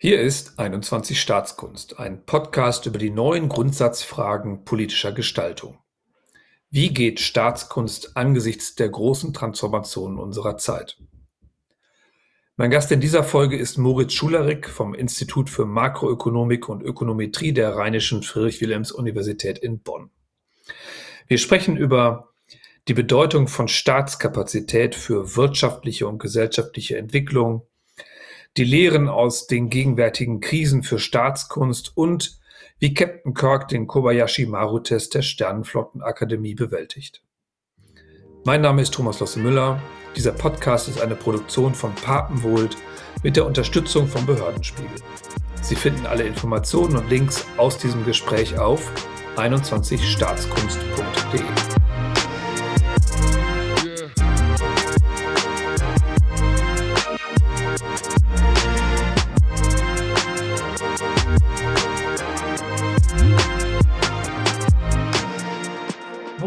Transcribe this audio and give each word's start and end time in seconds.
Hier 0.00 0.20
ist 0.20 0.60
21 0.60 1.20
Staatskunst, 1.20 1.98
ein 1.98 2.24
Podcast 2.24 2.86
über 2.86 2.98
die 2.98 3.10
neuen 3.10 3.48
Grundsatzfragen 3.48 4.64
politischer 4.64 5.10
Gestaltung. 5.10 5.80
Wie 6.70 6.90
geht 6.90 7.18
Staatskunst 7.18 8.16
angesichts 8.16 8.76
der 8.76 8.90
großen 8.90 9.34
Transformationen 9.34 10.20
unserer 10.20 10.56
Zeit? 10.56 10.98
Mein 12.56 12.70
Gast 12.70 12.92
in 12.92 13.00
dieser 13.00 13.24
Folge 13.24 13.58
ist 13.58 13.76
Moritz 13.76 14.12
Schulerick 14.12 14.68
vom 14.68 14.94
Institut 14.94 15.50
für 15.50 15.66
Makroökonomik 15.66 16.68
und 16.68 16.80
Ökonometrie 16.80 17.52
der 17.52 17.74
Rheinischen 17.74 18.22
Friedrich-Wilhelms-Universität 18.22 19.58
in 19.58 19.80
Bonn. 19.80 20.10
Wir 21.26 21.38
sprechen 21.38 21.76
über 21.76 22.28
die 22.86 22.94
Bedeutung 22.94 23.48
von 23.48 23.66
Staatskapazität 23.66 24.94
für 24.94 25.34
wirtschaftliche 25.34 26.06
und 26.06 26.20
gesellschaftliche 26.20 26.96
Entwicklung, 26.96 27.66
die 28.58 28.64
Lehren 28.64 29.08
aus 29.08 29.46
den 29.46 29.70
gegenwärtigen 29.70 30.40
Krisen 30.40 30.82
für 30.82 30.98
Staatskunst 30.98 31.96
und 31.96 32.40
wie 32.80 32.92
Captain 32.92 33.32
Kirk 33.32 33.68
den 33.68 33.86
Kobayashi 33.86 34.46
Maru-Test 34.46 35.14
der 35.14 35.22
Sternenflottenakademie 35.22 36.56
bewältigt. 36.56 37.22
Mein 38.44 38.60
Name 38.60 38.82
ist 38.82 38.92
Thomas 38.94 39.20
Losse 39.20 39.38
Müller. 39.38 39.80
Dieser 40.16 40.32
Podcast 40.32 40.88
ist 40.88 41.00
eine 41.00 41.14
Produktion 41.14 41.72
von 41.72 41.94
Papenwohlt 41.94 42.76
mit 43.22 43.36
der 43.36 43.46
Unterstützung 43.46 44.08
vom 44.08 44.26
Behördenspiegel. 44.26 44.90
Sie 45.62 45.76
finden 45.76 46.06
alle 46.06 46.24
Informationen 46.24 46.96
und 46.96 47.08
Links 47.08 47.46
aus 47.58 47.78
diesem 47.78 48.04
Gespräch 48.04 48.58
auf 48.58 48.92
21staatskunst.de. 49.36 51.77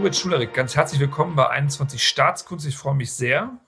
Moritz 0.02 0.18
Schulerik, 0.18 0.56
ganz 0.56 0.76
herzlich 0.76 1.00
willkommen 1.00 1.36
bei 1.36 1.48
21 1.48 2.02
Staatskunst. 2.08 2.66
Ich 2.66 2.76
freue 2.76 2.96
mich 2.96 3.12
sehr. 3.12 3.60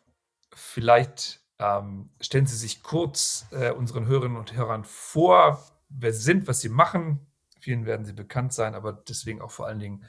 Vielleicht 0.52 1.42
ähm, 1.60 2.10
stellen 2.20 2.48
Sie 2.48 2.56
sich 2.56 2.82
kurz 2.82 3.46
äh, 3.52 3.70
unseren 3.70 4.08
Hörerinnen 4.08 4.38
und 4.38 4.56
Hörern 4.56 4.84
vor, 4.84 5.64
wer 5.90 6.12
Sie 6.12 6.24
sind, 6.24 6.48
was 6.48 6.60
Sie 6.60 6.70
machen. 6.70 7.20
Vielen 7.60 7.86
werden 7.86 8.08
Sie 8.08 8.14
bekannt 8.14 8.52
sein, 8.52 8.74
aber 8.74 8.94
deswegen 8.94 9.44
auch 9.44 9.52
vor 9.52 9.68
allen 9.68 9.78
Dingen, 9.78 10.06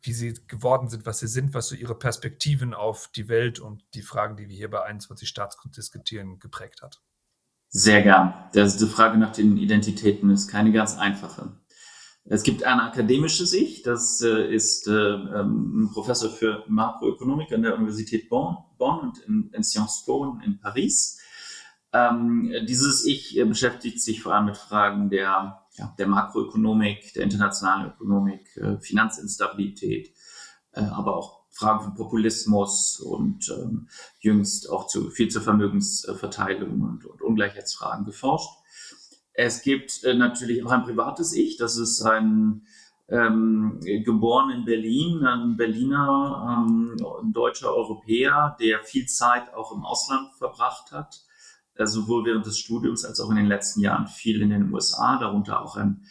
wie 0.00 0.12
Sie 0.12 0.34
geworden 0.46 0.88
sind, 0.88 1.06
was 1.06 1.18
Sie 1.18 1.26
sind, 1.26 1.54
was 1.54 1.66
so 1.66 1.74
Ihre 1.74 1.96
Perspektiven 1.96 2.72
auf 2.72 3.08
die 3.08 3.28
Welt 3.28 3.58
und 3.58 3.82
die 3.94 4.02
Fragen, 4.02 4.36
die 4.36 4.48
wir 4.48 4.56
hier 4.56 4.70
bei 4.70 4.84
21 4.84 5.28
Staatskunst 5.28 5.76
diskutieren, 5.76 6.38
geprägt 6.38 6.82
hat. 6.82 7.02
Sehr 7.68 8.02
gern. 8.02 8.32
Diese 8.54 8.86
Frage 8.86 9.18
nach 9.18 9.32
den 9.32 9.56
Identitäten 9.56 10.30
ist 10.30 10.46
keine 10.46 10.70
ganz 10.70 10.96
einfache. 10.96 11.50
Es 12.30 12.42
gibt 12.42 12.62
eine 12.62 12.82
akademische 12.82 13.46
Sicht, 13.46 13.86
das 13.86 14.20
äh, 14.20 14.54
ist 14.54 14.86
äh, 14.86 14.92
ähm, 14.92 15.84
ein 15.84 15.90
Professor 15.90 16.28
für 16.28 16.62
Makroökonomik 16.68 17.50
an 17.52 17.62
der 17.62 17.74
Universität 17.74 18.28
Bonn, 18.28 18.58
Bonn 18.76 19.00
und 19.00 19.18
in, 19.20 19.50
in 19.54 19.64
Sciences 19.64 20.04
Po 20.04 20.38
in 20.44 20.60
Paris. 20.60 21.18
Ähm, 21.94 22.52
dieses 22.68 23.06
Ich 23.06 23.38
äh, 23.38 23.44
beschäftigt 23.44 24.02
sich 24.02 24.22
vor 24.22 24.34
allem 24.34 24.44
mit 24.44 24.58
Fragen 24.58 25.08
der, 25.08 25.62
ja, 25.78 25.94
der 25.98 26.06
Makroökonomik, 26.06 27.14
der 27.14 27.22
internationalen 27.22 27.92
Ökonomik, 27.92 28.46
Finanzinstabilität, 28.80 30.12
äh, 30.72 30.82
aber 30.82 31.16
auch 31.16 31.46
Fragen 31.48 31.82
von 31.82 31.94
Populismus 31.94 33.00
und 33.00 33.48
ähm, 33.58 33.88
jüngst 34.20 34.68
auch 34.68 34.86
zu 34.86 35.08
viel 35.08 35.28
zur 35.28 35.40
Vermögensverteilung 35.40 36.82
und, 36.82 37.06
und 37.06 37.22
Ungleichheitsfragen 37.22 38.04
geforscht. 38.04 38.50
Es 39.38 39.62
gibt 39.62 40.02
äh, 40.02 40.14
natürlich 40.14 40.64
auch 40.64 40.72
ein 40.72 40.82
privates 40.82 41.32
Ich, 41.32 41.56
das 41.58 41.76
ist 41.76 42.02
ein 42.02 42.66
ähm, 43.08 43.78
geboren 43.80 44.50
in 44.50 44.64
Berlin, 44.64 45.24
ein 45.24 45.56
Berliner, 45.56 46.66
ähm, 46.66 46.96
ein 47.22 47.32
deutscher 47.32 47.72
Europäer, 47.72 48.56
der 48.60 48.82
viel 48.82 49.06
Zeit 49.06 49.54
auch 49.54 49.70
im 49.70 49.84
Ausland 49.84 50.34
verbracht 50.34 50.90
hat, 50.90 51.22
äh, 51.76 51.86
sowohl 51.86 52.24
während 52.24 52.46
des 52.46 52.58
Studiums 52.58 53.04
als 53.04 53.20
auch 53.20 53.30
in 53.30 53.36
den 53.36 53.46
letzten 53.46 53.80
Jahren 53.80 54.08
viel 54.08 54.42
in 54.42 54.50
den 54.50 54.74
USA, 54.74 55.20
darunter 55.20 55.62
auch 55.62 55.76
ein 55.76 56.02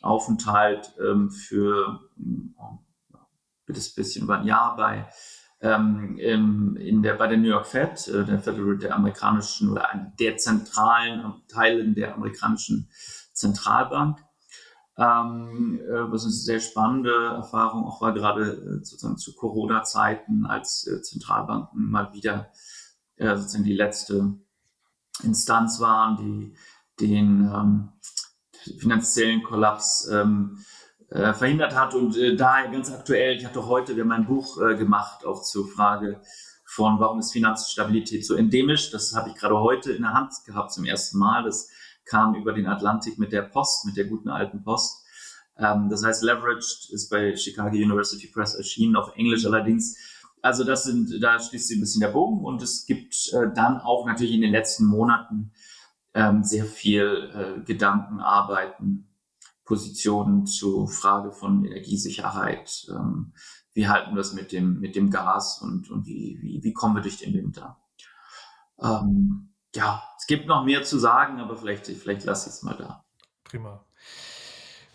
Aufenthalt 0.00 0.94
ähm, 1.04 1.28
für 1.32 2.08
äh, 2.16 2.22
ein 2.22 3.88
bisschen 3.96 4.22
über 4.22 4.38
ein 4.38 4.46
Jahr 4.46 4.76
bei 4.76 5.08
ähm, 5.60 6.16
in 6.18 7.02
der, 7.02 7.14
bei 7.14 7.26
der 7.26 7.38
New 7.38 7.48
York 7.48 7.66
Fed, 7.66 8.08
äh, 8.08 8.24
der 8.24 8.40
Federal, 8.40 8.78
der 8.78 8.94
amerikanischen 8.94 9.70
oder 9.70 9.88
der 10.18 10.36
zentralen 10.36 11.42
Teilen 11.48 11.94
der 11.94 12.14
amerikanischen 12.14 12.88
Zentralbank. 13.32 14.18
Ähm, 14.96 15.80
äh, 15.88 16.12
was 16.12 16.24
eine 16.24 16.32
sehr 16.32 16.60
spannende 16.60 17.12
Erfahrung 17.36 17.84
auch 17.84 18.02
war, 18.02 18.12
gerade 18.12 18.52
äh, 18.52 18.84
sozusagen 18.84 19.16
zu 19.16 19.34
Corona-Zeiten, 19.34 20.46
als 20.46 20.88
Zentralbanken 21.02 21.90
mal 21.90 22.12
wieder 22.12 22.50
äh, 23.16 23.36
sozusagen 23.36 23.64
die 23.64 23.74
letzte 23.74 24.34
Instanz 25.22 25.80
waren, 25.80 26.16
die 26.16 26.54
den 27.00 27.50
ähm, 27.52 27.88
finanziellen 28.78 29.42
Kollaps 29.42 30.08
ähm, 30.10 30.58
äh, 31.10 31.32
verhindert 31.32 31.74
hat. 31.74 31.94
Und 31.94 32.16
äh, 32.16 32.36
daher 32.36 32.70
ganz 32.70 32.90
aktuell, 32.90 33.36
ich 33.36 33.44
hatte 33.44 33.66
heute, 33.66 33.96
wir 33.96 34.04
haben 34.04 34.12
ein 34.12 34.26
Buch 34.26 34.60
äh, 34.60 34.76
gemacht, 34.76 35.24
auch 35.26 35.42
zur 35.42 35.68
Frage 35.68 36.20
von, 36.64 37.00
warum 37.00 37.18
ist 37.18 37.32
Finanzstabilität 37.32 38.24
so 38.24 38.34
endemisch. 38.36 38.90
Das 38.90 39.14
habe 39.14 39.30
ich 39.30 39.34
gerade 39.34 39.58
heute 39.58 39.92
in 39.92 40.02
der 40.02 40.14
Hand 40.14 40.32
gehabt 40.46 40.72
zum 40.72 40.84
ersten 40.84 41.18
Mal. 41.18 41.42
Das 41.42 41.68
kam 42.04 42.34
über 42.34 42.52
den 42.52 42.66
Atlantik 42.66 43.18
mit 43.18 43.32
der 43.32 43.42
Post, 43.42 43.86
mit 43.86 43.96
der 43.96 44.04
guten 44.04 44.28
alten 44.28 44.62
Post. 44.62 45.04
Ähm, 45.58 45.88
das 45.90 46.04
heißt, 46.04 46.22
Leveraged 46.22 46.90
ist 46.90 47.08
bei 47.10 47.36
Chicago 47.36 47.74
University 47.74 48.28
Press 48.28 48.54
erschienen, 48.54 48.96
auf 48.96 49.16
Englisch 49.16 49.44
allerdings. 49.44 49.96
Also 50.42 50.64
das 50.64 50.84
sind, 50.84 51.22
da 51.22 51.38
schließt 51.38 51.68
sich 51.68 51.76
ein 51.76 51.80
bisschen 51.80 52.00
der 52.00 52.08
Bogen 52.08 52.44
und 52.44 52.62
es 52.62 52.86
gibt 52.86 53.14
äh, 53.32 53.52
dann 53.54 53.78
auch 53.78 54.06
natürlich 54.06 54.32
in 54.32 54.40
den 54.40 54.52
letzten 54.52 54.86
Monaten 54.86 55.52
ähm, 56.14 56.44
sehr 56.44 56.64
viel 56.64 57.30
äh, 57.34 57.64
Gedanken, 57.64 58.20
Arbeiten, 58.20 59.09
Positionen 59.70 60.46
zur 60.46 60.88
Frage 60.88 61.30
von 61.30 61.64
Energiesicherheit. 61.64 62.88
Ähm, 62.90 63.32
wie 63.72 63.86
halten 63.86 64.16
wir 64.16 64.20
es 64.20 64.32
mit 64.32 64.50
dem, 64.50 64.80
mit 64.80 64.96
dem 64.96 65.10
Gas 65.10 65.62
und, 65.62 65.88
und 65.92 66.06
wie, 66.06 66.40
wie, 66.42 66.60
wie 66.64 66.72
kommen 66.72 66.96
wir 66.96 67.02
durch 67.02 67.18
den 67.18 67.34
Winter? 67.34 67.78
Ähm, 68.80 69.54
ja, 69.76 70.02
es 70.18 70.26
gibt 70.26 70.48
noch 70.48 70.64
mehr 70.64 70.82
zu 70.82 70.98
sagen, 70.98 71.38
aber 71.38 71.56
vielleicht, 71.56 71.86
vielleicht 71.86 72.24
lasse 72.24 72.48
ich 72.48 72.56
es 72.56 72.62
mal 72.64 72.74
da. 72.74 73.04
Prima. 73.44 73.84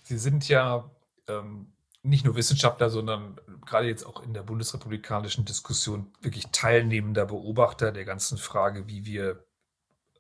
Sie 0.04 0.18
sind 0.18 0.50
ja 0.50 0.92
ähm, 1.30 1.72
nicht 2.04 2.26
nur 2.26 2.36
Wissenschaftler, 2.36 2.90
sondern 2.90 3.40
gerade 3.66 3.88
jetzt 3.88 4.06
auch 4.06 4.24
in 4.24 4.34
der 4.34 4.44
bundesrepublikanischen 4.44 5.46
Diskussion 5.46 6.12
wirklich 6.20 6.48
teilnehmender 6.52 7.26
Beobachter 7.26 7.94
der 7.94 8.04
ganzen 8.04 8.38
Frage, 8.38 8.90
wie 8.90 9.06
wir 9.06 9.46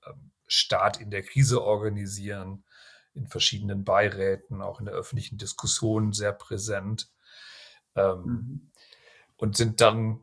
ähm, 0.07 0.31
Staat 0.47 1.01
in 1.01 1.11
der 1.11 1.23
Krise 1.23 1.61
organisieren, 1.61 2.63
in 3.15 3.27
verschiedenen 3.27 3.83
Beiräten, 3.83 4.61
auch 4.61 4.79
in 4.79 4.85
der 4.85 4.93
öffentlichen 4.93 5.37
Diskussion 5.37 6.13
sehr 6.13 6.33
präsent. 6.33 7.09
Ähm, 7.95 8.23
mhm. 8.23 8.71
Und 9.37 9.57
sind 9.57 9.81
dann 9.81 10.19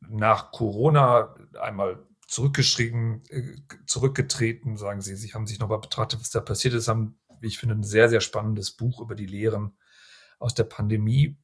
nach 0.00 0.52
Corona 0.52 1.34
einmal 1.60 2.06
zurückgeschrieben, 2.26 3.22
äh, 3.30 3.56
zurückgetreten, 3.86 4.76
sagen 4.76 5.00
Sie. 5.00 5.16
Sie 5.16 5.32
haben 5.32 5.46
sich 5.46 5.58
nochmal 5.58 5.80
betrachtet, 5.80 6.20
was 6.20 6.30
da 6.30 6.40
passiert 6.40 6.74
ist, 6.74 6.88
haben, 6.88 7.18
wie 7.40 7.48
ich 7.48 7.58
finde, 7.58 7.74
ein 7.74 7.82
sehr, 7.82 8.08
sehr 8.08 8.20
spannendes 8.20 8.72
Buch 8.72 9.00
über 9.00 9.14
die 9.14 9.26
Lehren 9.26 9.76
aus 10.38 10.54
der 10.54 10.64
Pandemie 10.64 11.38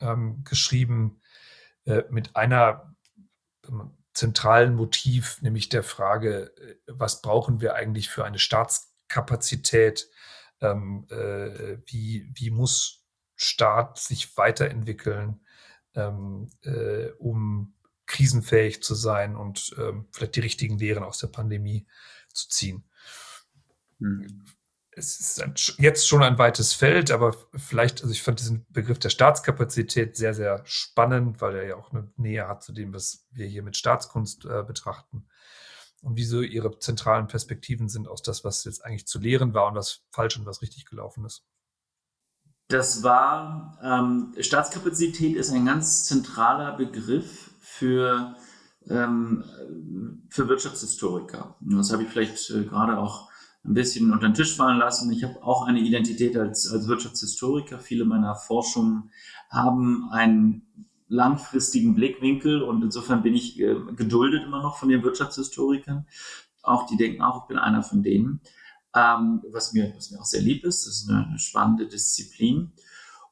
ähm, 0.00 0.42
geschrieben, 0.44 1.20
äh, 1.84 2.02
mit 2.10 2.36
einer 2.36 2.94
ähm, 3.68 3.96
zentralen 4.12 4.74
Motiv, 4.74 5.40
nämlich 5.42 5.68
der 5.68 5.82
Frage, 5.82 6.56
äh, 6.56 6.76
was 6.86 7.22
brauchen 7.22 7.60
wir 7.60 7.74
eigentlich 7.74 8.08
für 8.08 8.24
eine 8.24 8.38
Staatskapazität, 9.04 10.08
ähm, 10.60 11.06
äh, 11.10 11.78
wie, 11.86 12.30
wie 12.34 12.50
muss 12.50 13.04
Staat 13.36 13.98
sich 13.98 14.36
weiterentwickeln, 14.36 15.40
ähm, 15.94 16.50
äh, 16.62 17.08
um 17.18 17.74
krisenfähig 18.06 18.82
zu 18.82 18.94
sein 18.94 19.34
und 19.34 19.74
ähm, 19.78 20.06
vielleicht 20.12 20.36
die 20.36 20.40
richtigen 20.40 20.78
Lehren 20.78 21.02
aus 21.02 21.18
der 21.18 21.28
Pandemie 21.28 21.86
zu 22.32 22.48
ziehen. 22.48 22.84
Mhm. 23.98 24.44
Es 24.96 25.18
ist 25.18 25.42
ein, 25.42 25.54
jetzt 25.78 26.06
schon 26.06 26.22
ein 26.22 26.38
weites 26.38 26.72
Feld, 26.72 27.10
aber 27.10 27.34
vielleicht, 27.56 28.02
also 28.02 28.12
ich 28.12 28.22
fand 28.22 28.38
diesen 28.38 28.64
Begriff 28.68 29.00
der 29.00 29.10
Staatskapazität 29.10 30.16
sehr, 30.16 30.34
sehr 30.34 30.62
spannend, 30.64 31.40
weil 31.40 31.56
er 31.56 31.66
ja 31.66 31.76
auch 31.76 31.90
eine 31.90 32.12
Nähe 32.16 32.46
hat 32.46 32.62
zu 32.62 32.72
dem, 32.72 32.94
was 32.94 33.26
wir 33.32 33.46
hier 33.46 33.64
mit 33.64 33.76
Staatskunst 33.76 34.44
äh, 34.44 34.62
betrachten 34.62 35.26
und 36.04 36.16
wieso 36.16 36.42
ihre 36.42 36.78
zentralen 36.78 37.26
Perspektiven 37.26 37.88
sind 37.88 38.08
aus 38.08 38.22
das, 38.22 38.44
was 38.44 38.64
jetzt 38.64 38.84
eigentlich 38.84 39.06
zu 39.06 39.18
lehren 39.18 39.54
war 39.54 39.68
und 39.68 39.74
was 39.74 40.02
falsch 40.10 40.38
und 40.38 40.46
was 40.46 40.60
richtig 40.60 40.84
gelaufen 40.84 41.24
ist. 41.24 41.44
Das 42.68 43.02
war, 43.02 43.78
ähm, 43.82 44.34
Staatskapazität 44.38 45.36
ist 45.36 45.50
ein 45.50 45.66
ganz 45.66 46.04
zentraler 46.04 46.76
Begriff 46.76 47.54
für, 47.60 48.34
ähm, 48.88 49.44
für 50.30 50.48
Wirtschaftshistoriker. 50.48 51.56
Das 51.60 51.92
habe 51.92 52.04
ich 52.04 52.10
vielleicht 52.10 52.50
äh, 52.50 52.64
gerade 52.64 52.98
auch 52.98 53.30
ein 53.64 53.74
bisschen 53.74 54.12
unter 54.12 54.28
den 54.28 54.34
Tisch 54.34 54.56
fallen 54.56 54.78
lassen. 54.78 55.10
Ich 55.10 55.24
habe 55.24 55.42
auch 55.42 55.66
eine 55.66 55.80
Identität 55.80 56.36
als, 56.36 56.70
als 56.70 56.86
Wirtschaftshistoriker. 56.86 57.78
Viele 57.78 58.04
meiner 58.04 58.34
Forschungen 58.34 59.10
haben 59.50 60.08
einen 60.10 60.90
langfristigen 61.08 61.94
Blickwinkel 61.94 62.62
und 62.62 62.82
insofern 62.82 63.22
bin 63.22 63.34
ich 63.34 63.60
äh, 63.60 63.76
geduldet 63.96 64.44
immer 64.44 64.62
noch 64.62 64.78
von 64.78 64.88
den 64.88 65.02
Wirtschaftshistorikern. 65.02 66.06
Auch 66.62 66.86
die 66.86 66.96
denken 66.96 67.22
auch, 67.22 67.42
ich 67.42 67.48
bin 67.48 67.58
einer 67.58 67.82
von 67.82 68.02
denen. 68.02 68.40
Ähm, 68.94 69.42
was, 69.50 69.72
mir, 69.72 69.92
was 69.96 70.10
mir 70.10 70.20
auch 70.20 70.24
sehr 70.24 70.40
lieb 70.40 70.64
ist, 70.64 70.86
das 70.86 70.94
ist 70.94 71.10
eine, 71.10 71.26
eine 71.26 71.38
spannende 71.38 71.86
Disziplin. 71.86 72.72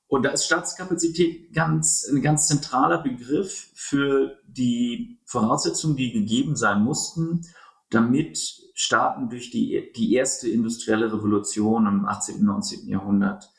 Und 0.07 0.25
da 0.25 0.31
ist 0.31 0.45
Staatskapazität 0.45 1.55
ganz, 1.55 2.07
ein 2.07 2.21
ganz 2.21 2.47
zentraler 2.47 2.99
Begriff 2.99 3.71
für 3.75 4.39
die 4.47 5.19
Voraussetzungen, 5.25 5.97
die 5.97 6.13
gegeben 6.13 6.57
sein 6.57 6.83
mussten, 6.83 7.47
damit 7.89 8.39
Staaten 8.75 9.31
durch 9.31 9.51
die, 9.51 9.91
die 9.97 10.13
erste 10.15 10.51
industrielle 10.51 11.13
Revolution 11.13 11.87
im 11.87 12.05
18. 12.05 12.41
und 12.41 12.45
19. 12.45 12.89
Jahrhundert 12.89 13.51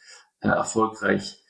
äh, 0.42 0.50
erfolgreich 0.50 1.43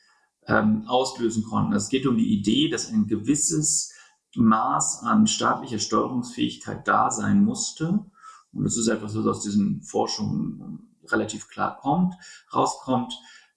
ähm, 0.46 0.84
auslösen 0.86 1.44
konnten. 1.44 1.72
Es 1.72 1.88
geht 1.88 2.06
um 2.06 2.16
die 2.16 2.32
Idee, 2.32 2.68
dass 2.68 2.90
ein 2.90 3.06
gewisses 3.06 3.92
Maß 4.36 5.02
an 5.02 5.26
staatlicher 5.26 5.78
Steuerungsfähigkeit 5.78 6.86
da 6.86 7.10
sein 7.10 7.44
musste. 7.44 8.04
Und 8.52 8.64
das 8.64 8.76
ist 8.76 8.88
etwas, 8.88 9.16
was 9.16 9.26
aus 9.26 9.42
diesen 9.42 9.82
Forschungen 9.82 10.96
relativ 11.08 11.48
klar 11.48 11.76
kommt, 11.76 12.14
rauskommt. 12.52 13.12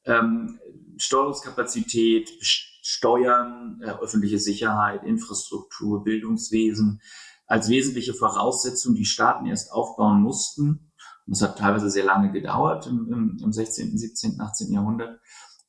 Ähm, 0.06 0.60
Steuerungskapazität, 0.98 2.30
Steuern, 2.42 3.82
äh, 3.82 3.92
öffentliche 3.92 4.40
Sicherheit, 4.40 5.04
Infrastruktur, 5.04 6.04
Bildungswesen 6.04 7.02
als 7.46 7.70
wesentliche 7.70 8.14
Voraussetzung, 8.14 8.96
die 8.96 9.06
Staaten 9.06 9.46
erst 9.46 9.72
aufbauen 9.72 10.22
mussten. 10.22 10.92
das 11.26 11.42
hat 11.42 11.58
teilweise 11.58 11.90
sehr 11.90 12.06
lange 12.06 12.32
gedauert 12.32 12.88
im, 12.88 13.38
im 13.42 13.52
16., 13.52 13.98
17., 13.98 14.40
18. 14.40 14.72
Jahrhundert, 14.72 15.20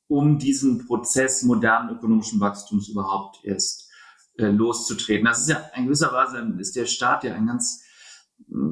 um 0.09 0.39
diesen 0.39 0.85
Prozess 0.85 1.43
modernen 1.43 1.95
ökonomischen 1.95 2.39
Wachstums 2.39 2.89
überhaupt 2.89 3.45
erst 3.45 3.89
äh, 4.37 4.47
loszutreten. 4.47 5.25
Das 5.25 5.41
ist 5.41 5.49
ja 5.49 5.69
in 5.75 5.85
gewisser 5.85 6.11
Weise 6.11 6.39
ist 6.59 6.75
der 6.75 6.87
Staat 6.87 7.23
ja 7.23 7.35
ein 7.35 7.45
ganz, 7.45 7.83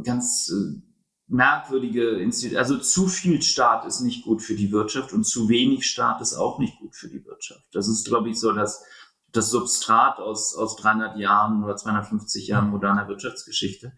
ganz 0.04 0.52
äh, 0.52 0.82
merkwürdige 1.28 2.10
Institut. 2.20 2.58
Also 2.58 2.80
zu 2.80 3.08
viel 3.08 3.42
Staat 3.44 3.86
ist 3.86 4.02
nicht 4.02 4.24
gut 4.24 4.42
für 4.42 4.56
die 4.56 4.72
Wirtschaft 4.72 5.14
und 5.14 5.26
zu 5.26 5.48
wenig 5.48 5.86
Staat 5.86 6.22
ist 6.22 6.34
auch 6.34 6.58
nicht 6.58 6.80
gut 6.80 6.96
für 6.96 7.08
die 7.08 7.24
Wirtschaft. 7.24 7.68
Das 7.72 7.88
ist, 7.88 8.08
glaube 8.08 8.30
ich, 8.30 8.40
so 8.40 8.52
das, 8.52 8.84
das 9.32 9.52
Substrat 9.52 10.18
aus, 10.18 10.56
aus 10.56 10.76
300 10.78 11.18
Jahren 11.18 11.64
oder 11.64 11.76
250 11.76 12.48
Jahren 12.48 12.72
moderner 12.72 13.08
Wirtschaftsgeschichte. 13.08 13.94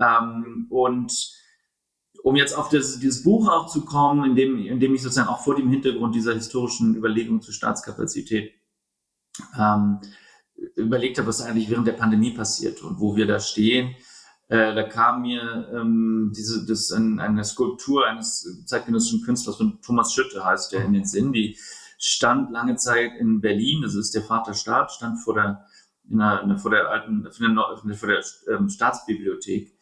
Ähm, 0.00 0.66
und 0.70 1.12
um 2.24 2.36
jetzt 2.36 2.56
auf 2.56 2.70
das, 2.70 2.98
dieses 2.98 3.22
Buch 3.22 3.48
auch 3.48 3.66
zu 3.66 3.84
kommen, 3.84 4.24
in 4.24 4.34
dem, 4.34 4.58
in 4.58 4.80
dem 4.80 4.94
ich 4.94 5.02
sozusagen 5.02 5.28
auch 5.28 5.44
vor 5.44 5.56
dem 5.56 5.68
Hintergrund 5.68 6.14
dieser 6.14 6.32
historischen 6.32 6.96
Überlegung 6.96 7.42
zur 7.42 7.52
Staatskapazität 7.52 8.52
ähm, 9.58 10.00
überlegt 10.74 11.18
habe, 11.18 11.28
was 11.28 11.42
eigentlich 11.42 11.68
während 11.68 11.86
der 11.86 11.92
Pandemie 11.92 12.30
passiert 12.30 12.82
und 12.82 12.98
wo 12.98 13.14
wir 13.14 13.26
da 13.26 13.40
stehen 13.40 13.94
äh, 14.48 14.74
da 14.74 14.82
kam 14.82 15.22
mir 15.22 15.68
ähm, 15.74 16.32
diese, 16.36 16.66
das 16.66 16.92
ein, 16.92 17.18
eine 17.18 17.44
Skulptur 17.44 18.06
eines 18.06 18.64
zeitgenössischen 18.66 19.22
Künstlers 19.22 19.56
von 19.56 19.80
Thomas 19.80 20.12
Schütte 20.12 20.44
heißt 20.44 20.72
der 20.72 20.84
in 20.84 20.92
den 20.92 21.06
Sinn. 21.06 21.32
Die 21.32 21.58
stand 21.98 22.50
lange 22.50 22.76
Zeit 22.76 23.12
in 23.18 23.40
Berlin. 23.40 23.82
Das 23.82 23.94
ist 23.94 24.14
der 24.14 24.22
Vaterstaat, 24.22 24.92
stand 24.92 25.18
vor 25.20 25.34
der 25.34 25.66
in 26.08 26.18
der, 26.18 26.58
vor 26.58 26.70
der 26.70 26.90
alten, 26.90 27.26
vor 27.32 27.48
der, 27.48 27.96
vor 27.96 28.08
der 28.08 28.22
ähm, 28.54 28.68
Staatsbibliothek. 28.68 29.73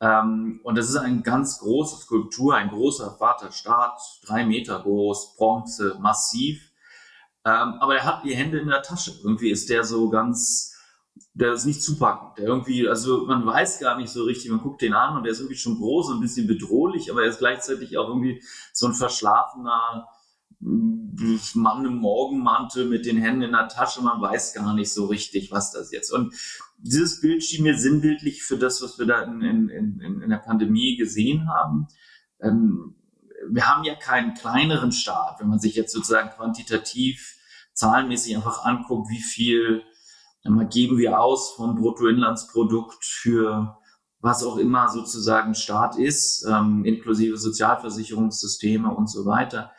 Ähm, 0.00 0.60
und 0.64 0.76
das 0.76 0.88
ist 0.88 0.96
eine 0.96 1.22
ganz 1.22 1.58
große 1.58 2.02
Skulptur, 2.02 2.54
ein 2.54 2.68
großer 2.68 3.16
Vaterstaat, 3.18 4.00
drei 4.26 4.44
Meter 4.44 4.80
groß, 4.80 5.36
Bronze, 5.36 5.96
massiv. 6.00 6.72
Ähm, 7.44 7.74
aber 7.80 7.96
er 7.96 8.04
hat 8.04 8.24
die 8.24 8.34
Hände 8.34 8.58
in 8.58 8.68
der 8.68 8.82
Tasche. 8.82 9.12
Irgendwie 9.22 9.50
ist 9.50 9.70
der 9.70 9.84
so 9.84 10.10
ganz 10.10 10.74
der 11.34 11.52
ist 11.52 11.64
nicht 11.64 11.82
zupackend. 11.82 12.38
Der 12.38 12.46
irgendwie, 12.46 12.88
also 12.88 13.26
man 13.26 13.44
weiß 13.44 13.80
gar 13.80 13.96
nicht 13.96 14.10
so 14.10 14.24
richtig, 14.24 14.50
man 14.50 14.60
guckt 14.60 14.82
den 14.82 14.94
an 14.94 15.16
und 15.16 15.24
der 15.24 15.32
ist 15.32 15.40
irgendwie 15.40 15.56
schon 15.56 15.76
groß 15.76 16.10
und 16.10 16.18
ein 16.18 16.20
bisschen 16.20 16.46
bedrohlich, 16.46 17.10
aber 17.10 17.22
er 17.22 17.28
ist 17.28 17.38
gleichzeitig 17.38 17.98
auch 17.98 18.08
irgendwie 18.08 18.42
so 18.72 18.86
ein 18.86 18.94
verschlafener 18.94 20.08
mm, 20.60 21.38
Mann 21.54 21.84
im 21.84 21.96
Morgenmantel 21.96 22.86
mit 22.86 23.06
den 23.06 23.16
Händen 23.16 23.42
in 23.42 23.52
der 23.52 23.68
Tasche. 23.68 24.02
Man 24.02 24.20
weiß 24.20 24.54
gar 24.54 24.74
nicht 24.74 24.92
so 24.92 25.06
richtig, 25.06 25.50
was 25.50 25.72
das 25.72 25.90
jetzt. 25.92 26.12
Und 26.12 26.34
dieses 26.84 27.20
Bild 27.20 27.42
schien 27.42 27.62
mir 27.62 27.78
sinnbildlich 27.78 28.42
für 28.42 28.58
das, 28.58 28.82
was 28.82 28.98
wir 28.98 29.06
da 29.06 29.22
in, 29.22 29.40
in, 29.42 30.00
in, 30.00 30.28
der 30.28 30.38
Pandemie 30.38 30.96
gesehen 30.96 31.48
haben. 31.48 31.88
Ähm, 32.42 32.94
wir 33.48 33.66
haben 33.66 33.84
ja 33.84 33.94
keinen 33.94 34.34
kleineren 34.34 34.92
Staat, 34.92 35.40
wenn 35.40 35.48
man 35.48 35.58
sich 35.58 35.74
jetzt 35.74 35.92
sozusagen 35.92 36.30
quantitativ, 36.30 37.36
zahlenmäßig 37.72 38.36
einfach 38.36 38.64
anguckt, 38.64 39.10
wie 39.10 39.22
viel 39.22 39.82
dann 40.42 40.68
geben 40.68 40.98
wir 40.98 41.20
aus 41.20 41.54
vom 41.56 41.74
Bruttoinlandsprodukt 41.74 43.02
für 43.02 43.78
was 44.20 44.44
auch 44.44 44.58
immer 44.58 44.90
sozusagen 44.90 45.54
Staat 45.54 45.98
ist, 45.98 46.46
ähm, 46.46 46.84
inklusive 46.84 47.38
Sozialversicherungssysteme 47.38 48.94
und 48.94 49.10
so 49.10 49.24
weiter, 49.24 49.72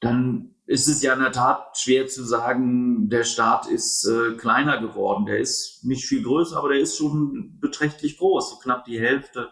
dann 0.00 0.55
ist 0.66 0.88
es 0.88 1.00
ja 1.00 1.14
in 1.14 1.20
der 1.20 1.32
Tat 1.32 1.78
schwer 1.78 2.08
zu 2.08 2.24
sagen, 2.24 3.08
der 3.08 3.22
Staat 3.24 3.66
ist 3.66 4.04
äh, 4.04 4.36
kleiner 4.36 4.80
geworden. 4.80 5.26
Der 5.26 5.38
ist 5.38 5.84
nicht 5.84 6.06
viel 6.06 6.22
größer, 6.22 6.56
aber 6.56 6.70
der 6.70 6.80
ist 6.80 6.96
schon 6.96 7.58
beträchtlich 7.60 8.18
groß, 8.18 8.50
so 8.50 8.56
knapp 8.58 8.84
die 8.84 9.00
Hälfte 9.00 9.50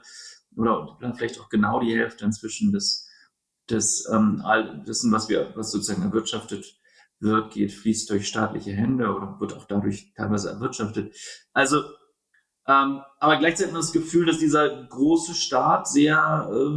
oder 0.57 0.99
vielleicht 1.17 1.41
auch 1.41 1.49
genau 1.49 1.81
die 1.81 1.97
Hälfte 1.97 2.25
inzwischen 2.25 2.73
des, 2.73 3.09
des 3.71 4.09
ähm, 4.13 4.43
all 4.45 4.83
dessen, 4.85 5.13
was 5.13 5.29
wir, 5.29 5.53
was 5.55 5.71
sozusagen 5.71 6.03
erwirtschaftet 6.03 6.81
wird, 7.21 7.53
geht, 7.53 7.73
fließt 7.73 8.11
durch 8.11 8.29
staatliche 8.29 8.73
Hände 8.73 9.09
oder 9.15 9.39
wird 9.41 9.55
auch 9.55 9.67
dadurch 9.67 10.13
teilweise 10.17 10.51
erwirtschaftet. 10.51 11.15
Also, 11.53 11.83
ähm, 12.67 13.03
aber 13.21 13.37
gleichzeitig 13.37 13.75
das 13.75 13.93
Gefühl, 13.93 14.27
dass 14.27 14.39
dieser 14.39 14.87
große 14.87 15.35
Staat 15.35 15.89
sehr, 15.89 16.49
äh, 16.51 16.71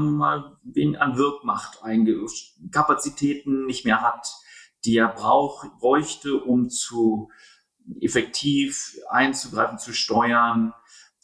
mal 0.00 0.56
wen 0.62 0.96
an 0.96 1.16
Wirkmacht 1.18 1.82
einge 1.82 2.16
Kapazitäten 2.70 3.66
nicht 3.66 3.84
mehr 3.84 4.00
hat, 4.00 4.34
die 4.84 4.96
er 4.96 5.08
braucht, 5.08 5.78
bräuchte, 5.78 6.36
um 6.36 6.70
zu 6.70 7.30
effektiv 8.00 8.96
einzugreifen, 9.10 9.78
zu 9.78 9.92
steuern, 9.92 10.72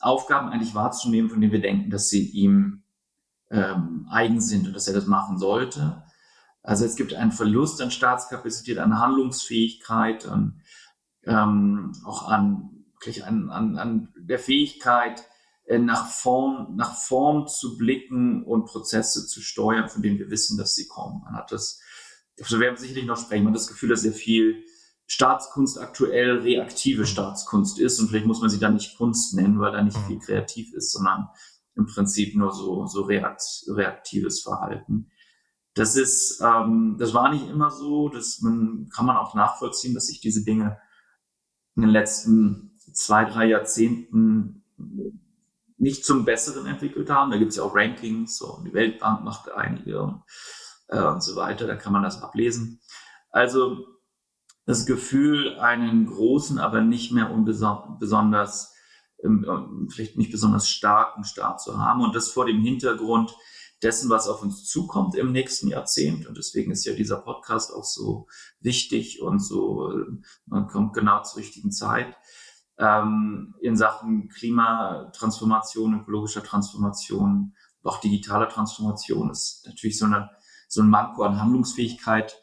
Aufgaben 0.00 0.48
eigentlich 0.48 0.74
wahrzunehmen, 0.74 1.30
von 1.30 1.40
denen 1.40 1.52
wir 1.52 1.60
denken, 1.60 1.90
dass 1.90 2.08
sie 2.08 2.26
ihm 2.30 2.82
ähm, 3.50 4.06
eigen 4.10 4.40
sind 4.40 4.66
und 4.66 4.72
dass 4.74 4.88
er 4.88 4.94
das 4.94 5.06
machen 5.06 5.38
sollte. 5.38 6.02
Also 6.62 6.84
es 6.84 6.96
gibt 6.96 7.14
einen 7.14 7.32
Verlust 7.32 7.80
an 7.82 7.90
Staatskapazität, 7.90 8.78
an 8.78 8.98
Handlungsfähigkeit, 8.98 10.26
an, 10.26 10.60
ähm, 11.24 11.92
auch 12.04 12.28
an, 12.28 12.79
wirklich 13.00 13.24
an, 13.24 13.50
an, 13.50 13.76
an 13.76 14.12
der 14.16 14.38
Fähigkeit, 14.38 15.24
äh, 15.66 15.78
nach 15.78 16.08
Form, 16.08 16.76
nach 16.76 16.96
Form 16.96 17.46
zu 17.46 17.78
blicken 17.78 18.44
und 18.44 18.66
Prozesse 18.66 19.26
zu 19.26 19.40
steuern, 19.40 19.88
von 19.88 20.02
denen 20.02 20.18
wir 20.18 20.30
wissen, 20.30 20.58
dass 20.58 20.74
sie 20.74 20.86
kommen. 20.86 21.22
Man 21.24 21.34
hat 21.34 21.52
das, 21.52 21.80
also 22.38 22.60
werden 22.60 22.74
wir 22.74 22.80
sicherlich 22.80 23.06
noch 23.06 23.18
sprechen, 23.18 23.44
man 23.44 23.52
hat 23.52 23.60
das 23.60 23.68
Gefühl, 23.68 23.88
dass 23.88 24.02
sehr 24.02 24.12
viel 24.12 24.64
Staatskunst 25.06 25.78
aktuell 25.78 26.38
reaktive 26.38 27.06
Staatskunst 27.06 27.80
ist 27.80 27.98
und 27.98 28.08
vielleicht 28.08 28.26
muss 28.26 28.40
man 28.40 28.50
sie 28.50 28.60
dann 28.60 28.74
nicht 28.74 28.96
Kunst 28.96 29.34
nennen, 29.34 29.58
weil 29.58 29.72
da 29.72 29.82
nicht 29.82 29.96
mhm. 29.96 30.06
viel 30.06 30.18
kreativ 30.18 30.72
ist, 30.74 30.92
sondern 30.92 31.28
im 31.74 31.86
Prinzip 31.86 32.36
nur 32.36 32.52
so, 32.52 32.86
so 32.86 33.02
reakt, 33.02 33.42
reaktives 33.68 34.42
Verhalten. 34.42 35.10
Das 35.74 35.96
ist, 35.96 36.40
ähm, 36.40 36.96
das 36.98 37.14
war 37.14 37.32
nicht 37.32 37.48
immer 37.48 37.70
so. 37.70 38.08
Das 38.08 38.40
man, 38.40 38.88
kann 38.94 39.06
man 39.06 39.16
auch 39.16 39.34
nachvollziehen, 39.34 39.94
dass 39.94 40.06
sich 40.06 40.20
diese 40.20 40.44
Dinge 40.44 40.78
in 41.76 41.82
den 41.82 41.90
letzten 41.90 42.69
zwei, 42.92 43.24
drei 43.24 43.46
Jahrzehnten 43.46 44.64
nicht 45.78 46.04
zum 46.04 46.24
Besseren 46.24 46.66
entwickelt 46.66 47.10
haben. 47.10 47.30
Da 47.30 47.38
gibt 47.38 47.50
es 47.50 47.56
ja 47.56 47.62
auch 47.62 47.74
Rankings 47.74 48.40
und 48.42 48.64
die 48.64 48.74
Weltbank 48.74 49.24
macht 49.24 49.50
einige 49.50 50.02
und, 50.02 50.22
äh, 50.88 51.02
und 51.02 51.22
so 51.22 51.36
weiter. 51.36 51.66
Da 51.66 51.76
kann 51.76 51.92
man 51.92 52.02
das 52.02 52.22
ablesen. 52.22 52.80
Also 53.30 53.86
das 54.66 54.86
Gefühl, 54.86 55.58
einen 55.58 56.06
großen, 56.06 56.58
aber 56.58 56.80
nicht 56.82 57.12
mehr 57.12 57.28
besonders, 57.98 58.74
ähm, 59.24 59.88
vielleicht 59.90 60.18
nicht 60.18 60.30
besonders 60.30 60.68
starken 60.68 61.24
Staat 61.24 61.62
zu 61.62 61.78
haben 61.78 62.02
und 62.02 62.14
das 62.14 62.30
vor 62.30 62.46
dem 62.46 62.60
Hintergrund 62.60 63.34
dessen, 63.82 64.10
was 64.10 64.28
auf 64.28 64.42
uns 64.42 64.66
zukommt 64.66 65.14
im 65.14 65.32
nächsten 65.32 65.68
Jahrzehnt. 65.68 66.26
Und 66.26 66.36
deswegen 66.36 66.70
ist 66.70 66.84
ja 66.84 66.92
dieser 66.92 67.16
Podcast 67.16 67.72
auch 67.72 67.84
so 67.84 68.26
wichtig 68.60 69.22
und 69.22 69.38
so, 69.38 69.92
man 70.46 70.68
kommt 70.68 70.92
genau 70.92 71.22
zur 71.22 71.38
richtigen 71.38 71.72
Zeit. 71.72 72.14
Ähm, 72.80 73.54
in 73.60 73.76
Sachen 73.76 74.28
Klimatransformation, 74.30 76.00
ökologischer 76.00 76.42
Transformation, 76.42 77.54
auch 77.82 78.00
digitaler 78.00 78.48
Transformation 78.48 79.30
ist 79.30 79.64
natürlich 79.66 79.98
so, 79.98 80.06
eine, 80.06 80.30
so 80.68 80.82
ein 80.82 80.88
Manko 80.88 81.22
an 81.22 81.40
Handlungsfähigkeit 81.40 82.36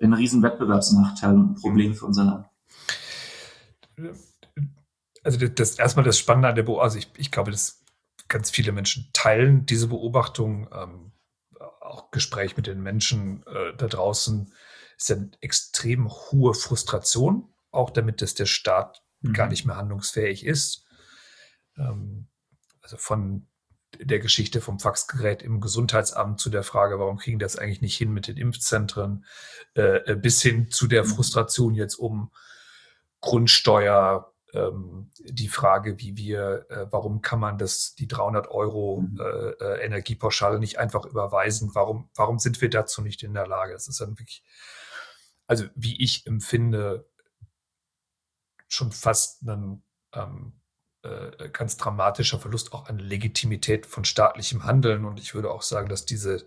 ein 0.00 0.12
riesen 0.12 0.42
Wettbewerbsnachteil 0.42 1.34
und 1.34 1.52
ein 1.52 1.54
Problem 1.54 1.94
für 1.94 2.06
unser 2.06 2.24
Land. 2.24 2.46
Also 5.24 5.38
das, 5.38 5.54
das 5.54 5.78
erstmal 5.78 6.04
das 6.04 6.18
Spannende 6.18 6.48
an 6.48 6.54
der 6.54 6.62
Beobachtung, 6.62 6.84
also 6.84 6.98
ich, 6.98 7.10
ich 7.16 7.30
glaube, 7.30 7.50
das 7.50 7.82
ganz 8.28 8.50
viele 8.50 8.72
Menschen 8.72 9.08
teilen 9.12 9.66
diese 9.66 9.88
Beobachtung. 9.88 10.68
Ähm, 10.72 11.12
auch 11.80 12.10
Gespräch 12.10 12.56
mit 12.56 12.66
den 12.66 12.82
Menschen 12.82 13.44
äh, 13.46 13.74
da 13.76 13.86
draußen 13.86 14.52
ist 14.98 15.12
eine 15.12 15.30
extrem 15.40 16.10
hohe 16.10 16.54
Frustration, 16.54 17.48
auch 17.70 17.90
damit, 17.90 18.22
dass 18.22 18.34
der 18.34 18.46
Staat 18.46 19.02
mhm. 19.20 19.32
gar 19.32 19.48
nicht 19.48 19.66
mehr 19.66 19.76
handlungsfähig 19.76 20.44
ist. 20.44 20.86
Ähm, 21.76 22.28
also 22.82 22.96
von 22.96 23.46
der 23.98 24.18
Geschichte 24.18 24.60
vom 24.60 24.78
Faxgerät 24.78 25.42
im 25.42 25.60
Gesundheitsamt 25.60 26.40
zu 26.40 26.50
der 26.50 26.62
Frage, 26.62 26.98
warum 26.98 27.18
kriegen 27.18 27.38
das 27.38 27.56
eigentlich 27.56 27.80
nicht 27.80 27.96
hin 27.96 28.12
mit 28.12 28.28
den 28.28 28.36
Impfzentren, 28.36 29.24
äh, 29.74 30.14
bis 30.16 30.42
hin 30.42 30.70
zu 30.70 30.86
der 30.86 31.04
mhm. 31.04 31.08
Frustration 31.08 31.74
jetzt 31.74 31.94
um 31.96 32.30
Grundsteuer, 33.20 34.32
ähm, 34.54 35.10
die 35.18 35.48
Frage, 35.48 35.98
wie 35.98 36.16
wir, 36.16 36.66
äh, 36.68 36.86
warum 36.90 37.22
kann 37.22 37.40
man 37.40 37.58
das, 37.58 37.94
die 37.94 38.08
300 38.08 38.48
Euro 38.48 39.00
mhm. 39.00 39.20
äh, 39.20 39.50
äh, 39.50 39.84
Energiepauschale 39.84 40.58
nicht 40.58 40.78
einfach 40.78 41.04
überweisen? 41.04 41.70
Warum, 41.74 42.10
warum 42.14 42.38
sind 42.38 42.60
wir 42.60 42.70
dazu 42.70 43.02
nicht 43.02 43.22
in 43.22 43.34
der 43.34 43.46
Lage? 43.46 43.74
Es 43.74 43.88
ist 43.88 44.00
dann 44.00 44.18
wirklich, 44.18 44.42
also 45.46 45.64
wie 45.74 46.02
ich 46.02 46.26
empfinde, 46.26 47.08
schon 48.68 48.92
fast 48.92 49.42
ein 49.42 49.82
ähm, 50.12 50.52
äh, 51.02 51.50
ganz 51.50 51.76
dramatischer 51.76 52.40
Verlust 52.40 52.72
auch 52.72 52.88
an 52.88 52.98
Legitimität 52.98 53.86
von 53.86 54.04
staatlichem 54.04 54.64
Handeln. 54.64 55.04
Und 55.04 55.20
ich 55.20 55.34
würde 55.34 55.50
auch 55.50 55.62
sagen, 55.62 55.88
dass 55.88 56.04
diese, 56.04 56.46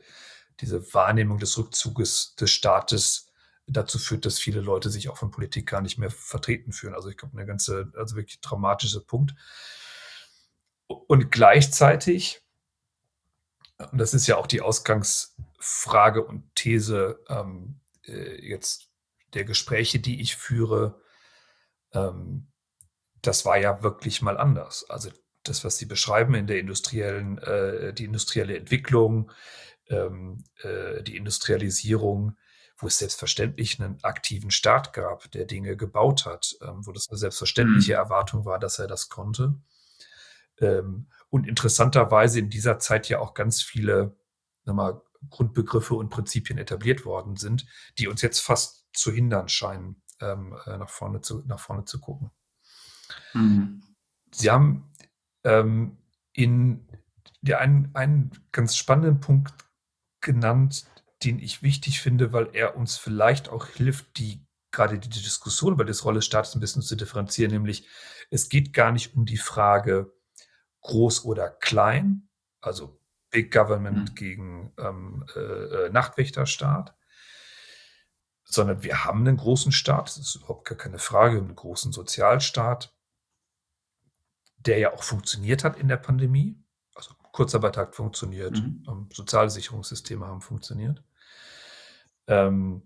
diese 0.59 0.93
Wahrnehmung 0.93 1.39
des 1.39 1.57
Rückzuges 1.57 2.35
des 2.35 2.51
Staates 2.51 3.27
dazu 3.67 3.99
führt, 3.99 4.25
dass 4.25 4.39
viele 4.39 4.61
Leute 4.61 4.89
sich 4.89 5.09
auch 5.09 5.17
von 5.17 5.31
Politik 5.31 5.67
gar 5.67 5.81
nicht 5.81 5.97
mehr 5.97 6.09
vertreten 6.09 6.73
fühlen. 6.73 6.95
Also 6.95 7.09
ich 7.09 7.17
glaube, 7.17 7.37
eine 7.37 7.45
ganze, 7.45 7.91
also 7.95 8.15
wirklich 8.15 8.41
traumatische 8.41 9.01
Punkt. 9.01 9.35
Und 10.87 11.31
gleichzeitig, 11.31 12.41
und 13.77 13.99
das 13.99 14.13
ist 14.13 14.27
ja 14.27 14.37
auch 14.37 14.47
die 14.47 14.61
Ausgangsfrage 14.61 16.23
und 16.23 16.53
These 16.55 17.23
ähm, 17.29 17.79
äh, 18.05 18.45
jetzt 18.45 18.89
der 19.33 19.45
Gespräche, 19.45 19.99
die 19.99 20.19
ich 20.21 20.35
führe, 20.35 20.99
ähm, 21.93 22.47
das 23.21 23.45
war 23.45 23.57
ja 23.57 23.83
wirklich 23.83 24.21
mal 24.21 24.37
anders. 24.37 24.89
Also 24.89 25.09
das, 25.43 25.63
was 25.63 25.77
Sie 25.77 25.85
beschreiben 25.85 26.35
in 26.35 26.47
der 26.47 26.59
industriellen, 26.59 27.37
äh, 27.39 27.93
die 27.93 28.05
industrielle 28.05 28.57
Entwicklung, 28.57 29.31
ähm, 29.87 30.43
äh, 30.61 31.01
die 31.03 31.17
Industrialisierung, 31.17 32.37
wo 32.77 32.87
es 32.87 32.99
selbstverständlich 32.99 33.79
einen 33.79 34.01
aktiven 34.03 34.51
Staat 34.51 34.93
gab, 34.93 35.31
der 35.31 35.45
Dinge 35.45 35.75
gebaut 35.75 36.25
hat, 36.25 36.55
ähm, 36.61 36.85
wo 36.85 36.91
das 36.91 37.09
eine 37.09 37.17
selbstverständliche 37.17 37.93
mhm. 37.93 37.97
Erwartung 37.97 38.45
war, 38.45 38.59
dass 38.59 38.79
er 38.79 38.87
das 38.87 39.09
konnte. 39.09 39.55
Ähm, 40.59 41.09
und 41.29 41.47
interessanterweise 41.47 42.39
in 42.39 42.49
dieser 42.49 42.79
Zeit 42.79 43.09
ja 43.09 43.19
auch 43.19 43.33
ganz 43.33 43.61
viele 43.61 44.15
mal, 44.65 45.01
Grundbegriffe 45.29 45.95
und 45.95 46.09
Prinzipien 46.09 46.57
etabliert 46.57 47.05
worden 47.05 47.35
sind, 47.35 47.65
die 47.97 48.07
uns 48.07 48.21
jetzt 48.21 48.39
fast 48.39 48.87
zu 48.93 49.11
hindern 49.11 49.49
scheinen, 49.49 50.01
ähm, 50.21 50.55
äh, 50.65 50.77
nach, 50.77 50.89
vorne 50.89 51.21
zu, 51.21 51.43
nach 51.45 51.59
vorne 51.59 51.85
zu 51.85 51.99
gucken. 51.99 52.31
Mhm. 53.33 53.83
Sie 54.31 54.49
haben 54.49 54.93
ähm, 55.43 55.97
in 56.33 56.87
der 57.41 57.59
einen, 57.59 57.93
einen 57.95 58.31
ganz 58.51 58.75
spannenden 58.75 59.19
Punkt 59.19 59.53
genannt, 60.21 60.85
den 61.23 61.39
ich 61.39 61.63
wichtig 61.63 62.01
finde, 62.01 62.33
weil 62.33 62.49
er 62.53 62.77
uns 62.77 62.97
vielleicht 62.97 63.49
auch 63.49 63.65
hilft, 63.65 64.17
die 64.17 64.45
gerade 64.71 64.99
die 64.99 65.09
Diskussion 65.09 65.73
über 65.73 65.85
das 65.85 66.05
Rolle 66.05 66.19
des 66.19 66.25
Staates 66.25 66.55
ein 66.55 66.59
bisschen 66.59 66.81
zu 66.81 66.95
differenzieren, 66.95 67.51
nämlich 67.51 67.87
es 68.29 68.49
geht 68.49 68.73
gar 68.73 68.91
nicht 68.91 69.15
um 69.15 69.25
die 69.25 69.37
Frage 69.37 70.13
groß 70.81 71.25
oder 71.25 71.49
klein, 71.49 72.29
also 72.61 73.01
Big 73.31 73.51
Government 73.51 74.11
mhm. 74.11 74.15
gegen 74.15 74.73
ähm, 74.77 75.25
äh, 75.35 75.39
äh 75.39 75.89
Nachtwächterstaat, 75.89 76.95
sondern 78.49 78.83
wir 78.83 79.05
haben 79.05 79.19
einen 79.19 79.37
großen 79.37 79.71
Staat, 79.71 80.07
das 80.07 80.17
ist 80.17 80.35
überhaupt 80.35 80.65
gar 80.65 80.77
keine 80.77 80.99
Frage, 80.99 81.37
einen 81.37 81.55
großen 81.55 81.91
Sozialstaat, 81.91 82.93
der 84.57 84.79
ja 84.79 84.93
auch 84.93 85.03
funktioniert 85.03 85.63
hat 85.63 85.77
in 85.77 85.87
der 85.87 85.97
Pandemie. 85.97 86.61
Also 86.95 87.13
Kurzarbeit 87.31 87.77
hat 87.77 87.95
funktioniert, 87.95 88.57
mhm. 88.57 88.83
Ähm, 88.87 89.09
Sozialsicherungssysteme 89.13 90.25
haben 90.25 90.41
funktioniert 90.41 91.03
ähm, 92.29 92.83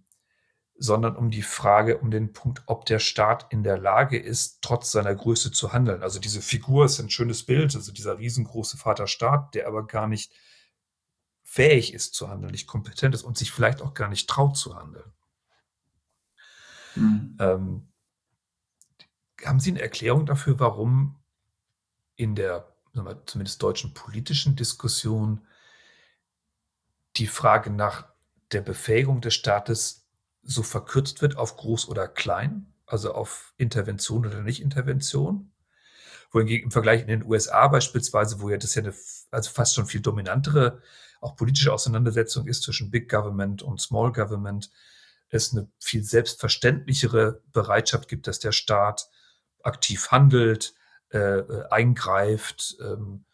sondern 0.75 1.15
um 1.15 1.29
die 1.29 1.43
Frage, 1.43 1.99
um 1.99 2.09
den 2.09 2.33
Punkt, 2.33 2.63
ob 2.65 2.85
der 2.85 2.99
Staat 2.99 3.45
in 3.51 3.63
der 3.63 3.77
Lage 3.77 4.17
ist, 4.17 4.59
trotz 4.61 4.91
seiner 4.91 5.13
Größe 5.13 5.51
zu 5.51 5.71
handeln. 5.71 6.01
Also 6.01 6.19
diese 6.19 6.41
Figur 6.41 6.85
ist 6.85 6.99
ein 6.99 7.11
schönes 7.11 7.45
Bild, 7.45 7.75
also 7.75 7.91
dieser 7.91 8.17
riesengroße 8.17 8.77
Vaterstaat, 8.77 9.53
der 9.53 9.67
aber 9.67 9.85
gar 9.85 10.07
nicht 10.07 10.33
fähig 11.43 11.93
ist 11.93 12.15
zu 12.15 12.29
handeln, 12.29 12.51
nicht 12.51 12.65
kompetent 12.65 13.13
ist 13.13 13.23
und 13.23 13.37
sich 13.37 13.51
vielleicht 13.51 13.81
auch 13.81 13.93
gar 13.93 14.09
nicht 14.09 14.27
traut 14.27 14.57
zu 14.57 14.75
handeln. 14.75 15.13
Mhm. 16.95 17.37
Ähm, 17.39 17.87
haben 19.43 19.59
Sie 19.59 19.71
eine 19.71 19.81
Erklärung 19.81 20.25
dafür, 20.25 20.59
warum 20.59 21.19
in 22.15 22.35
der 22.35 22.73
wir, 22.93 23.21
zumindest 23.25 23.61
deutschen 23.61 23.93
politischen 23.93 24.55
Diskussion 24.55 25.41
die 27.17 27.27
Frage 27.27 27.69
nach 27.69 28.05
der 28.51 28.61
Befähigung 28.61 29.21
des 29.21 29.33
Staates 29.33 30.07
so 30.43 30.63
verkürzt 30.63 31.21
wird 31.21 31.37
auf 31.37 31.57
groß 31.57 31.87
oder 31.87 32.07
klein, 32.07 32.73
also 32.85 33.13
auf 33.13 33.53
Intervention 33.57 34.25
oder 34.25 34.41
Nicht-Intervention. 34.41 35.51
Wohingegen 36.31 36.65
im 36.65 36.71
Vergleich 36.71 37.01
in 37.01 37.07
den 37.07 37.23
USA 37.23 37.67
beispielsweise, 37.67 38.41
wo 38.41 38.49
ja 38.49 38.57
das 38.57 38.75
ja 38.75 38.83
eine 38.83 38.93
also 39.31 39.51
fast 39.51 39.75
schon 39.75 39.85
viel 39.85 40.01
dominantere, 40.01 40.81
auch 41.21 41.35
politische 41.35 41.71
Auseinandersetzung 41.71 42.47
ist 42.47 42.63
zwischen 42.63 42.91
Big 42.91 43.09
Government 43.09 43.61
und 43.61 43.79
Small 43.79 44.11
Government, 44.11 44.71
es 45.33 45.51
eine 45.51 45.69
viel 45.79 46.03
selbstverständlichere 46.03 47.41
Bereitschaft 47.51 48.07
gibt, 48.07 48.27
dass 48.27 48.39
der 48.39 48.51
Staat 48.51 49.09
aktiv 49.63 50.11
handelt, 50.11 50.73
äh, 51.11 51.17
äh 51.17 51.69
eingreift, 51.69 52.75
ähm, 52.79 53.25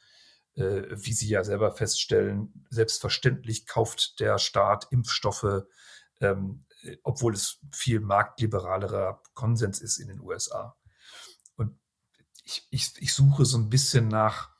äh, 0.55 0.83
wie 0.91 1.13
Sie 1.13 1.27
ja 1.27 1.43
selber 1.43 1.71
feststellen, 1.71 2.65
selbstverständlich 2.69 3.65
kauft 3.65 4.19
der 4.19 4.37
Staat 4.37 4.87
Impfstoffe, 4.91 5.63
ähm, 6.21 6.65
obwohl 7.03 7.33
es 7.33 7.59
viel 7.73 7.99
marktliberalerer 7.99 9.21
Konsens 9.33 9.81
ist 9.81 9.97
in 9.97 10.07
den 10.07 10.21
USA. 10.21 10.77
Und 11.57 11.77
ich, 12.43 12.65
ich, 12.69 12.93
ich 12.97 13.13
suche 13.13 13.43
so 13.43 13.57
ein 13.57 13.69
bisschen 13.69 14.07
nach 14.07 14.51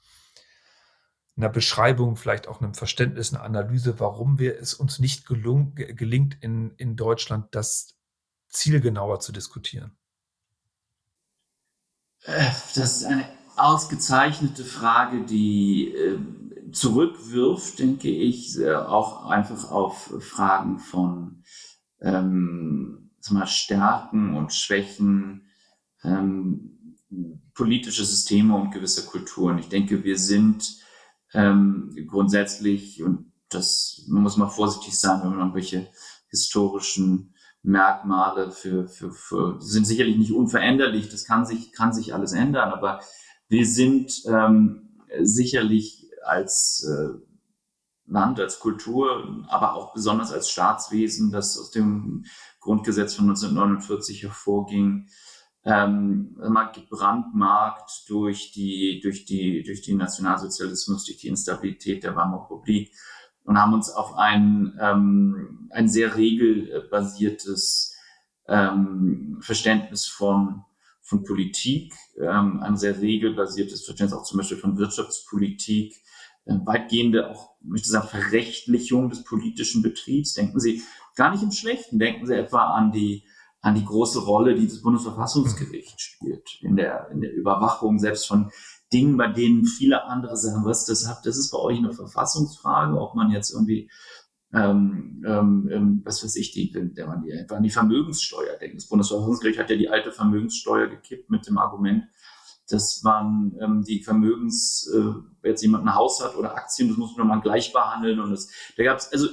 einer 1.39 1.49
Beschreibung, 1.49 2.17
vielleicht 2.17 2.47
auch 2.47 2.61
einem 2.61 2.73
Verständnis, 2.73 3.33
einer 3.33 3.43
Analyse, 3.43 3.99
warum 3.99 4.39
wir 4.39 4.59
es 4.59 4.73
uns 4.73 4.99
nicht 4.99 5.25
gelung, 5.25 5.73
gelingt, 5.73 6.37
in, 6.41 6.71
in 6.75 6.97
Deutschland 6.97 7.47
das 7.55 7.95
zielgenauer 8.49 9.21
zu 9.21 9.31
diskutieren. 9.31 9.97
Äh, 12.23 12.45
das 12.75 12.97
ist 12.97 13.05
eine 13.05 13.25
ausgezeichnete 13.55 14.65
Frage, 14.65 15.23
die 15.23 15.93
äh, 15.93 16.19
zurückwirft, 16.73 17.79
denke 17.79 18.09
ich, 18.09 18.59
äh, 18.59 18.75
auch 18.75 19.25
einfach 19.25 19.71
auf 19.71 20.13
Fragen 20.19 20.79
von 20.79 21.43
ähm, 22.01 23.11
Stärken 23.45 24.35
und 24.35 24.53
Schwächen, 24.53 25.47
ähm, 26.03 26.97
politische 27.53 28.03
Systeme 28.03 28.55
und 28.55 28.71
gewisse 28.71 29.05
Kulturen. 29.05 29.57
Ich 29.59 29.69
denke, 29.69 30.03
wir 30.03 30.17
sind 30.17 30.79
ähm, 31.33 31.95
grundsätzlich, 32.07 33.03
und 33.03 33.31
das 33.49 34.05
man 34.07 34.23
muss 34.23 34.37
mal 34.37 34.49
vorsichtig 34.49 34.99
sein, 34.99 35.21
wenn 35.21 35.31
man 35.31 35.39
irgendwelche 35.39 35.87
historischen 36.29 37.33
Merkmale 37.61 38.51
für, 38.51 38.87
für, 38.87 39.11
für 39.11 39.61
sind 39.61 39.85
sicherlich 39.85 40.17
nicht 40.17 40.31
unveränderlich, 40.31 41.09
das 41.09 41.25
kann 41.25 41.45
sich, 41.45 41.73
kann 41.73 41.93
sich 41.93 42.13
alles 42.13 42.31
ändern, 42.31 42.71
aber 42.71 43.01
wir 43.49 43.65
sind 43.65 44.23
ähm, 44.27 44.99
sicherlich 45.21 46.09
als 46.23 46.87
äh, 46.87 47.19
Land, 48.05 48.39
als 48.39 48.59
Kultur, 48.59 49.45
aber 49.49 49.75
auch 49.75 49.93
besonders 49.93 50.31
als 50.31 50.49
Staatswesen, 50.49 51.31
das 51.31 51.59
aus 51.59 51.71
dem 51.71 52.25
Grundgesetz 52.59 53.13
von 53.13 53.25
1949 53.25 54.23
hervorging, 54.23 55.07
ähm, 55.65 56.35
mal 56.37 56.71
gebrandmarkt 56.71 58.05
durch 58.07 58.51
die, 58.51 59.01
durch 59.03 59.25
die, 59.25 59.63
durch 59.63 59.81
den 59.81 59.97
Nationalsozialismus, 59.97 61.05
durch 61.05 61.17
die 61.17 61.27
Instabilität 61.27 62.03
der 62.03 62.15
Weimarer 62.15 62.45
Republik 62.45 62.93
und 63.43 63.57
haben 63.57 63.73
uns 63.73 63.89
auf 63.89 64.15
ein, 64.15 64.77
ähm, 64.81 65.69
ein 65.71 65.89
sehr 65.89 66.15
regelbasiertes 66.15 67.95
ähm, 68.47 69.39
Verständnis 69.41 70.07
von 70.07 70.63
von 71.09 71.23
Politik, 71.23 71.95
ähm, 72.19 72.61
ein 72.61 72.77
sehr 72.77 73.01
regelbasiertes 73.01 73.83
Verständnis 73.83 74.17
auch 74.17 74.23
zum 74.23 74.37
Beispiel 74.37 74.59
von 74.59 74.77
Wirtschaftspolitik, 74.77 75.95
äh, 76.45 76.53
weitgehende 76.65 77.31
auch, 77.31 77.55
möchte 77.61 77.89
sagen, 77.89 78.07
Verrechtlichung 78.07 79.09
des 79.09 79.23
politischen 79.23 79.81
Betriebs. 79.81 80.33
Denken 80.33 80.59
Sie 80.59 80.83
gar 81.15 81.31
nicht 81.31 81.41
im 81.41 81.51
Schlechten, 81.51 81.97
denken 81.97 82.27
Sie 82.27 82.35
etwa 82.35 82.75
an 82.75 82.91
die 82.91 83.25
an 83.61 83.75
die 83.75 83.85
große 83.85 84.19
Rolle, 84.19 84.55
die 84.55 84.67
das 84.67 84.81
Bundesverfassungsgericht 84.81 85.99
spielt 85.99 86.59
in 86.61 86.75
der, 86.75 87.09
in 87.11 87.21
der 87.21 87.33
Überwachung 87.33 87.99
selbst 87.99 88.27
von 88.27 88.51
Dingen, 88.91 89.17
bei 89.17 89.27
denen 89.27 89.65
viele 89.65 90.05
andere 90.05 90.37
sagen, 90.37 90.65
was 90.65 90.85
das 90.85 91.07
hat, 91.07 91.25
das 91.25 91.37
ist 91.37 91.51
bei 91.51 91.59
euch 91.59 91.77
eine 91.77 91.93
Verfassungsfrage, 91.93 92.99
ob 92.99 93.15
man 93.15 93.31
jetzt 93.31 93.51
irgendwie 93.51 93.89
ähm, 94.51 95.23
ähm, 95.27 95.69
ähm 95.71 96.01
was 96.05 96.23
weiß 96.23 96.35
ich, 96.37 96.51
die, 96.51 96.71
der 96.71 97.07
man 97.07 97.21
die, 97.21 97.33
an 97.33 97.63
die 97.63 97.69
Vermögenssteuer 97.69 98.57
denkt. 98.57 98.77
Das 98.77 98.87
Bundesverfassungsgericht 98.87 99.59
hat 99.59 99.69
ja 99.69 99.75
die 99.75 99.89
alte 99.89 100.11
Vermögenssteuer 100.11 100.87
gekippt 100.87 101.29
mit 101.29 101.45
dem 101.45 101.59
Argument, 101.59 102.05
dass 102.69 103.01
man 103.03 103.55
ähm, 103.61 103.83
die 103.83 104.01
Vermögens, 104.01 104.89
äh, 104.95 105.47
jetzt 105.47 105.61
jemand 105.61 105.85
ein 105.85 105.95
Haus 105.95 106.23
hat 106.23 106.35
oder 106.35 106.55
Aktien, 106.55 106.89
das 106.89 106.97
muss 106.97 107.15
man 107.15 107.41
gleich 107.41 107.73
behandeln 107.73 108.19
und 108.19 108.31
das, 108.31 108.49
da 108.75 108.83
gab 108.83 108.97
es, 108.97 109.11
also 109.11 109.27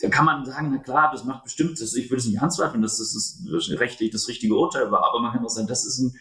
da 0.00 0.08
kann 0.08 0.24
man 0.24 0.44
sagen, 0.44 0.70
na 0.72 0.78
klar, 0.78 1.10
das 1.12 1.24
macht 1.24 1.44
bestimmt, 1.44 1.80
das, 1.80 1.94
ich 1.94 2.10
würde 2.10 2.20
es 2.20 2.26
nicht 2.26 2.42
anzweifeln, 2.42 2.82
dass 2.82 2.98
das, 2.98 3.42
das, 3.50 3.70
rechtlich 3.78 4.10
das 4.10 4.28
richtige 4.28 4.54
Urteil 4.54 4.90
war, 4.90 5.04
aber 5.04 5.20
man 5.20 5.32
kann 5.32 5.44
auch 5.44 5.50
sagen, 5.50 5.68
das 5.68 5.84
ist 5.86 5.98
ein, 5.98 6.16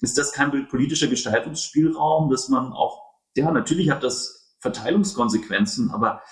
ist 0.00 0.16
das 0.16 0.32
kein 0.32 0.68
politischer 0.68 1.08
Gestaltungsspielraum, 1.08 2.30
dass 2.30 2.48
man 2.48 2.72
auch, 2.72 3.02
ja, 3.36 3.50
natürlich 3.50 3.90
hat 3.90 4.02
das 4.02 4.56
Verteilungskonsequenzen, 4.60 5.90
aber 5.90 6.22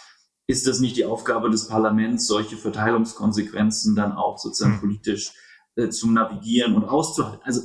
ist 0.46 0.66
das 0.66 0.78
nicht 0.80 0.96
die 0.96 1.04
Aufgabe 1.04 1.50
des 1.50 1.68
Parlaments, 1.68 2.26
solche 2.26 2.56
Verteilungskonsequenzen 2.56 3.96
dann 3.96 4.12
auch 4.12 4.38
sozusagen 4.38 4.74
hm. 4.74 4.80
politisch 4.80 5.32
äh, 5.74 5.88
zu 5.88 6.10
navigieren 6.10 6.74
und 6.74 6.84
auszuhalten? 6.84 7.42
Also 7.44 7.62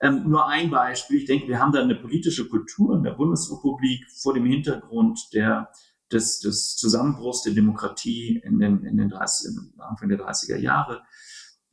ähm, 0.00 0.28
nur 0.28 0.46
ein 0.48 0.70
Beispiel. 0.70 1.18
Ich 1.18 1.26
denke, 1.26 1.46
wir 1.48 1.60
haben 1.60 1.72
da 1.72 1.80
eine 1.80 1.94
politische 1.94 2.48
Kultur 2.48 2.96
in 2.96 3.02
der 3.02 3.12
Bundesrepublik 3.12 4.04
vor 4.10 4.34
dem 4.34 4.46
Hintergrund 4.46 5.20
der, 5.32 5.68
des, 6.12 6.40
des 6.40 6.76
Zusammenbruchs 6.76 7.42
der 7.42 7.54
Demokratie 7.54 8.40
in 8.44 8.58
den, 8.58 8.84
in 8.84 8.96
den 8.96 9.08
30, 9.08 9.56
Anfang 9.78 10.08
der 10.08 10.18
30er 10.18 10.56
Jahre, 10.56 11.02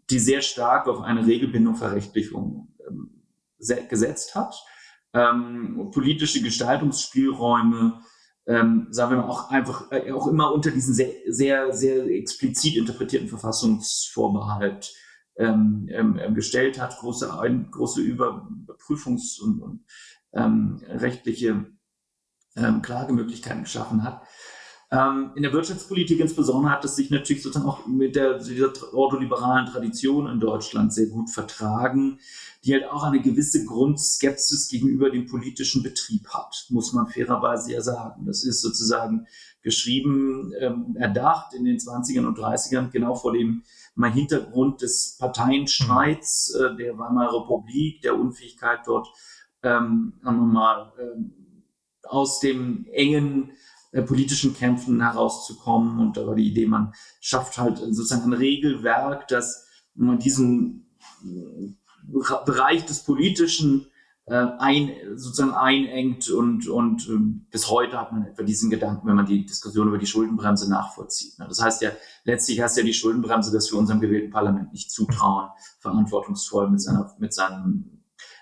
die 0.10 0.20
sehr 0.20 0.42
stark 0.42 0.88
auf 0.88 1.02
eine 1.02 1.26
Regelbindung, 1.26 1.76
Verrechtlichung 1.76 2.76
ähm, 2.88 3.24
gesetzt 3.58 4.36
hat. 4.36 4.56
Ähm, 5.14 5.90
politische 5.92 6.42
Gestaltungsspielräume 6.42 8.02
ähm, 8.50 8.88
sagen 8.90 9.12
wir 9.12 9.18
mal, 9.18 9.30
auch 9.30 9.52
einfach, 9.52 9.92
äh, 9.92 10.12
auch 10.12 10.28
immer 10.28 10.52
unter 10.52 10.72
diesen 10.72 10.96
sehr, 10.96 11.12
sehr, 11.28 11.72
sehr 11.72 12.06
explizit 12.08 12.78
interpretierten 12.78 13.30
Verfassungsvorbehalt 13.30 14.92
ähm, 15.38 15.88
ähm, 15.92 16.20
ähm 16.20 16.34
gestellt 16.34 16.82
hat, 16.82 16.98
große, 16.98 17.30
große 17.70 18.02
Überprüfungs- 18.02 19.40
und, 19.40 19.62
und 19.62 19.86
rechtliche 20.32 21.66
ähm, 22.60 22.82
Klagemöglichkeiten 22.82 23.64
geschaffen 23.64 24.04
hat. 24.04 24.22
Ähm, 24.92 25.32
in 25.36 25.44
der 25.44 25.54
Wirtschaftspolitik 25.54 26.20
insbesondere 26.20 26.72
hat 26.72 26.84
es 26.84 26.96
sich 26.96 27.12
natürlich 27.12 27.44
sozusagen 27.44 27.70
auch 27.70 27.86
mit 27.86 28.16
der, 28.16 28.40
dieser 28.40 28.72
ordoliberalen 28.92 29.68
Tradition 29.68 30.28
in 30.28 30.40
Deutschland 30.40 30.92
sehr 30.92 31.08
gut 31.08 31.30
vertragen, 31.30 32.20
die 32.64 32.74
halt 32.74 32.90
auch 32.90 33.04
eine 33.04 33.22
gewisse 33.22 33.66
Grundskepsis 33.66 34.68
gegenüber 34.68 35.12
dem 35.12 35.28
politischen 35.28 35.84
Betrieb 35.84 36.28
hat, 36.30 36.66
muss 36.70 36.92
man 36.94 37.08
fairerweise 37.08 37.72
ja 37.72 37.82
sagen. 37.82 38.26
Das 38.26 38.44
ist 38.44 38.62
sozusagen 38.62 39.28
geschrieben, 39.62 40.54
ähm, 40.60 40.96
erdacht 40.98 41.54
in 41.54 41.66
den 41.66 41.78
20ern 41.78 42.26
und 42.26 42.40
30ern, 42.40 42.90
genau 42.90 43.14
vor 43.14 43.34
dem 43.34 43.64
mal 43.94 44.12
Hintergrund 44.12 44.82
des 44.82 45.18
Parteienstreits 45.20 46.56
äh, 46.56 46.76
der 46.78 46.98
Weimarer 46.98 47.42
Republik, 47.42 48.02
der 48.02 48.18
Unfähigkeit 48.18 48.80
dort, 48.86 49.08
ähm, 49.62 50.14
sagen 50.24 50.38
wir 50.40 50.46
mal, 50.46 50.94
äh, 50.98 51.39
aus 52.10 52.40
dem 52.40 52.86
engen 52.92 53.52
äh, 53.92 54.02
politischen 54.02 54.54
Kämpfen 54.56 55.02
herauszukommen. 55.02 56.00
Und 56.00 56.18
da 56.18 56.28
war 56.28 56.36
die 56.36 56.48
Idee, 56.48 56.68
man 56.68 56.94
schafft 57.22 57.58
halt 57.58 57.78
sozusagen 57.78 58.24
ein 58.24 58.34
Regelwerk, 58.34 59.28
das 59.28 59.66
diesen 59.96 60.90
äh, 61.24 61.74
Bereich 62.46 62.86
des 62.86 63.04
Politischen 63.04 63.88
äh, 64.30 64.48
ein, 64.60 64.92
sozusagen 65.16 65.54
einengt 65.54 66.30
und, 66.30 66.68
und 66.68 67.10
äh, 67.10 67.18
bis 67.50 67.70
heute 67.70 68.00
hat 68.00 68.12
man 68.12 68.26
etwa 68.26 68.44
diesen 68.44 68.70
Gedanken, 68.70 69.08
wenn 69.08 69.16
man 69.16 69.26
die 69.26 69.46
Diskussion 69.46 69.88
über 69.88 69.98
die 69.98 70.06
Schuldenbremse 70.06 70.70
nachvollzieht. 70.70 71.40
Ne? 71.40 71.48
Das 71.48 71.62
heißt 71.62 71.82
ja, 71.82 71.92
letztlich 72.26 72.62
heißt 72.62 72.78
ja 72.78 72.84
die 72.84 72.94
Schuldenbremse, 72.94 73.52
dass 73.52 73.72
wir 73.72 73.80
unserem 73.80 74.00
gewählten 74.00 74.32
Parlament 74.32 74.72
nicht 74.72 74.92
zutrauen, 74.92 75.50
verantwortungsvoll 75.80 76.70
mit 76.70 76.82
seiner, 76.82 77.12
mit 77.18 77.34
seinem, 77.34 77.99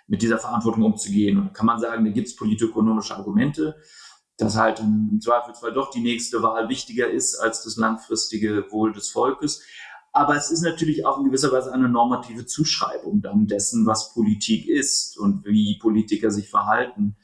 mit 0.08 0.22
dieser 0.22 0.40
Verantwortung 0.40 0.84
umzugehen. 0.84 1.38
Und 1.38 1.54
kann 1.54 1.66
man 1.66 1.80
sagen, 1.80 2.06
da 2.06 2.12
gibt 2.12 2.28
es 2.28 2.36
politökonomische 2.36 3.16
Argumente 3.16 3.76
dass 4.38 4.56
halt 4.56 4.80
im 4.80 5.20
Zweifelsfall 5.20 5.74
doch 5.74 5.90
die 5.90 6.00
nächste 6.00 6.42
Wahl 6.44 6.70
wichtiger 6.70 7.10
ist 7.10 7.36
als 7.36 7.64
das 7.64 7.76
langfristige 7.76 8.66
Wohl 8.70 8.94
des 8.94 9.10
Volkes. 9.10 9.64
Aber 10.14 10.36
es 10.36 10.52
ist 10.52 10.62
natürlich 10.62 11.06
auch 11.06 11.20
in 11.20 11.26
gewisser 11.26 11.52
Weise 11.52 11.74
eine 11.74 11.90
normative 11.90 12.46
Zuschreibung 12.46 13.22
dann 13.22 13.48
dessen, 13.48 13.86
was 13.86 14.14
Politik 14.14 14.68
ist 14.68 15.18
und 15.18 15.46
wie 15.46 15.78
Politiker 15.80 16.32
sich 16.32 16.50
verhalten 16.50 17.18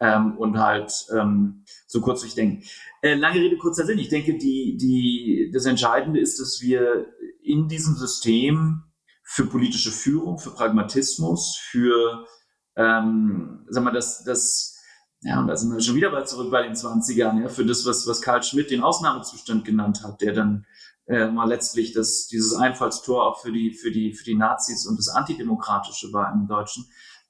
ähm, 0.00 0.36
und 0.38 0.58
halt 0.58 0.92
ähm, 1.14 1.64
so 1.86 2.00
kurz 2.00 2.20
durchdenken. 2.20 2.62
Äh, 3.02 3.14
lange 3.14 3.40
Rede, 3.40 3.56
kurzer 3.56 3.84
Sinn. 3.84 3.98
Ich 3.98 4.08
denke, 4.08 4.38
die, 4.38 4.76
die, 4.76 5.50
das 5.52 5.66
Entscheidende 5.66 6.20
ist, 6.20 6.40
dass 6.40 6.60
wir 6.60 7.06
in 7.42 7.68
diesem 7.68 7.96
System 7.96 8.84
für 9.32 9.46
politische 9.46 9.92
Führung, 9.92 10.40
für 10.40 10.50
Pragmatismus, 10.50 11.56
für, 11.56 12.26
ähm, 12.74 13.64
sag 13.68 13.84
mal, 13.84 13.92
das, 13.92 14.24
das 14.24 14.76
ja, 15.22 15.38
und 15.38 15.46
da 15.46 15.56
sind 15.56 15.72
wir 15.72 15.80
schon 15.80 15.94
wieder 15.94 16.10
bei 16.10 16.22
zurück 16.22 16.50
bei 16.50 16.64
den 16.64 16.74
20ern, 16.74 17.42
ja, 17.42 17.48
für 17.48 17.64
das, 17.64 17.86
was, 17.86 18.08
was 18.08 18.22
Karl 18.22 18.42
Schmidt 18.42 18.72
den 18.72 18.82
Ausnahmezustand 18.82 19.64
genannt 19.64 20.02
hat, 20.02 20.20
der 20.20 20.32
dann 20.32 20.66
äh, 21.06 21.28
mal 21.28 21.48
letztlich 21.48 21.92
das, 21.92 22.26
dieses 22.26 22.54
Einfallstor 22.54 23.24
auch 23.24 23.40
für 23.40 23.52
die, 23.52 23.72
für 23.72 23.92
die, 23.92 24.14
für 24.14 24.24
die 24.24 24.34
Nazis 24.34 24.84
und 24.84 24.98
das 24.98 25.08
Antidemokratische 25.08 26.12
war 26.12 26.32
im 26.32 26.48
Deutschen, 26.48 26.86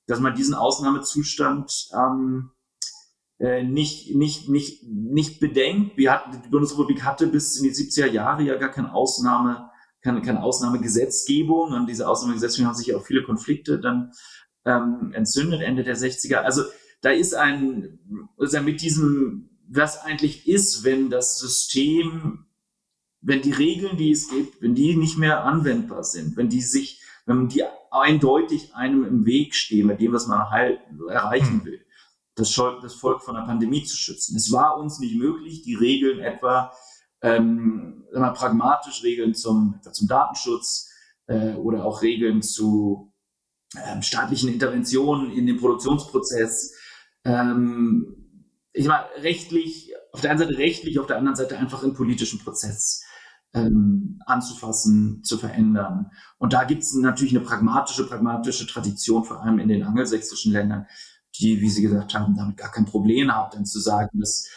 dass 0.06 0.20
man 0.20 0.34
diesen 0.34 0.54
Ausnahmezustand 0.54 1.90
ähm, 1.92 2.50
äh, 3.40 3.62
nicht, 3.62 4.14
nicht, 4.14 4.48
nicht, 4.48 4.84
nicht 4.84 5.38
bedenkt. 5.38 5.98
Wir 5.98 6.12
hatten, 6.12 6.40
die 6.42 6.48
Bundesrepublik 6.48 7.04
hatte 7.04 7.26
bis 7.26 7.58
in 7.58 7.64
die 7.64 7.74
70er 7.74 8.06
Jahre 8.06 8.42
ja 8.42 8.56
gar 8.56 8.70
keine 8.70 8.94
Ausnahme, 8.94 9.69
keine, 10.02 10.22
keine 10.22 10.42
Ausnahmegesetzgebung. 10.42 11.72
Und 11.72 11.86
diese 11.86 12.08
Ausnahmegesetzgebung 12.08 12.68
haben 12.68 12.76
sich 12.76 12.88
ja 12.88 12.96
auch 12.96 13.04
viele 13.04 13.22
Konflikte 13.22 13.78
dann 13.78 14.12
ähm, 14.64 15.12
entzündet, 15.14 15.62
Ende 15.62 15.84
der 15.84 15.96
60er. 15.96 16.36
Also 16.36 16.62
da 17.00 17.10
ist 17.10 17.34
ein, 17.34 17.98
also 18.38 18.60
mit 18.60 18.82
diesem, 18.82 19.50
was 19.68 20.02
eigentlich 20.02 20.48
ist, 20.48 20.84
wenn 20.84 21.10
das 21.10 21.38
System, 21.38 22.46
wenn 23.20 23.42
die 23.42 23.52
Regeln, 23.52 23.96
die 23.96 24.10
es 24.10 24.28
gibt, 24.28 24.60
wenn 24.62 24.74
die 24.74 24.96
nicht 24.96 25.18
mehr 25.18 25.44
anwendbar 25.44 26.04
sind, 26.04 26.36
wenn 26.36 26.48
die 26.48 26.62
sich, 26.62 27.00
wenn 27.26 27.48
die 27.48 27.62
eindeutig 27.90 28.74
einem 28.74 29.04
im 29.04 29.26
Weg 29.26 29.54
stehen, 29.54 29.86
mit 29.86 30.00
dem, 30.00 30.12
was 30.12 30.26
man 30.26 30.50
halt 30.50 30.80
erreichen 31.08 31.60
hm. 31.60 31.64
will, 31.64 31.80
das, 32.34 32.54
das 32.54 32.94
Volk 32.94 33.22
von 33.22 33.34
der 33.34 33.42
Pandemie 33.42 33.84
zu 33.84 33.96
schützen. 33.96 34.36
Es 34.36 34.50
war 34.52 34.78
uns 34.78 34.98
nicht 34.98 35.16
möglich, 35.16 35.62
die 35.62 35.74
Regeln 35.74 36.20
etwa 36.20 36.72
ähm, 37.22 38.04
mal, 38.12 38.32
pragmatisch 38.32 39.02
Regeln 39.02 39.34
zum, 39.34 39.80
zum 39.92 40.08
Datenschutz 40.08 40.88
äh, 41.26 41.54
oder 41.54 41.84
auch 41.84 42.02
Regeln 42.02 42.42
zu 42.42 43.12
ähm, 43.76 44.02
staatlichen 44.02 44.52
Interventionen 44.52 45.30
in 45.30 45.46
den 45.46 45.58
Produktionsprozess 45.58 46.74
ähm, 47.24 48.16
ich 48.72 48.86
meine, 48.86 49.04
rechtlich, 49.18 49.92
auf 50.12 50.20
der 50.20 50.30
einen 50.30 50.40
Seite 50.40 50.58
rechtlich, 50.58 50.98
auf 50.98 51.06
der 51.06 51.18
anderen 51.18 51.36
Seite 51.36 51.58
einfach 51.58 51.82
im 51.82 51.94
politischen 51.94 52.38
Prozess 52.38 53.02
ähm, 53.52 54.20
anzufassen, 54.26 55.22
zu 55.24 55.38
verändern. 55.38 56.10
Und 56.38 56.52
da 56.52 56.64
gibt 56.64 56.82
es 56.82 56.94
natürlich 56.94 57.34
eine 57.34 57.44
pragmatische, 57.44 58.06
pragmatische 58.06 58.66
Tradition, 58.66 59.24
vor 59.24 59.42
allem 59.42 59.58
in 59.58 59.68
den 59.68 59.82
angelsächsischen 59.82 60.52
Ländern, 60.52 60.86
die, 61.38 61.60
wie 61.60 61.70
Sie 61.70 61.82
gesagt 61.82 62.14
haben, 62.14 62.36
damit 62.36 62.56
gar 62.56 62.70
kein 62.70 62.86
Problem 62.86 63.32
haben, 63.32 63.50
dann 63.52 63.66
zu 63.66 63.80
sagen, 63.80 64.20
dass 64.20 64.48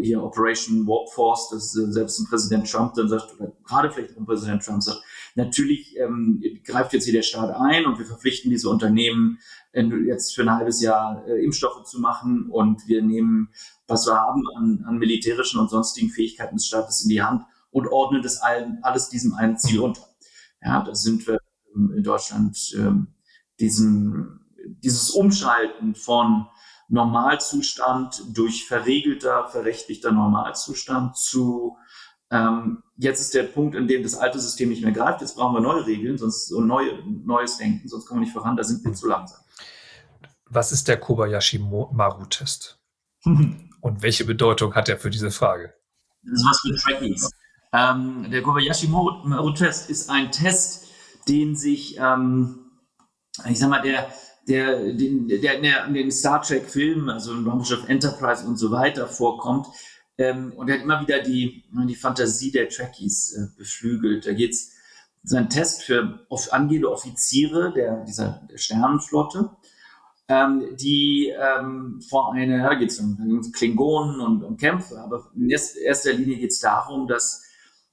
hier 0.00 0.22
Operation 0.22 0.86
Warp 0.86 1.10
Force, 1.10 1.50
dass 1.50 1.76
äh, 1.76 1.92
selbst 1.92 2.18
ein 2.18 2.26
Präsident 2.26 2.68
Trump 2.68 2.94
dann 2.94 3.08
sagt, 3.08 3.34
oder 3.38 3.52
gerade 3.64 3.90
vielleicht 3.90 4.16
ein 4.16 4.26
Präsident 4.26 4.64
Trump 4.64 4.82
sagt, 4.82 5.00
natürlich 5.36 5.96
ähm, 5.98 6.42
greift 6.64 6.92
jetzt 6.92 7.04
hier 7.04 7.12
der 7.12 7.22
Staat 7.22 7.54
ein 7.54 7.86
und 7.86 7.98
wir 7.98 8.06
verpflichten 8.06 8.50
diese 8.50 8.68
Unternehmen 8.68 9.38
äh, 9.72 9.84
jetzt 10.06 10.34
für 10.34 10.42
ein 10.42 10.50
halbes 10.50 10.80
Jahr 10.80 11.24
äh, 11.28 11.44
Impfstoffe 11.44 11.84
zu 11.84 12.00
machen 12.00 12.50
und 12.50 12.88
wir 12.88 13.02
nehmen, 13.02 13.50
was 13.86 14.06
wir 14.06 14.14
haben 14.14 14.42
an, 14.56 14.84
an 14.86 14.98
militärischen 14.98 15.60
und 15.60 15.70
sonstigen 15.70 16.10
Fähigkeiten 16.10 16.56
des 16.56 16.66
Staates 16.66 17.04
in 17.04 17.10
die 17.10 17.22
Hand 17.22 17.44
und 17.70 17.86
ordnen 17.86 18.22
das 18.22 18.40
allen, 18.42 18.78
alles 18.82 19.10
diesem 19.10 19.34
einen 19.34 19.58
Ziel 19.58 19.80
unter. 19.80 20.02
Ja, 20.60 20.82
da 20.82 20.94
sind 20.94 21.26
wir 21.26 21.38
in 21.74 22.02
Deutschland 22.02 22.58
ähm, 22.76 23.14
diesen, 23.60 24.40
dieses 24.82 25.10
Umschalten 25.10 25.94
von 25.94 26.46
Normalzustand 26.92 28.22
durch 28.36 28.66
verregelter, 28.66 29.48
verrechtlichter 29.48 30.12
Normalzustand 30.12 31.16
zu 31.16 31.78
ähm, 32.30 32.82
jetzt 32.96 33.20
ist 33.20 33.34
der 33.34 33.44
Punkt, 33.44 33.74
in 33.74 33.88
dem 33.88 34.02
das 34.02 34.14
alte 34.14 34.38
System 34.38 34.68
nicht 34.68 34.82
mehr 34.82 34.92
greift. 34.92 35.22
Jetzt 35.22 35.36
brauchen 35.36 35.54
wir 35.54 35.60
neue 35.60 35.86
Regeln 35.86 36.18
sonst, 36.18 36.52
und 36.52 36.66
neue, 36.66 37.02
neues 37.04 37.56
Denken, 37.56 37.88
sonst 37.88 38.06
kommen 38.06 38.20
wir 38.20 38.24
nicht 38.24 38.32
voran. 38.32 38.56
Da 38.56 38.64
sind 38.64 38.84
wir 38.84 38.92
zu 38.92 39.06
langsam. 39.06 39.40
Was 40.46 40.70
ist 40.72 40.86
der 40.88 41.00
Kobayashi-Maru-Test? 41.00 42.78
und 43.24 44.02
welche 44.02 44.24
Bedeutung 44.26 44.74
hat 44.74 44.88
er 44.88 44.98
für 44.98 45.10
diese 45.10 45.30
Frage? 45.30 45.74
Das 46.22 46.40
ist 46.40 46.46
was 46.46 46.60
für 46.60 46.74
Trekkies. 46.74 47.30
Ähm, 47.72 48.30
der 48.30 48.42
Kobayashi-Maru-Test 48.42 49.88
ist 49.88 50.10
ein 50.10 50.30
Test, 50.30 50.88
den 51.28 51.56
sich, 51.56 51.96
ähm, 51.98 52.70
ich 53.48 53.58
sag 53.58 53.70
mal, 53.70 53.80
der 53.80 54.10
der, 54.48 54.92
den, 54.92 55.28
der, 55.28 55.60
der 55.60 55.86
in 55.86 55.94
den 55.94 56.10
Star 56.10 56.42
Trek-Filmen, 56.42 57.08
also 57.08 57.32
in 57.32 57.46
Raumschiff 57.46 57.88
Enterprise 57.88 58.46
und 58.46 58.56
so 58.56 58.70
weiter 58.70 59.06
vorkommt. 59.06 59.66
Ähm, 60.18 60.52
und 60.56 60.68
er 60.68 60.76
hat 60.76 60.82
immer 60.82 61.00
wieder 61.00 61.20
die, 61.20 61.64
die 61.88 61.94
Fantasie 61.94 62.50
der 62.50 62.68
Trekkies 62.68 63.32
äh, 63.32 63.56
beflügelt. 63.56 64.26
Da 64.26 64.32
geht 64.32 64.52
es 64.52 64.72
sein 65.22 65.48
Test 65.48 65.82
für 65.84 66.26
angehende 66.50 66.90
Offiziere 66.90 67.72
der, 67.72 68.04
dieser 68.04 68.46
der 68.50 68.58
Sternenflotte, 68.58 69.50
ähm, 70.28 70.76
die 70.76 71.32
ähm, 71.38 72.00
vor 72.08 72.32
einer, 72.32 72.62
da 72.62 72.74
geht 72.74 72.90
es 72.90 72.98
um 72.98 73.42
Klingonen 73.52 74.20
und 74.20 74.42
um 74.42 74.56
Kämpfe, 74.56 74.98
aber 74.98 75.30
in 75.36 75.50
erster 75.50 76.12
Linie 76.12 76.38
geht 76.38 76.50
es 76.50 76.60
darum, 76.60 77.06
dass, 77.06 77.42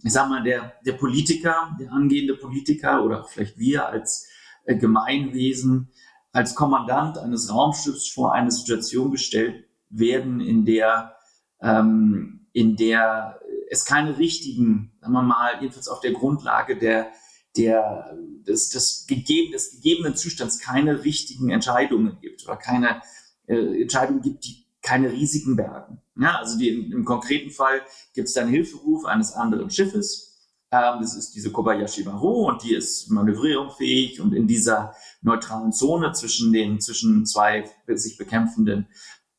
ich 0.04 0.12
sag 0.12 0.30
mal, 0.30 0.44
der, 0.44 0.74
der 0.86 0.94
Politiker, 0.94 1.76
der 1.80 1.92
angehende 1.92 2.36
Politiker 2.36 3.04
oder 3.04 3.24
vielleicht 3.26 3.58
wir 3.60 3.88
als 3.88 4.28
äh, 4.66 4.76
Gemeinwesen, 4.76 5.90
als 6.32 6.56
Kommandant 6.56 7.18
eines 7.18 7.54
Raumschiffs 7.54 8.10
vor 8.10 8.34
eine 8.34 8.52
Situation 8.52 9.12
gestellt 9.12 9.66
werden, 9.90 10.40
in 10.40 10.66
der, 10.66 11.16
ähm, 11.62 12.48
in 12.54 12.76
der 12.76 13.40
es 13.70 13.86
keine 13.86 14.18
richtigen, 14.18 14.92
sagen 15.00 15.14
wir 15.14 15.22
mal, 15.22 15.62
jedenfalls 15.62 15.88
auf 15.88 16.00
der 16.00 16.14
Grundlage 16.14 16.78
der, 16.78 17.12
der, 17.56 18.18
des, 18.48 18.70
des, 18.70 19.06
gegeben, 19.08 19.52
des 19.52 19.72
gegebenen 19.72 20.16
Zustands 20.16 20.60
keine 20.60 21.04
richtigen 21.04 21.50
Entscheidungen 21.50 22.18
gibt 22.22 22.46
oder 22.46 22.58
keine 22.58 23.02
äh, 23.48 23.82
Entscheidungen 23.82 24.22
gibt, 24.22 24.46
die 24.46 24.66
keine 24.82 25.12
Risiken 25.12 25.56
bergen. 25.56 26.02
Ja, 26.20 26.38
also 26.38 26.58
die, 26.58 26.70
im, 26.70 26.92
im 26.92 27.06
konkreten 27.06 27.52
Fall 27.52 27.82
gibt 28.14 28.28
es 28.28 28.34
dann 28.34 28.48
Hilferuf 28.48 29.06
eines 29.06 29.34
anderen 29.34 29.70
Schiffes, 29.70 30.29
ähm, 30.72 31.00
das 31.00 31.16
ist 31.16 31.36
diese 31.36 31.52
Kobayashi 31.52 32.04
Maru 32.04 32.48
und 32.48 32.64
die 32.64 32.76
ist 32.76 33.10
manövrierungsfähig 33.10 34.22
und 34.22 34.34
in 34.34 34.48
dieser 34.48 34.94
neutralen 35.22 35.72
Zone 35.72 36.12
zwischen 36.14 36.54
den, 36.54 36.80
zwischen 36.80 37.26
zwei 37.26 37.70
sich 37.88 38.18
bekämpfenden 38.18 38.88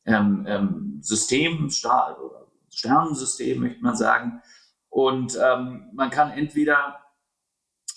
ähm, 0.05 0.45
ähm, 0.47 0.99
Systemen, 1.01 1.69
Star 1.69 2.17
Sternensystemen, 2.73 3.63
möchte 3.63 3.83
man 3.83 3.95
sagen. 3.95 4.41
Und 4.89 5.37
ähm, 5.41 5.89
man 5.93 6.09
kann 6.09 6.31
entweder, 6.31 6.99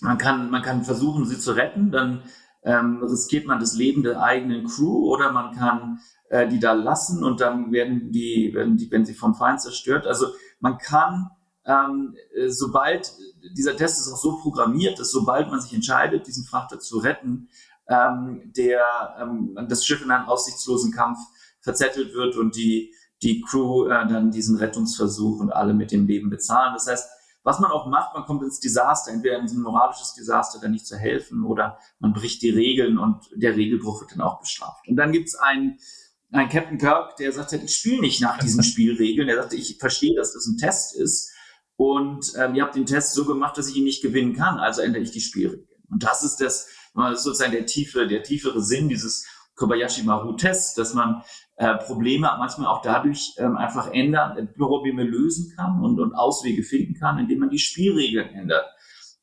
man 0.01 0.19
kann, 0.19 0.51
man 0.51 0.63
kann 0.63 0.85
versuchen, 0.85 1.27
sie 1.27 1.39
zu 1.39 1.53
retten, 1.53 1.91
dann 1.91 2.23
ähm, 2.65 3.03
riskiert 3.03 3.47
man 3.47 3.61
das 3.61 3.75
Leben 3.75 4.03
der 4.03 4.23
eigenen 4.23 4.67
Crew 4.67 5.13
oder 5.13 5.33
man 5.33 5.55
kann 5.55 6.01
äh, 6.31 6.49
die 6.49 6.59
da 6.59 6.73
lassen 6.73 7.23
und 7.23 7.41
dann 7.41 7.73
werden 7.73 8.11
die, 8.11 8.53
werden 8.55 8.77
die, 8.77 8.91
wenn 8.91 9.05
sie 9.05 9.15
vom 9.15 9.35
Feind 9.35 9.61
zerstört. 9.61 10.07
Also 10.07 10.29
man 10.61 10.79
kann 10.79 11.31
ähm, 11.67 12.17
äh, 12.35 12.49
sobald 12.49 13.13
dieser 13.57 13.77
Test 13.77 14.01
ist 14.01 14.13
auch 14.13 14.19
so 14.19 14.39
programmiert, 14.39 14.99
dass 14.99 15.11
sobald 15.11 15.49
man 15.51 15.61
sich 15.61 15.73
entscheidet, 15.73 16.27
diesen 16.27 16.45
Frachter 16.45 16.79
zu 16.79 16.99
retten, 16.99 17.49
ähm, 17.89 18.53
der 18.57 18.83
ähm, 19.21 19.57
das 19.69 19.85
Schiff 19.87 20.03
in 20.03 20.11
einem 20.11 20.27
aussichtslosen 20.27 20.93
Kampf 20.93 21.19
verzettelt 21.61 22.15
wird 22.15 22.37
und 22.37 22.57
die 22.57 22.95
die 23.23 23.41
Crew 23.41 23.87
äh, 23.87 24.07
dann 24.07 24.31
diesen 24.31 24.57
Rettungsversuch 24.57 25.41
und 25.41 25.51
alle 25.51 25.75
mit 25.75 25.91
dem 25.93 26.07
Leben 26.07 26.31
bezahlen. 26.31 26.75
Das 26.75 26.87
heißt, 26.87 27.09
was 27.43 27.59
man 27.59 27.71
auch 27.71 27.87
macht, 27.87 28.15
man 28.15 28.25
kommt 28.25 28.43
ins 28.43 28.61
Desaster, 28.61 29.13
entweder 29.13 29.39
in 29.39 29.49
so 29.49 29.57
ein 29.57 29.63
moralisches 29.63 30.15
Desaster, 30.15 30.61
dann 30.61 30.73
nicht 30.73 30.87
zu 30.87 30.97
helfen, 30.97 31.45
oder 31.45 31.79
man 31.99 32.13
bricht 32.13 32.43
die 32.43 32.51
Regeln 32.51 32.99
und 32.99 33.29
der 33.35 33.57
Regelbruch 33.57 34.01
wird 34.01 34.13
dann 34.13 34.21
auch 34.21 34.41
bestraft. 34.41 34.89
Und 34.89 34.97
dann 34.97 35.13
gibt 35.13 35.29
es 35.29 35.35
einen, 35.35 35.79
einen 36.33 36.49
Captain 36.49 36.79
Kirk, 36.79 37.17
der 37.17 37.33
sagt, 37.33 37.53
ich 37.53 37.75
spiele 37.75 38.01
nicht 38.01 38.21
nach 38.21 38.39
diesen 38.39 38.63
Spielregeln. 38.63 39.27
Der 39.27 39.37
sagte, 39.37 39.57
ich 39.57 39.79
verstehe, 39.79 40.15
dass 40.17 40.33
das 40.33 40.47
ein 40.47 40.57
Test 40.57 40.97
ist 40.97 41.34
und 41.77 42.33
ähm, 42.39 42.55
ihr 42.55 42.63
habt 42.63 42.77
den 42.77 42.87
Test 42.87 43.15
so 43.15 43.25
gemacht, 43.25 43.59
dass 43.59 43.69
ich 43.69 43.77
ihn 43.77 43.85
nicht 43.85 44.03
gewinnen 44.03 44.35
kann, 44.35 44.59
also 44.59 44.81
ändere 44.81 45.03
ich 45.03 45.11
die 45.11 45.21
Spielregeln. 45.21 45.67
Und 45.91 46.03
das 46.03 46.23
ist 46.23 46.37
das, 46.37 46.69
das 46.95 47.19
ist 47.19 47.25
sozusagen 47.25 47.53
der 47.53 47.67
tiefe, 47.67 48.07
der 48.07 48.23
tiefere 48.23 48.63
Sinn 48.63 48.89
dieses 48.89 49.27
Kobayashi 49.57 50.03
Maru 50.03 50.35
Tests, 50.35 50.75
dass 50.75 50.95
man 50.95 51.23
äh, 51.57 51.77
Probleme 51.77 52.31
manchmal 52.39 52.69
auch 52.69 52.83
dadurch 52.83 53.35
ähm, 53.39 53.57
einfach 53.57 53.93
ändern, 53.93 54.37
äh, 54.37 54.47
Probleme 54.47 55.05
lösen 55.05 55.53
kann 55.57 55.81
und, 55.83 56.01
und 56.01 56.15
Auswege 56.15 56.63
finden 56.63 56.95
kann, 56.95 57.19
indem 57.19 57.41
man 57.41 57.51
die 57.51 57.59
Spielregeln 57.59 58.29
ändert. 58.35 58.67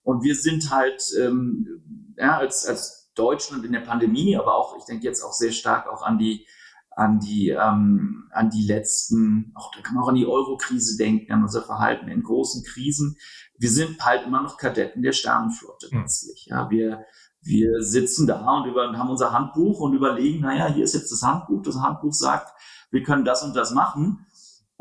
Und 0.04 0.24
wir 0.24 0.36
sind 0.36 0.72
halt 0.72 1.04
ähm, 1.20 2.14
ja, 2.18 2.38
als, 2.38 2.66
als 2.66 3.12
Deutschland 3.16 3.66
in 3.66 3.74
der 3.74 3.82
Pandemie, 3.82 4.38
aber 4.38 4.56
auch, 4.56 4.78
ich 4.78 4.86
denke 4.86 5.06
jetzt 5.06 5.22
auch 5.22 5.34
sehr 5.34 5.52
stark 5.52 5.88
auch 5.88 6.02
an 6.02 6.18
die 6.18 6.48
an 6.92 7.20
die, 7.20 7.50
ähm, 7.50 8.30
an 8.32 8.50
die 8.50 8.66
letzten, 8.66 9.52
auch 9.56 9.72
da 9.74 9.82
kann 9.82 9.96
man 9.96 10.04
auch 10.04 10.10
an 10.10 10.16
die 10.16 10.28
Euro-Krise 10.28 10.98
denken, 10.98 11.32
an 11.32 11.44
unser 11.44 11.62
Verhalten 11.62 12.10
in 12.10 12.24
großen 12.24 12.64
Krisen. 12.64 13.18
Wir 13.58 13.70
sind 13.70 14.04
halt 14.04 14.26
immer 14.26 14.42
noch 14.42 14.58
Kadetten 14.58 15.02
der 15.02 15.14
Sternenflotte 15.14 15.90
hm. 15.90 16.02
letztlich. 16.02 16.48
Ja, 16.50 16.70
wir, 16.70 17.06
wir 17.42 17.82
sitzen 17.82 18.28
da 18.28 18.46
und 18.58 18.70
über, 18.70 18.92
haben 18.98 19.10
unser 19.10 19.32
Handbuch 19.32 19.80
und 19.80 19.94
überlegen, 19.94 20.42
naja, 20.42 20.68
hier 20.68 20.84
ist 20.84 20.94
jetzt 20.94 21.12
das 21.12 21.24
Handbuch. 21.24 21.62
Das 21.64 21.80
Handbuch 21.80 22.14
sagt, 22.14 22.54
wir 22.92 23.04
können 23.04 23.26
das 23.26 23.44
und 23.44 23.56
das 23.56 23.72
machen 23.72 24.26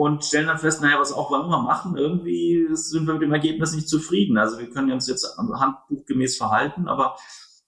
und 0.00 0.24
stellen 0.24 0.46
dann 0.46 0.58
fest, 0.58 0.80
naja, 0.80 0.98
was 0.98 1.12
auch 1.12 1.30
wir 1.30 1.44
immer 1.44 1.62
machen, 1.62 1.96
irgendwie 1.96 2.66
sind 2.72 3.06
wir 3.06 3.12
mit 3.12 3.22
dem 3.22 3.34
Ergebnis 3.34 3.74
nicht 3.74 3.86
zufrieden. 3.88 4.38
Also 4.38 4.58
wir 4.58 4.70
können 4.70 4.90
uns 4.90 5.06
jetzt 5.06 5.36
handbuchgemäß 5.38 6.38
verhalten, 6.38 6.88
aber 6.88 7.16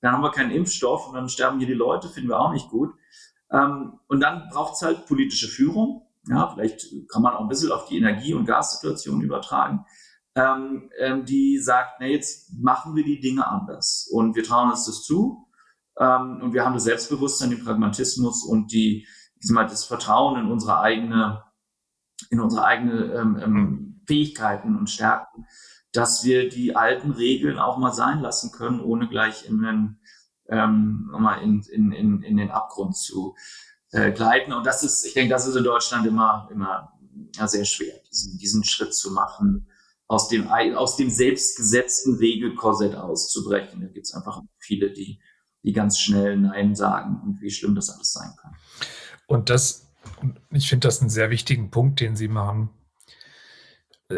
dann 0.01 0.15
haben 0.15 0.23
wir 0.23 0.31
keinen 0.31 0.51
Impfstoff 0.51 1.09
und 1.09 1.15
dann 1.15 1.29
sterben 1.29 1.59
hier 1.59 1.69
die 1.69 1.75
Leute, 1.75 2.09
finden 2.09 2.31
wir 2.31 2.41
auch 2.41 2.53
nicht 2.53 2.71
gut. 2.71 2.95
Ähm, 3.53 3.99
und 4.09 4.21
dann 4.21 4.49
braucht 4.51 4.75
es 4.75 4.83
halt 4.83 5.07
politische 5.07 5.49
Führung. 5.49 6.07
Ja, 6.29 6.49
vielleicht 6.53 6.87
kann 7.09 7.23
man 7.23 7.35
auch 7.35 7.41
ein 7.41 7.49
bisschen 7.49 7.73
auf 7.73 7.87
die 7.87 7.99
Energie- 7.99 8.35
und 8.35 8.47
Gassituation 8.47 9.21
übertragen, 9.21 9.85
ähm, 10.35 10.91
ähm, 10.99 11.25
die 11.25 11.59
sagt, 11.59 11.97
na, 12.01 12.07
jetzt 12.07 12.53
machen 12.59 12.95
wir 12.97 13.05
die 13.05 13.21
Dinge 13.21 13.47
anders 13.47 14.09
und 14.11 14.35
wir 14.35 14.45
trauen 14.45 14.71
uns 14.71 14.87
das 14.87 15.03
zu. 15.03 15.49
Ähm, 15.99 16.41
und 16.43 16.55
wir 16.55 16.65
haben 16.65 16.75
das 16.75 16.85
Selbstbewusstsein, 16.85 17.51
den 17.51 17.65
Pragmatismus 17.65 18.45
und 18.45 18.73
die, 18.73 19.07
ich 19.37 19.47
sag 19.47 19.55
mal, 19.55 19.67
das 19.67 19.85
Vertrauen 19.85 20.41
in 20.41 20.51
unsere 20.51 20.81
eigene, 20.81 21.45
in 22.31 22.41
unsere 22.41 22.65
eigene 22.65 23.13
ähm, 23.13 23.39
ähm, 23.43 24.03
Fähigkeiten 24.07 24.77
und 24.77 24.89
Stärken, 24.89 25.47
dass 25.93 26.25
wir 26.25 26.49
die 26.49 26.75
alten 26.77 27.11
Regeln 27.11 27.59
auch 27.59 27.77
mal 27.77 27.93
sein 27.93 28.21
lassen 28.21 28.53
können, 28.53 28.81
ohne 28.81 29.09
gleich 29.09 29.47
in 29.47 29.65
einen 29.65 30.01
ähm, 30.53 31.09
nochmal 31.11 31.43
in, 31.43 31.63
in, 31.63 31.93
in, 31.93 32.23
in 32.23 32.37
den 32.37 32.51
Abgrund 32.51 32.97
zu 32.97 33.35
äh, 33.91 34.13
gleiten. 34.13 34.53
Und 34.53 34.67
das 34.67 34.83
ist, 34.83 35.05
ich 35.05 35.15
denke, 35.15 35.31
das 35.31 35.47
ist 35.47 35.57
in 35.57 35.65
Deutschland 35.65 36.07
immer, 36.07 36.49
immer 36.53 36.93
ja, 37.35 37.49
sehr 37.49 37.65
schwer, 37.65 37.95
diesen, 38.11 38.39
diesen 38.39 38.63
Schritt 38.63 38.95
zu 38.95 39.13
machen, 39.13 39.67
aus 40.07 40.29
dem, 40.29 40.49
aus 40.49 40.97
dem 40.97 41.09
selbstgesetzten 41.09 42.17
Regelkorsett 42.17 42.95
auszubrechen. 42.95 43.81
Da 43.81 43.87
gibt 43.89 44.07
es 44.07 44.15
einfach 44.15 44.43
viele, 44.59 44.93
die, 44.93 45.21
die 45.63 45.73
ganz 45.73 45.99
schnell 45.99 46.37
Nein 46.37 46.75
sagen 46.75 47.23
und 47.25 47.41
wie 47.41 47.51
schlimm 47.51 47.75
das 47.75 47.89
alles 47.89 48.13
sein 48.13 48.31
kann. 48.41 48.55
Und 49.27 49.49
das, 49.49 49.91
ich 50.51 50.69
finde 50.69 50.87
das 50.87 51.01
einen 51.01 51.09
sehr 51.09 51.31
wichtigen 51.31 51.71
Punkt, 51.71 52.01
den 52.01 52.15
Sie 52.15 52.29
machen, 52.29 52.69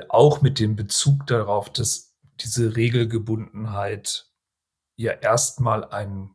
auch 0.08 0.42
mit 0.42 0.58
dem 0.58 0.74
Bezug 0.74 1.28
darauf, 1.28 1.72
dass 1.72 2.16
diese 2.40 2.74
Regelgebundenheit 2.74 4.33
ja 4.96 5.12
erstmal 5.12 5.84
ein 5.84 6.34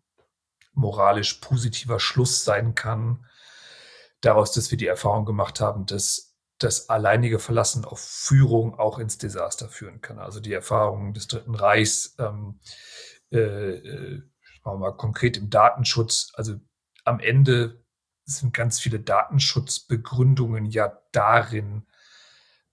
moralisch 0.73 1.35
positiver 1.35 1.99
Schluss 1.99 2.43
sein 2.43 2.75
kann, 2.75 3.25
daraus, 4.21 4.51
dass 4.51 4.71
wir 4.71 4.77
die 4.77 4.87
Erfahrung 4.87 5.25
gemacht 5.25 5.59
haben, 5.61 5.85
dass 5.85 6.37
das 6.57 6.89
alleinige 6.89 7.39
Verlassen 7.39 7.85
auf 7.85 8.01
Führung 8.01 8.77
auch 8.77 8.99
ins 8.99 9.17
Desaster 9.17 9.69
führen 9.69 10.01
kann. 10.01 10.19
Also 10.19 10.41
die 10.41 10.53
Erfahrung 10.53 11.13
des 11.13 11.27
Dritten 11.27 11.55
Reichs, 11.55 12.15
ähm, 12.19 12.59
äh, 13.31 13.37
äh, 13.39 14.23
mal 14.65 14.95
konkret 14.95 15.37
im 15.37 15.49
Datenschutz, 15.49 16.31
also 16.35 16.55
am 17.05 17.19
Ende 17.19 17.83
sind 18.25 18.53
ganz 18.53 18.79
viele 18.79 18.99
Datenschutzbegründungen 18.99 20.65
ja 20.65 21.01
darin 21.11 21.87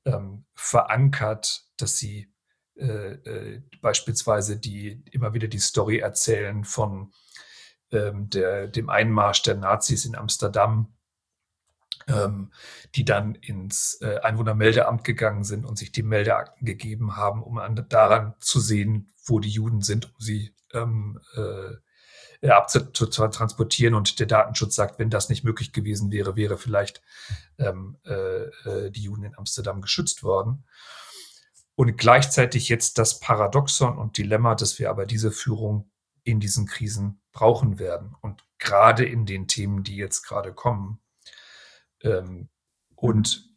ähm, 0.05 0.45
verankert, 0.55 1.65
dass 1.79 1.97
sie 1.97 2.31
äh, 2.77 3.13
äh, 3.13 3.63
beispielsweise 3.81 4.59
die 4.59 5.03
immer 5.11 5.33
wieder 5.33 5.49
die 5.49 5.59
Story 5.59 5.99
erzählen 5.99 6.65
von 6.65 7.13
ähm, 7.91 8.29
der, 8.31 8.67
dem 8.67 8.91
Einmarsch 8.91 9.43
der 9.43 9.55
Nazis 9.57 10.05
in 10.05 10.15
Amsterdam, 10.15 10.93
ähm, 12.09 12.53
die 12.95 13.05
dann 13.05 13.35
ins 13.35 13.99
äh, 14.03 14.19
Einwohnermeldeamt 14.19 15.05
gegangen 15.05 15.45
sind 15.45 15.65
und 15.65 15.79
sich 15.79 15.93
die 15.93 16.03
Meldeakten 16.03 16.67
gegeben 16.67 17.17
haben, 17.17 17.43
um 17.43 17.59
an, 17.59 17.87
daran 17.89 18.35
zu 18.41 18.61
sehen, 18.61 19.13
wo 19.25 19.41
die 19.41 19.49
Juden 19.49 19.83
sind, 19.83 20.07
um 20.07 20.15
sie 20.19 20.55
ähm, 20.75 21.19
äh, 21.35 22.51
abzutransportieren. 22.51 23.95
Und 23.95 24.21
der 24.21 24.27
Datenschutz 24.27 24.75
sagt, 24.75 24.99
wenn 24.99 25.11
das 25.11 25.29
nicht 25.29 25.45
möglich 25.45 25.73
gewesen 25.73 26.13
wäre, 26.13 26.37
wäre 26.37 26.59
vielleicht 26.59 27.03
ähm, 27.59 27.97
äh, 28.05 28.45
äh 28.45 28.91
die 28.91 29.03
Juden 29.03 29.25
in 29.25 29.39
Amsterdam 29.39 29.81
geschützt 29.81 30.23
worden. 30.23 30.65
Und 31.77 31.97
gleichzeitig 31.97 32.69
jetzt 32.69 32.99
das 32.99 33.21
Paradoxon 33.21 33.99
und 33.99 34.19
Dilemma, 34.19 34.55
dass 34.55 34.79
wir 34.79 34.91
aber 34.91 35.07
diese 35.07 35.31
Führung 35.31 35.91
in 36.25 36.41
diesen 36.41 36.67
Krisen 36.67 37.21
brauchen 37.33 37.79
werden. 37.79 38.17
Und 38.21 38.45
gerade 38.59 39.05
in 39.05 39.27
den 39.27 39.47
Themen, 39.47 39.85
die 39.85 39.97
jetzt 39.97 40.23
gerade 40.23 40.53
kommen. 40.53 41.01
Ähm, 42.03 42.49
und 42.95 43.49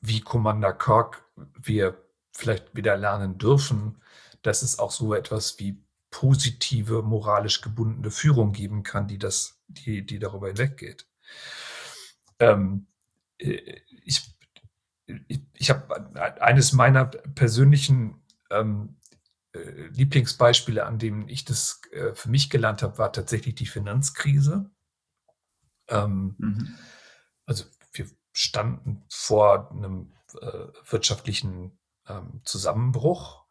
wie 0.00 0.20
Commander 0.20 0.72
Kirk 0.72 1.24
wir 1.36 2.04
vielleicht 2.32 2.74
wieder 2.74 2.96
lernen 2.96 3.38
dürfen, 3.38 4.02
dass 4.42 4.62
es 4.62 4.78
auch 4.78 4.90
so 4.90 5.14
etwas 5.14 5.58
wie 5.60 5.80
positive, 6.10 7.02
moralisch 7.02 7.60
gebundene 7.60 8.10
Führung 8.10 8.52
geben 8.52 8.82
kann, 8.82 9.06
die 9.06 9.18
das, 9.18 9.62
die, 9.68 10.04
die 10.04 10.18
darüber 10.18 10.48
hinweggeht. 10.48 11.06
Ähm, 12.38 12.88
äh, 13.38 13.80
ich 14.04 14.20
ich, 15.28 15.40
ich 15.54 15.70
habe 15.70 16.40
eines 16.40 16.72
meiner 16.72 17.06
persönlichen 17.06 18.22
ähm, 18.50 18.96
äh, 19.52 19.58
Lieblingsbeispiele, 19.88 20.84
an 20.86 20.98
denen 20.98 21.28
ich 21.28 21.44
das 21.44 21.80
äh, 21.92 22.14
für 22.14 22.30
mich 22.30 22.50
gelernt 22.50 22.82
habe, 22.82 22.98
war 22.98 23.12
tatsächlich 23.12 23.54
die 23.54 23.66
Finanzkrise. 23.66 24.70
Ähm, 25.88 26.36
mhm. 26.38 26.74
Also 27.46 27.64
wir 27.92 28.06
standen 28.32 29.04
vor 29.08 29.70
einem 29.70 30.12
äh, 30.40 30.66
wirtschaftlichen 30.88 31.78
ähm, 32.08 32.40
Zusammenbruch 32.44 33.44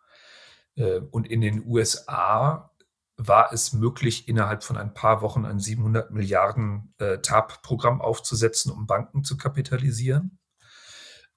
äh, 0.75 0.99
und 0.99 1.27
in 1.27 1.41
den 1.41 1.65
USA 1.65 2.71
war 3.17 3.53
es 3.53 3.73
möglich, 3.73 4.27
innerhalb 4.27 4.63
von 4.63 4.77
ein 4.77 4.93
paar 4.95 5.21
Wochen 5.21 5.45
ein 5.45 5.59
700 5.59 6.09
Milliarden 6.11 6.95
äh, 6.97 7.19
TAP-Programm 7.19 8.01
aufzusetzen, 8.01 8.71
um 8.71 8.87
Banken 8.87 9.23
zu 9.23 9.37
kapitalisieren. 9.37 10.39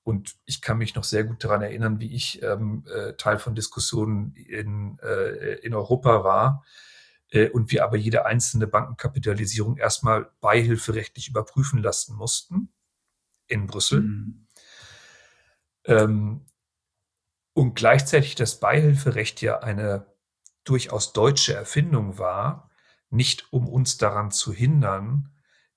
Und 0.05 0.37
ich 0.45 0.61
kann 0.61 0.79
mich 0.79 0.95
noch 0.95 1.05
sehr 1.05 1.25
gut 1.25 1.43
daran 1.43 1.63
erinnern, 1.63 1.99
wie 1.99 2.15
ich 2.15 2.43
ähm, 2.43 2.85
äh, 2.95 3.15
Teil 3.15 3.39
von 3.39 3.55
Diskussionen 3.55 4.35
in, 4.35 4.99
äh, 5.03 5.55
in 5.61 5.75
Europa 5.75 6.23
war 6.23 6.65
äh, 7.31 7.49
und 7.49 7.73
wir 7.73 7.85
aber 7.85 7.97
jede 7.97 8.27
einzelne 8.27 8.67
Bankenkapitalisierung 8.67 9.79
erstmal 9.79 10.31
beihilferechtlich 10.43 11.29
überprüfen 11.29 11.83
lassen 11.83 12.17
mussten 12.17 12.69
in 13.47 13.67
Brüssel. 13.67 14.03
Mhm. 14.03 14.47
Ähm, 15.87 16.47
und 17.55 17.75
gleichzeitig 17.75 18.35
das 18.35 18.61
Beihilferecht 18.61 19.41
ja 19.41 19.61
eine 19.61 20.07
durchaus 20.65 21.15
deutsche 21.15 21.55
Erfindung 21.55 22.19
war, 22.19 22.71
nicht 23.09 23.53
um 23.53 23.69
uns 23.69 23.97
daran 23.97 24.31
zu 24.31 24.53
hindern, 24.53 25.31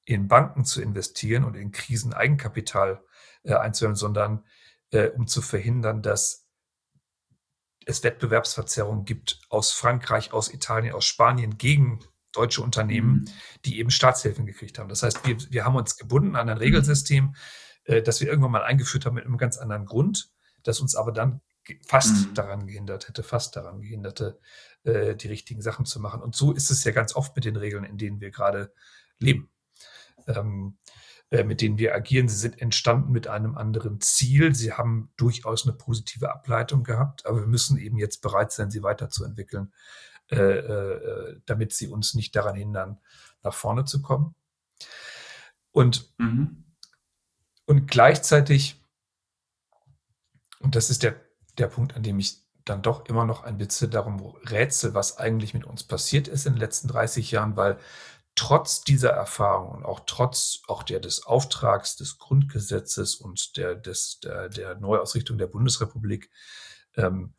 in 0.04 0.28
Banken 0.28 0.66
zu 0.66 0.82
investieren 0.82 1.44
und 1.44 1.56
in 1.56 1.72
Krisen 1.72 2.14
Eigenkapital 2.14 3.04
äh, 3.48 3.56
einzuhören, 3.56 3.96
sondern 3.96 4.44
äh, 4.92 5.08
um 5.08 5.28
zu 5.28 5.42
verhindern, 5.42 6.02
dass 6.02 6.46
es 7.86 8.04
Wettbewerbsverzerrungen 8.04 9.06
gibt 9.06 9.40
aus 9.50 9.72
Frankreich, 9.72 10.34
aus 10.34 10.54
Italien, 10.54 10.94
aus 10.94 11.06
Spanien 11.06 11.58
gegen 11.58 12.04
deutsche 12.34 12.62
Unternehmen, 12.62 13.22
mhm. 13.22 13.28
die 13.66 13.80
eben 13.80 13.90
Staatshilfen 13.90 14.46
gekriegt 14.46 14.78
haben. 14.78 14.90
Das 14.90 15.04
heißt, 15.04 15.26
wir, 15.26 15.38
wir 15.50 15.66
haben 15.66 15.76
uns 15.76 15.98
gebunden 15.98 16.36
an 16.36 16.50
ein 16.50 16.58
Regelsystem, 16.58 17.36
äh, 17.86 18.02
das 18.02 18.20
wir 18.20 18.28
irgendwann 18.28 18.52
mal 18.52 18.64
eingeführt 18.64 19.06
haben 19.06 19.16
mit 19.16 19.26
einem 19.26 19.38
ganz 19.38 19.58
anderen 19.58 19.86
Grund, 19.86 20.30
das 20.64 20.80
uns 20.82 20.96
aber 20.96 21.12
dann 21.12 21.42
fast 21.86 22.30
mhm. 22.30 22.34
daran 22.34 22.68
gehindert 22.68 23.08
hätte, 23.08 23.24
fast 23.24 23.56
daran 23.56 23.82
gehinderte, 23.82 24.40
äh, 24.84 25.16
die 25.16 25.28
richtigen 25.28 25.62
Sachen 25.62 25.86
zu 25.86 26.00
machen. 26.00 26.22
Und 26.22 26.36
so 26.36 26.52
ist 26.52 26.70
es 26.70 26.84
ja 26.84 26.92
ganz 26.92 27.16
oft 27.16 27.36
mit 27.36 27.46
den 27.46 27.56
Regeln, 27.56 27.84
in 27.84 27.98
denen 27.98 28.20
wir 28.20 28.32
gerade 28.32 28.74
leben. 29.20 29.50
Ähm, 30.28 30.78
äh, 30.78 31.07
mit 31.30 31.62
denen 31.62 31.78
wir 31.78 31.94
agieren. 31.94 32.30
Sie 32.30 32.38
sind 32.38 32.62
entstanden 32.62 33.12
mit 33.12 33.28
einem 33.28 33.58
anderen 33.58 34.00
Ziel. 34.00 34.56
Sie 34.56 34.74
haben 34.74 35.12
durchaus 35.18 35.68
eine 35.68 35.76
positive 35.76 36.32
Ableitung 36.32 36.84
gehabt, 36.84 37.26
aber 37.26 37.42
wir 37.42 37.48
müssen 37.48 37.78
eben 37.78 37.98
jetzt 37.98 38.22
bereit 38.22 38.52
sein, 38.52 38.72
sie 38.72 38.82
weiterzuentwickeln, 38.82 39.74
äh, 40.32 40.36
äh, 40.36 41.42
damit 41.46 41.74
sie 41.74 41.88
uns 41.88 42.14
nicht 42.14 42.36
daran 42.36 42.56
hindern, 42.56 43.00
nach 43.44 43.54
vorne 43.54 43.84
zu 43.84 44.02
kommen. 44.02 44.36
Und, 45.72 46.14
mhm. 46.18 46.64
und 47.66 47.88
gleichzeitig, 47.88 48.82
und 50.60 50.76
das 50.76 50.90
ist 50.90 51.04
der, 51.04 51.16
der 51.58 51.68
Punkt, 51.68 51.96
an 51.96 52.04
dem 52.04 52.20
ich 52.20 52.48
dann 52.64 52.82
doch 52.82 53.06
immer 53.06 53.26
noch 53.26 53.44
ein 53.44 53.58
bisschen 53.58 53.92
darum 53.92 54.20
rätsel, 54.46 54.94
was 54.94 55.18
eigentlich 55.18 55.54
mit 55.54 55.66
uns 55.66 55.84
passiert 55.84 56.28
ist 56.28 56.46
in 56.46 56.54
den 56.54 56.60
letzten 56.60 56.88
30 56.88 57.32
Jahren, 57.32 57.56
weil 57.56 57.78
trotz 58.38 58.82
dieser 58.82 59.10
Erfahrung 59.10 59.76
und 59.76 59.86
auch 59.86 60.02
trotz 60.06 60.62
auch 60.68 60.84
der 60.84 61.00
des 61.00 61.26
Auftrags 61.26 61.98
des 61.98 62.18
Grundgesetzes 62.18 63.16
und 63.16 63.58
der, 63.58 63.76
des, 63.76 64.20
der, 64.22 64.48
der 64.48 64.76
Neuausrichtung 64.76 65.38
der 65.38 65.48
Bundesrepublik 65.48 66.30
ähm, 66.96 67.34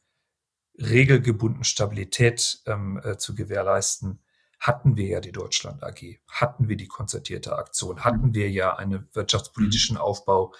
regelgebunden 0.78 1.64
Stabilität 1.64 2.60
ähm, 2.66 3.00
äh, 3.02 3.16
zu 3.16 3.34
gewährleisten, 3.34 4.20
hatten 4.60 4.96
wir 4.96 5.06
ja 5.06 5.20
die 5.20 5.32
Deutschland 5.32 5.82
AG, 5.82 6.18
hatten 6.28 6.68
wir 6.68 6.76
die 6.76 6.88
konzertierte 6.88 7.56
Aktion, 7.56 8.04
hatten 8.04 8.34
wir 8.34 8.50
ja 8.50 8.76
einen 8.76 9.08
wirtschaftspolitischen 9.12 9.96
mhm. 9.96 10.02
Aufbau, 10.02 10.52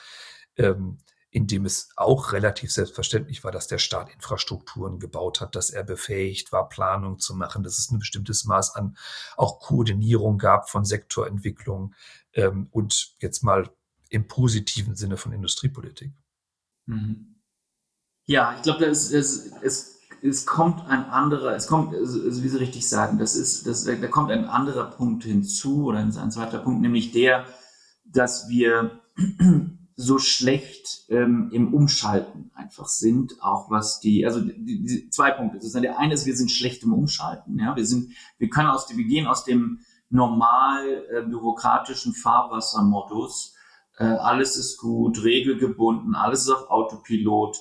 ähm, 0.57 0.99
in 1.31 1.47
dem 1.47 1.67
es 1.67 1.91
auch 1.97 2.33
relativ 2.33 2.73
selbstverständlich 2.73 3.45
war, 3.45 3.53
dass 3.53 3.67
der 3.67 3.79
Staat 3.79 4.11
Infrastrukturen 4.13 4.99
gebaut 4.99 5.41
hat, 5.41 5.55
dass 5.55 5.71
er 5.71 5.85
befähigt 5.85 6.53
war, 6.53 6.69
Planung 6.69 7.19
zu 7.19 7.35
machen, 7.35 7.63
dass 7.63 7.79
es 7.79 7.91
ein 7.91 7.99
bestimmtes 7.99 8.45
Maß 8.45 8.75
an 8.77 8.97
auch 9.37 9.61
Koordinierung 9.61 10.39
gab 10.39 10.71
von 10.71 10.85
Sektorentwicklung 10.85 11.95
ähm, 12.33 12.69
und 12.71 13.15
jetzt 13.21 13.43
mal 13.43 13.71
im 14.09 14.27
positiven 14.27 14.95
Sinne 14.95 15.19
von 15.19 15.33
Industriepolitik. 15.33 16.13
Mhm. 16.87 17.37
Ja, 18.25 18.55
ich 18.57 18.63
glaube, 18.63 18.87
es, 18.87 19.11
es, 19.13 19.53
es, 19.63 20.01
es 20.23 20.47
kommt 20.47 20.87
ein 20.89 21.05
anderer, 21.05 21.55
es 21.55 21.67
kommt, 21.67 21.93
wie 21.93 22.49
Sie 22.49 22.57
richtig 22.57 22.89
sagen, 22.89 23.19
das 23.19 23.37
ist, 23.37 23.67
das, 23.67 23.85
da 23.85 24.07
kommt 24.09 24.31
ein 24.31 24.47
anderer 24.47 24.91
Punkt 24.91 25.25
hinzu 25.25 25.87
oder 25.87 25.99
ein 25.99 26.13
zweiter 26.13 26.59
Punkt, 26.59 26.81
nämlich 26.81 27.13
der, 27.13 27.47
dass 28.05 28.49
wir 28.49 29.01
so 30.01 30.19
schlecht 30.19 31.07
ähm, 31.09 31.51
im 31.53 31.75
Umschalten 31.75 32.53
einfach 32.55 32.87
sind, 32.87 33.43
auch 33.43 33.69
was 33.69 33.99
die, 33.99 34.25
also 34.25 34.41
die, 34.41 34.85
die 34.85 35.11
zwei 35.11 35.33
Punkte. 35.33 35.59
Ist 35.59 35.75
der 35.75 35.99
eine 35.99 36.15
ist, 36.15 36.25
wir 36.25 36.37
sind 36.37 36.53
schlecht 36.53 36.85
im 36.85 36.93
Umschalten. 36.93 37.59
Ja, 37.59 37.75
wir 37.75 37.85
sind, 37.85 38.13
wir 38.39 38.49
können 38.49 38.69
aus 38.69 38.87
dem, 38.87 38.97
wir 38.97 39.07
gehen 39.07 39.27
aus 39.27 39.43
dem 39.43 39.81
normal 40.09 41.05
äh, 41.11 41.23
bürokratischen 41.23 42.15
Fahrwassermodus. 42.15 43.57
Äh, 43.97 44.05
alles 44.05 44.55
ist 44.55 44.79
gut, 44.79 45.25
regelgebunden, 45.25 46.15
alles 46.15 46.43
ist 46.43 46.51
auf 46.51 46.71
Autopilot. 46.71 47.59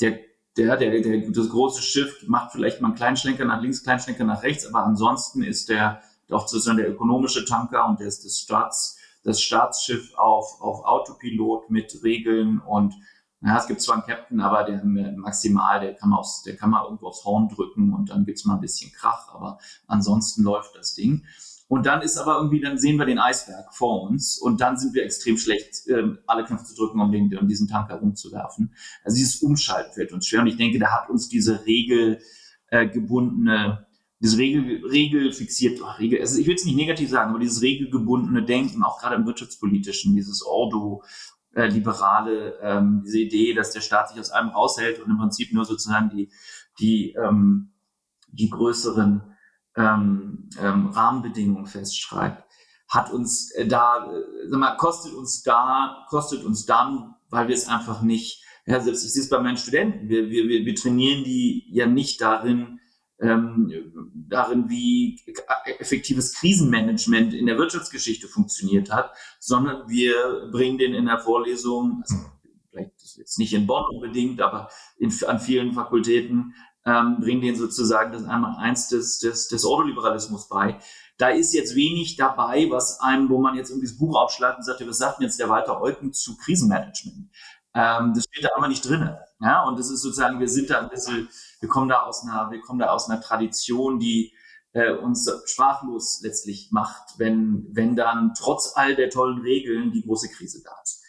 Der 0.00 0.20
der, 0.56 0.76
der, 0.78 1.02
der, 1.02 1.30
das 1.32 1.48
große 1.50 1.82
Schiff 1.82 2.24
macht 2.28 2.52
vielleicht 2.52 2.80
mal 2.80 2.88
einen 2.88 2.96
kleinen 2.96 3.16
Schlenker 3.18 3.44
nach 3.44 3.60
links, 3.60 3.82
kleinen 3.82 4.00
Schlenker 4.00 4.24
nach 4.24 4.42
rechts, 4.42 4.64
aber 4.66 4.84
ansonsten 4.84 5.42
ist 5.42 5.68
der 5.68 6.00
doch 6.28 6.48
sozusagen 6.48 6.78
der 6.78 6.88
ökonomische 6.88 7.44
Tanker 7.44 7.86
und 7.88 8.00
der 8.00 8.06
ist 8.06 8.24
des 8.24 8.38
Staats 8.38 8.93
das 9.24 9.40
Staatsschiff 9.40 10.14
auf, 10.16 10.60
auf 10.60 10.84
Autopilot 10.84 11.70
mit 11.70 12.04
Regeln 12.04 12.60
und 12.60 12.94
ja, 13.44 13.58
es 13.58 13.66
gibt 13.66 13.82
zwar 13.82 13.96
einen 13.96 14.04
Captain, 14.04 14.40
aber 14.40 14.64
der 14.64 14.82
maximal, 14.84 15.78
der 15.78 15.94
kann 15.94 16.08
man 16.08 16.20
aufs, 16.20 16.42
der 16.44 16.56
kann 16.56 16.70
man 16.70 16.84
irgendwo 16.84 17.08
aufs 17.08 17.26
Horn 17.26 17.48
drücken 17.48 17.92
und 17.92 18.08
dann 18.08 18.24
gibt's 18.24 18.46
mal 18.46 18.54
ein 18.54 18.60
bisschen 18.60 18.90
Krach, 18.92 19.34
aber 19.34 19.58
ansonsten 19.86 20.42
läuft 20.42 20.74
das 20.76 20.94
Ding. 20.94 21.24
Und 21.68 21.86
dann 21.86 22.02
ist 22.02 22.16
aber 22.16 22.36
irgendwie, 22.36 22.60
dann 22.60 22.78
sehen 22.78 22.98
wir 22.98 23.06
den 23.06 23.18
Eisberg 23.18 23.74
vor 23.74 24.02
uns 24.02 24.38
und 24.38 24.60
dann 24.60 24.78
sind 24.78 24.94
wir 24.94 25.04
extrem 25.04 25.36
schlecht, 25.36 25.88
äh, 25.88 26.04
alle 26.26 26.44
Knöpfe 26.44 26.64
zu 26.64 26.74
drücken, 26.74 27.00
um, 27.00 27.10
den, 27.10 27.36
um 27.36 27.48
diesen 27.48 27.66
Tanker 27.68 27.96
rumzuwerfen. 27.96 28.72
Also 29.02 29.16
dieses 29.16 29.42
Umschalten 29.42 29.92
fällt 29.92 30.12
uns 30.12 30.26
schwer 30.26 30.40
und 30.40 30.46
ich 30.46 30.56
denke, 30.56 30.78
da 30.78 30.92
hat 30.92 31.10
uns 31.10 31.28
diese 31.28 31.66
regelgebundene 31.66 33.86
dieses 34.24 34.38
Regel, 34.38 34.86
regelfixiert, 34.86 35.82
oh, 35.82 35.90
Regel, 35.98 36.18
also 36.18 36.40
ich 36.40 36.46
will 36.46 36.54
es 36.54 36.64
nicht 36.64 36.76
negativ 36.76 37.10
sagen, 37.10 37.28
aber 37.28 37.40
dieses 37.40 37.60
regelgebundene 37.60 38.42
Denken, 38.42 38.82
auch 38.82 38.98
gerade 38.98 39.16
im 39.16 39.26
wirtschaftspolitischen, 39.26 40.14
dieses 40.14 40.42
Ordo, 40.42 41.02
äh, 41.54 41.66
liberale, 41.66 42.58
ähm, 42.62 43.02
diese 43.04 43.18
Idee, 43.18 43.52
dass 43.52 43.72
der 43.72 43.82
Staat 43.82 44.08
sich 44.08 44.18
aus 44.18 44.30
allem 44.30 44.48
raushält 44.48 44.98
und 45.00 45.10
im 45.10 45.18
Prinzip 45.18 45.52
nur 45.52 45.66
sozusagen 45.66 46.08
die, 46.08 46.32
die, 46.80 47.12
ähm, 47.12 47.74
die 48.28 48.48
größeren 48.48 49.36
ähm, 49.76 50.48
ähm, 50.58 50.86
Rahmenbedingungen 50.86 51.66
festschreibt, 51.66 52.44
hat 52.88 53.12
uns 53.12 53.50
äh, 53.50 53.66
da, 53.66 54.10
äh, 54.10 54.48
sag 54.48 54.58
mal, 54.58 54.76
kostet 54.78 55.12
uns 55.12 55.42
da, 55.42 56.06
kostet 56.08 56.44
uns 56.44 56.64
dann, 56.64 57.14
weil 57.28 57.48
wir 57.48 57.54
es 57.54 57.68
einfach 57.68 58.00
nicht, 58.00 58.42
ja, 58.64 58.80
selbst 58.80 59.04
ich 59.04 59.12
sehe 59.12 59.22
es 59.22 59.28
bei 59.28 59.38
meinen 59.38 59.58
Studenten, 59.58 60.08
wir, 60.08 60.30
wir, 60.30 60.48
wir 60.48 60.74
trainieren 60.74 61.24
die 61.24 61.66
ja 61.68 61.84
nicht 61.84 62.22
darin, 62.22 62.80
ähm, 63.24 64.12
darin, 64.28 64.68
wie 64.68 65.20
effektives 65.78 66.34
Krisenmanagement 66.34 67.34
in 67.34 67.46
der 67.46 67.58
Wirtschaftsgeschichte 67.58 68.28
funktioniert 68.28 68.92
hat, 68.92 69.12
sondern 69.38 69.88
wir 69.88 70.48
bringen 70.52 70.78
den 70.78 70.94
in 70.94 71.06
der 71.06 71.18
Vorlesung, 71.18 72.02
also 72.02 72.16
vielleicht 72.70 72.92
jetzt 73.16 73.38
nicht 73.38 73.54
in 73.54 73.66
Bonn 73.66 73.84
unbedingt, 73.90 74.40
aber 74.40 74.68
in, 74.98 75.12
an 75.26 75.40
vielen 75.40 75.72
Fakultäten, 75.72 76.54
ähm, 76.86 77.18
bringen 77.20 77.40
den 77.40 77.56
sozusagen 77.56 78.12
das 78.12 78.24
einmal 78.24 78.56
eins 78.58 78.88
des, 78.88 79.18
des, 79.18 79.48
des 79.48 79.64
Ordoliberalismus 79.64 80.48
bei. 80.48 80.78
Da 81.16 81.28
ist 81.28 81.54
jetzt 81.54 81.74
wenig 81.74 82.16
dabei, 82.16 82.66
was 82.70 83.00
einem, 83.00 83.30
wo 83.30 83.40
man 83.40 83.54
jetzt 83.54 83.70
irgendwie 83.70 83.86
das 83.86 83.96
Buch 83.96 84.16
aufschlägt 84.16 84.58
und 84.58 84.64
sagt, 84.64 84.86
was 84.86 84.98
sagt 84.98 85.18
denn 85.18 85.26
jetzt 85.26 85.40
der 85.40 85.48
Walter 85.48 85.80
Eucken 85.80 86.12
zu 86.12 86.36
Krisenmanagement? 86.36 87.30
Ähm, 87.74 88.12
das 88.14 88.24
steht 88.24 88.44
da 88.44 88.50
aber 88.56 88.68
nicht 88.68 88.88
drin. 88.88 89.16
Ja, 89.40 89.64
und 89.64 89.78
das 89.78 89.90
ist 89.90 90.02
sozusagen, 90.02 90.38
wir 90.40 90.48
sind 90.48 90.70
da 90.70 90.80
ein 90.80 90.88
bisschen, 90.88 91.28
wir 91.64 91.68
kommen 91.70 91.88
da 91.88 92.02
aus 92.02 92.22
einer, 92.22 92.50
wir 92.50 92.60
kommen 92.60 92.78
da 92.78 92.90
aus 92.90 93.08
einer 93.08 93.22
Tradition, 93.22 93.98
die 93.98 94.34
äh, 94.72 94.92
uns 94.92 95.30
sprachlos 95.46 96.20
letztlich 96.22 96.68
macht, 96.72 97.18
wenn, 97.18 97.68
wenn 97.72 97.96
dann 97.96 98.34
trotz 98.38 98.72
all 98.76 98.94
der 98.94 99.08
tollen 99.08 99.40
Regeln 99.40 99.90
die 99.90 100.02
große 100.02 100.28
Krise 100.28 100.62
da 100.62 100.72
ist. 100.82 101.02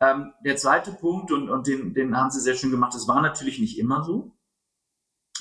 Ähm, 0.00 0.32
der 0.42 0.56
zweite 0.56 0.92
Punkt, 0.92 1.30
und, 1.30 1.50
und 1.50 1.66
den, 1.66 1.92
den 1.92 2.16
haben 2.16 2.30
Sie 2.30 2.40
sehr 2.40 2.54
schön 2.54 2.70
gemacht, 2.70 2.94
das 2.94 3.08
war 3.08 3.20
natürlich 3.20 3.58
nicht 3.58 3.78
immer 3.78 4.02
so. 4.02 4.32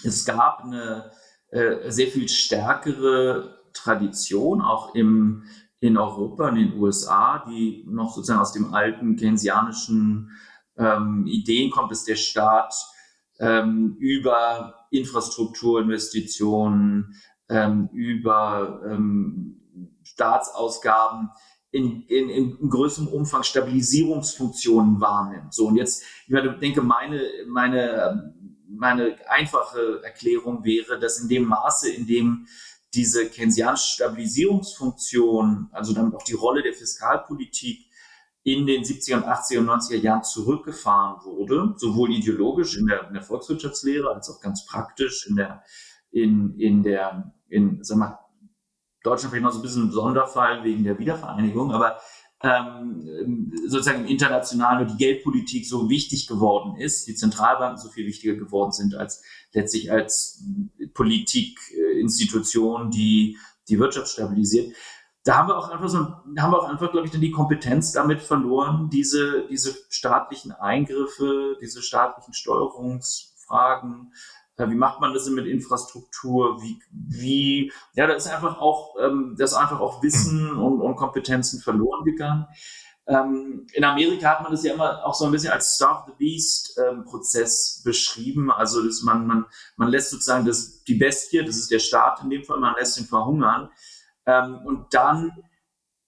Es 0.03 0.25
gab 0.25 0.65
eine, 0.65 1.09
äh, 1.51 1.89
sehr 1.89 2.07
viel 2.07 2.27
stärkere 2.27 3.61
Tradition, 3.71 4.61
auch 4.61 4.93
im, 4.93 5.45
in 5.79 5.97
Europa, 5.97 6.49
in 6.49 6.55
den 6.55 6.77
USA, 6.77 7.45
die 7.47 7.85
noch 7.87 8.13
sozusagen 8.13 8.41
aus 8.41 8.51
dem 8.51 8.73
alten 8.73 9.15
keynesianischen 9.15 10.37
ähm, 10.75 11.25
Ideen 11.27 11.71
kommt, 11.71 11.91
dass 11.91 12.03
der 12.03 12.17
Staat 12.17 12.73
ähm, 13.39 13.95
über 13.99 14.87
Infrastrukturinvestitionen, 14.91 17.15
ähm, 17.49 17.89
über 17.93 18.81
ähm, 18.85 19.61
Staatsausgaben 20.03 21.29
in, 21.71 22.03
in, 22.07 22.29
in 22.29 22.69
größerem 22.69 23.07
Umfang 23.07 23.43
Stabilisierungsfunktionen 23.43 24.99
wahrnimmt. 24.99 25.53
So, 25.53 25.67
und 25.67 25.75
jetzt, 25.75 26.03
ich 26.27 26.35
denke, 26.59 26.81
meine, 26.81 27.21
meine, 27.47 28.33
meine 28.67 29.17
einfache 29.29 30.01
Erklärung 30.03 30.63
wäre, 30.63 30.99
dass 30.99 31.19
in 31.19 31.29
dem 31.29 31.45
Maße, 31.45 31.91
in 31.91 32.07
dem 32.07 32.47
diese 32.93 33.29
keynesianische 33.29 33.93
Stabilisierungsfunktion, 33.93 35.69
also 35.71 35.93
damit 35.93 36.15
auch 36.15 36.23
die 36.23 36.33
Rolle 36.33 36.63
der 36.63 36.73
Fiskalpolitik 36.73 37.85
in 38.49 38.65
den 38.65 38.83
70er 38.83 39.17
und 39.17 39.25
80er 39.25 39.59
und 39.59 39.69
90er 39.69 39.97
Jahren 39.97 40.23
zurückgefahren 40.23 41.23
wurde, 41.23 41.75
sowohl 41.77 42.11
ideologisch 42.11 42.77
in 42.77 42.87
der, 42.87 43.07
in 43.07 43.13
der 43.13 43.21
Volkswirtschaftslehre 43.21 44.09
als 44.09 44.27
auch 44.29 44.41
ganz 44.41 44.65
praktisch 44.65 45.27
in 45.27 45.35
der, 45.35 45.61
in, 46.09 46.57
in 46.57 46.81
der, 46.81 47.31
in, 47.47 47.83
sag 47.83 47.97
mal, 47.97 48.17
Deutschland 49.03 49.31
vielleicht 49.31 49.43
noch 49.43 49.51
so 49.51 49.59
ein 49.59 49.61
bisschen 49.61 49.89
ein 49.89 49.91
Sonderfall 49.91 50.63
wegen 50.63 50.83
der 50.83 50.97
Wiedervereinigung, 50.97 51.71
aber 51.71 51.99
ähm, 52.41 53.53
sozusagen 53.67 54.07
international 54.07 54.81
und 54.81 54.93
die 54.93 54.97
Geldpolitik 54.97 55.67
so 55.67 55.87
wichtig 55.87 56.25
geworden 56.25 56.75
ist, 56.79 57.07
die 57.07 57.13
Zentralbanken 57.13 57.77
so 57.77 57.89
viel 57.89 58.07
wichtiger 58.07 58.33
geworden 58.33 58.71
sind 58.71 58.95
als 58.95 59.21
letztlich 59.53 59.91
als 59.91 60.43
Politikinstitution, 60.95 62.89
die 62.89 63.37
die 63.67 63.77
Wirtschaft 63.77 64.07
stabilisiert. 64.09 64.73
Da 65.23 65.37
haben 65.37 65.47
wir 65.49 65.57
auch 65.57 65.69
einfach 65.69 65.89
so, 65.89 65.99
haben 65.99 66.51
wir 66.51 66.59
auch 66.59 66.69
einfach, 66.69 66.91
glaube 66.91 67.05
ich, 67.05 67.11
dann 67.11 67.21
die 67.21 67.31
Kompetenz 67.31 67.91
damit 67.91 68.21
verloren, 68.21 68.89
diese, 68.89 69.47
diese 69.47 69.75
staatlichen 69.89 70.51
Eingriffe, 70.51 71.57
diese 71.61 71.81
staatlichen 71.81 72.33
Steuerungsfragen 72.33 74.11
wie 74.67 74.75
macht 74.75 74.99
man 74.99 75.13
das 75.13 75.29
mit 75.29 75.45
Infrastruktur? 75.45 76.61
Wie, 76.61 76.81
wie, 76.91 77.71
ja, 77.93 78.07
da 78.07 78.13
ist 78.13 78.27
einfach 78.27 78.59
auch, 78.59 78.95
ähm, 78.99 79.35
da 79.37 79.45
ist 79.45 79.53
einfach 79.53 79.79
auch 79.79 80.03
Wissen 80.03 80.53
mhm. 80.53 80.61
und, 80.61 80.81
und 80.81 80.95
Kompetenzen 80.95 81.61
verloren 81.61 82.03
gegangen. 82.03 82.47
Ähm, 83.07 83.65
in 83.73 83.83
Amerika 83.83 84.29
hat 84.29 84.43
man 84.43 84.51
das 84.51 84.63
ja 84.63 84.73
immer 84.73 85.05
auch 85.05 85.15
so 85.15 85.25
ein 85.25 85.31
bisschen 85.31 85.51
als 85.51 85.75
Starve 85.75 86.11
the 86.11 86.13
Beast 86.17 86.77
ähm, 86.77 87.05
Prozess 87.05 87.81
beschrieben. 87.83 88.51
Also 88.51 88.85
dass 88.85 89.01
man, 89.01 89.25
man, 89.25 89.45
man 89.77 89.89
lässt 89.89 90.11
sozusagen 90.11 90.45
das, 90.45 90.83
die 90.83 90.95
Bestie, 90.95 91.43
das 91.43 91.57
ist 91.57 91.71
der 91.71 91.79
Staat 91.79 92.21
in 92.23 92.29
dem 92.29 92.43
Fall, 92.43 92.59
man 92.59 92.75
lässt 92.77 92.99
ihn 92.99 93.05
verhungern. 93.05 93.69
Ähm, 94.29 94.59
und 94.65 94.93
dann 94.93 95.31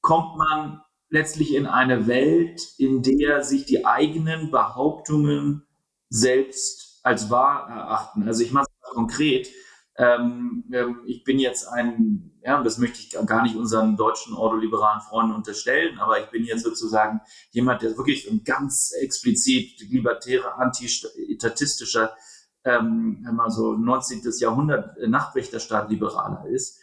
kommt 0.01 0.37
man 0.37 0.81
letztlich 1.09 1.55
in 1.55 1.65
eine 1.65 2.07
Welt, 2.07 2.61
in 2.77 3.01
der 3.01 3.43
sich 3.43 3.65
die 3.65 3.85
eigenen 3.85 4.51
Behauptungen 4.51 5.65
selbst 6.09 6.99
als 7.03 7.29
wahr 7.29 7.67
erachten. 7.69 8.27
Also 8.27 8.43
ich 8.43 8.51
mache 8.51 8.67
es 8.69 8.89
konkret. 8.91 9.49
Ähm, 9.97 10.65
ähm, 10.71 11.01
ich 11.05 11.23
bin 11.23 11.39
jetzt 11.39 11.67
ein, 11.67 12.39
ja, 12.43 12.61
das 12.61 12.77
möchte 12.77 12.99
ich 12.99 13.09
gar 13.25 13.43
nicht 13.43 13.55
unseren 13.55 13.97
deutschen 13.97 14.35
ordoliberalen 14.35 15.01
Freunden 15.01 15.35
unterstellen, 15.35 15.99
aber 15.99 16.19
ich 16.19 16.27
bin 16.27 16.45
jetzt 16.45 16.63
sozusagen 16.63 17.21
jemand, 17.49 17.81
der 17.81 17.97
wirklich 17.97 18.29
ein 18.29 18.43
ganz 18.43 18.93
explizit 19.01 19.81
libertärer, 19.89 20.59
antitatistischer, 20.59 22.15
ähm, 22.63 23.27
mal 23.33 23.49
so 23.49 23.73
19. 23.73 24.21
Jahrhundert 24.39 24.95
Nachtwächterstaat 25.07 25.89
liberaler 25.89 26.45
ist. 26.47 26.79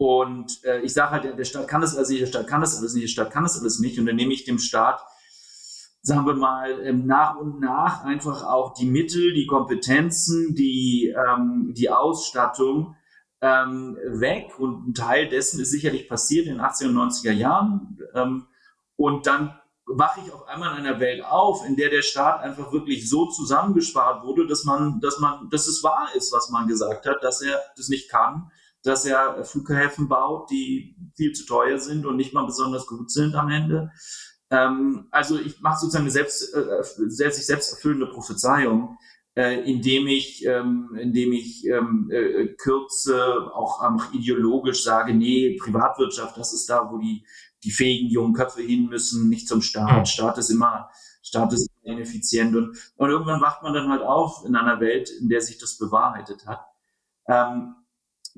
Und 0.00 0.64
äh, 0.64 0.80
ich 0.80 0.94
sage 0.94 1.10
halt, 1.10 1.38
der, 1.38 1.44
Staat 1.44 1.68
kann 1.68 1.82
das 1.82 1.94
alles 1.94 2.08
nicht, 2.08 2.22
der 2.22 2.26
Staat 2.26 2.46
kann 2.46 2.62
das 2.62 2.78
alles 2.78 2.94
nicht, 2.94 3.02
der 3.02 3.08
Staat 3.08 3.30
kann 3.30 3.42
das 3.42 3.60
alles 3.60 3.80
nicht. 3.80 3.98
Und 3.98 4.06
dann 4.06 4.16
nehme 4.16 4.32
ich 4.32 4.44
dem 4.44 4.58
Staat 4.58 5.02
sagen 6.00 6.24
wir 6.24 6.36
mal, 6.36 6.80
ähm, 6.86 7.04
nach 7.04 7.36
und 7.36 7.60
nach 7.60 8.02
einfach 8.04 8.42
auch 8.44 8.72
die 8.72 8.86
Mittel, 8.86 9.34
die 9.34 9.44
Kompetenzen, 9.44 10.54
die, 10.54 11.14
ähm, 11.14 11.74
die 11.76 11.90
Ausstattung 11.90 12.96
ähm, 13.42 13.98
weg. 14.06 14.58
Und 14.58 14.88
ein 14.88 14.94
Teil 14.94 15.28
dessen 15.28 15.60
ist 15.60 15.70
sicherlich 15.70 16.08
passiert 16.08 16.46
in 16.46 16.54
den 16.54 16.62
80er 16.62 16.88
und 16.88 16.96
90er 16.96 17.32
Jahren. 17.32 17.98
Ähm, 18.14 18.46
und 18.96 19.26
dann 19.26 19.54
wache 19.84 20.20
ich 20.24 20.32
auf 20.32 20.48
einmal 20.48 20.78
in 20.78 20.86
einer 20.86 20.98
Welt 20.98 21.22
auf, 21.26 21.66
in 21.66 21.76
der 21.76 21.90
der 21.90 22.00
Staat 22.00 22.40
einfach 22.40 22.72
wirklich 22.72 23.06
so 23.10 23.26
zusammengespart 23.26 24.24
wurde, 24.24 24.46
dass 24.46 24.64
man, 24.64 24.98
dass 25.00 25.18
man, 25.18 25.50
dass 25.50 25.66
es 25.66 25.82
wahr 25.82 26.08
ist, 26.14 26.32
was 26.32 26.48
man 26.48 26.68
gesagt 26.68 27.04
hat, 27.04 27.22
dass 27.22 27.42
er 27.42 27.60
das 27.76 27.90
nicht 27.90 28.08
kann, 28.08 28.50
dass 28.82 29.04
er 29.04 29.44
Flughäfen 29.44 30.08
baut, 30.08 30.50
die 30.50 30.96
viel 31.16 31.32
zu 31.32 31.46
teuer 31.46 31.78
sind 31.78 32.06
und 32.06 32.16
nicht 32.16 32.32
mal 32.32 32.46
besonders 32.46 32.86
gut 32.86 33.10
sind 33.10 33.34
am 33.34 33.50
Ende, 33.50 33.90
ähm, 34.50 35.06
also 35.10 35.38
ich 35.38 35.60
mache 35.60 35.80
sozusagen 35.80 36.04
eine 36.04 36.10
selbst, 36.10 36.54
äh, 36.54 36.82
sich 37.08 37.46
selbst 37.46 37.72
erfüllende 37.72 38.08
Prophezeiung, 38.08 38.98
äh, 39.36 39.60
indem 39.70 40.08
ich, 40.08 40.44
ähm, 40.44 40.96
indem 41.00 41.32
ich 41.32 41.64
ähm, 41.66 42.10
äh, 42.12 42.48
kürze, 42.54 43.50
auch 43.54 43.86
ähm, 43.86 44.02
ideologisch 44.12 44.82
sage, 44.82 45.14
nee, 45.14 45.56
Privatwirtschaft, 45.62 46.36
das 46.36 46.52
ist 46.52 46.68
da, 46.68 46.90
wo 46.90 46.98
die, 46.98 47.24
die 47.62 47.70
fähigen 47.70 48.10
jungen 48.10 48.34
Köpfe 48.34 48.62
hin 48.62 48.88
müssen, 48.88 49.28
nicht 49.28 49.46
zum 49.46 49.62
Staat. 49.62 50.08
Staat 50.08 50.38
ist 50.38 50.50
immer, 50.50 50.90
Staat 51.22 51.52
ist 51.52 51.70
ineffizient. 51.82 52.56
Und, 52.56 52.76
und 52.96 53.10
irgendwann 53.10 53.40
wacht 53.40 53.62
man 53.62 53.72
dann 53.72 53.88
halt 53.88 54.02
auf 54.02 54.44
in 54.44 54.56
einer 54.56 54.80
Welt, 54.80 55.10
in 55.20 55.28
der 55.28 55.42
sich 55.42 55.58
das 55.58 55.78
bewahrheitet 55.78 56.46
hat. 56.46 56.66
Ähm, 57.28 57.76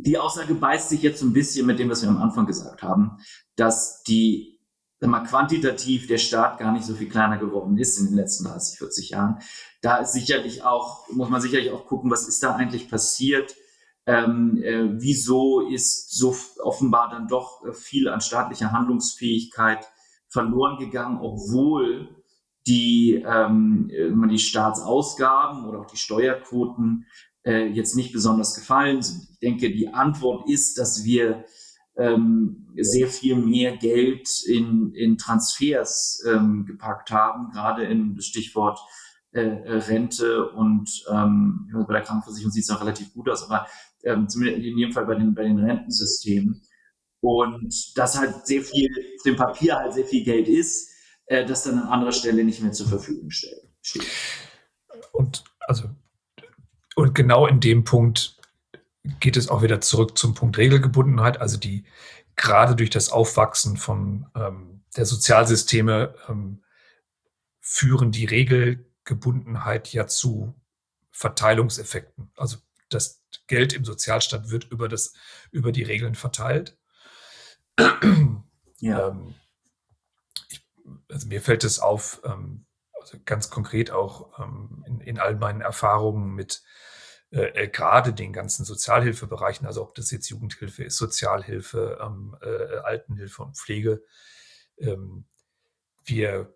die 0.04 0.18
Aussage 0.18 0.54
beißt 0.54 0.88
sich 0.88 1.02
jetzt 1.02 1.20
so 1.20 1.26
ein 1.26 1.32
bisschen 1.32 1.66
mit 1.66 1.78
dem, 1.78 1.88
was 1.88 2.02
wir 2.02 2.08
am 2.08 2.20
Anfang 2.20 2.46
gesagt 2.46 2.82
haben, 2.82 3.18
dass 3.56 4.02
die 4.02 4.58
mal, 5.00 5.24
quantitativ 5.24 6.06
der 6.06 6.18
Staat 6.18 6.58
gar 6.58 6.72
nicht 6.72 6.84
so 6.84 6.94
viel 6.94 7.08
kleiner 7.08 7.38
geworden 7.38 7.78
ist 7.78 7.98
in 7.98 8.06
den 8.06 8.16
letzten 8.16 8.44
30, 8.44 8.78
40 8.78 9.10
Jahren. 9.10 9.38
Da 9.80 9.96
ist 9.96 10.12
sicherlich 10.12 10.62
auch, 10.64 11.08
muss 11.10 11.28
man 11.28 11.40
sicherlich 11.40 11.70
auch 11.70 11.86
gucken, 11.86 12.10
was 12.10 12.28
ist 12.28 12.42
da 12.42 12.54
eigentlich 12.54 12.88
passiert? 12.88 13.54
Ähm, 14.06 14.60
äh, 14.62 15.00
wieso 15.00 15.60
ist 15.68 16.16
so 16.16 16.34
offenbar 16.60 17.10
dann 17.10 17.28
doch 17.28 17.64
äh, 17.64 17.72
viel 17.72 18.08
an 18.08 18.20
staatlicher 18.20 18.72
Handlungsfähigkeit 18.72 19.86
verloren 20.28 20.78
gegangen, 20.78 21.18
obwohl 21.20 22.08
die, 22.66 23.22
ähm, 23.24 23.90
äh, 23.90 24.28
die 24.28 24.38
Staatsausgaben 24.38 25.64
oder 25.66 25.80
auch 25.80 25.86
die 25.86 25.96
Steuerquoten 25.96 27.06
äh, 27.44 27.66
jetzt 27.66 27.94
nicht 27.94 28.12
besonders 28.12 28.54
gefallen 28.54 29.02
sind. 29.02 29.31
Denke, 29.42 29.70
die 29.70 29.88
Antwort 29.88 30.48
ist, 30.48 30.78
dass 30.78 31.04
wir 31.04 31.44
ähm, 31.96 32.68
sehr 32.76 33.08
viel 33.08 33.36
mehr 33.36 33.76
Geld 33.76 34.28
in, 34.46 34.92
in 34.94 35.18
Transfers 35.18 36.22
ähm, 36.26 36.64
gepackt 36.64 37.10
haben, 37.10 37.50
gerade 37.50 37.84
in 37.84 38.18
Stichwort 38.20 38.78
äh, 39.32 39.42
äh 39.42 39.76
Rente 39.78 40.50
und 40.50 40.88
ähm, 41.10 41.68
bei 41.86 41.94
der 41.94 42.02
Krankenversicherung 42.02 42.52
sieht 42.52 42.62
es 42.64 42.70
noch 42.70 42.80
relativ 42.80 43.12
gut 43.12 43.28
aus, 43.28 43.44
aber 43.44 43.66
ähm, 44.04 44.28
zumindest 44.28 44.64
in 44.64 44.78
jedem 44.78 44.92
Fall 44.92 45.06
bei 45.06 45.14
den, 45.14 45.34
bei 45.34 45.42
den 45.42 45.58
Rentensystemen. 45.58 46.62
Und 47.20 47.96
das 47.96 48.18
halt 48.18 48.46
sehr 48.46 48.62
viel, 48.62 48.90
auf 49.16 49.22
dem 49.24 49.36
Papier 49.36 49.76
halt 49.76 49.94
sehr 49.94 50.04
viel 50.04 50.24
Geld 50.24 50.48
ist, 50.48 50.90
äh, 51.26 51.44
das 51.44 51.64
dann 51.64 51.78
an 51.78 51.88
anderer 51.88 52.12
Stelle 52.12 52.42
nicht 52.42 52.60
mehr 52.62 52.72
zur 52.72 52.88
Verfügung 52.88 53.30
steht. 53.30 53.60
Und 55.12 55.44
also 55.60 55.90
und 56.94 57.14
genau 57.14 57.46
in 57.46 57.60
dem 57.60 57.84
Punkt 57.84 58.36
geht 59.20 59.36
es 59.36 59.48
auch 59.48 59.62
wieder 59.62 59.80
zurück 59.80 60.16
zum 60.16 60.34
Punkt 60.34 60.58
Regelgebundenheit, 60.58 61.40
also 61.40 61.56
die 61.56 61.84
gerade 62.36 62.76
durch 62.76 62.90
das 62.90 63.10
Aufwachsen 63.10 63.76
von 63.76 64.26
ähm, 64.34 64.84
der 64.96 65.06
Sozialsysteme 65.06 66.14
ähm, 66.28 66.62
führen 67.60 68.12
die 68.12 68.24
Regelgebundenheit 68.24 69.92
ja 69.92 70.06
zu 70.06 70.54
Verteilungseffekten. 71.10 72.30
Also 72.36 72.58
das 72.88 73.22
Geld 73.46 73.72
im 73.72 73.84
Sozialstaat 73.84 74.50
wird 74.50 74.64
über, 74.64 74.88
das, 74.88 75.14
über 75.50 75.72
die 75.72 75.82
Regeln 75.82 76.14
verteilt. 76.14 76.78
Ja. 78.84 79.10
Ähm, 79.10 79.36
ich, 80.48 80.66
also 81.08 81.28
mir 81.28 81.40
fällt 81.40 81.62
es 81.62 81.78
auf, 81.78 82.20
ähm, 82.24 82.66
also 83.00 83.16
ganz 83.24 83.48
konkret 83.48 83.92
auch 83.92 84.40
ähm, 84.40 84.84
in, 84.88 85.00
in 85.00 85.18
all 85.20 85.36
meinen 85.36 85.60
Erfahrungen 85.60 86.34
mit 86.34 86.64
äh, 87.32 87.64
äh, 87.64 87.68
gerade 87.68 88.12
den 88.12 88.34
ganzen 88.34 88.66
Sozialhilfebereichen, 88.66 89.66
also 89.66 89.82
ob 89.82 89.94
das 89.94 90.10
jetzt 90.10 90.28
Jugendhilfe 90.28 90.84
ist, 90.84 90.98
Sozialhilfe, 90.98 91.98
ähm, 92.02 92.36
äh, 92.42 92.76
Altenhilfe 92.84 93.42
und 93.42 93.56
Pflege. 93.56 94.02
Ähm, 94.76 95.24
wir, 96.04 96.54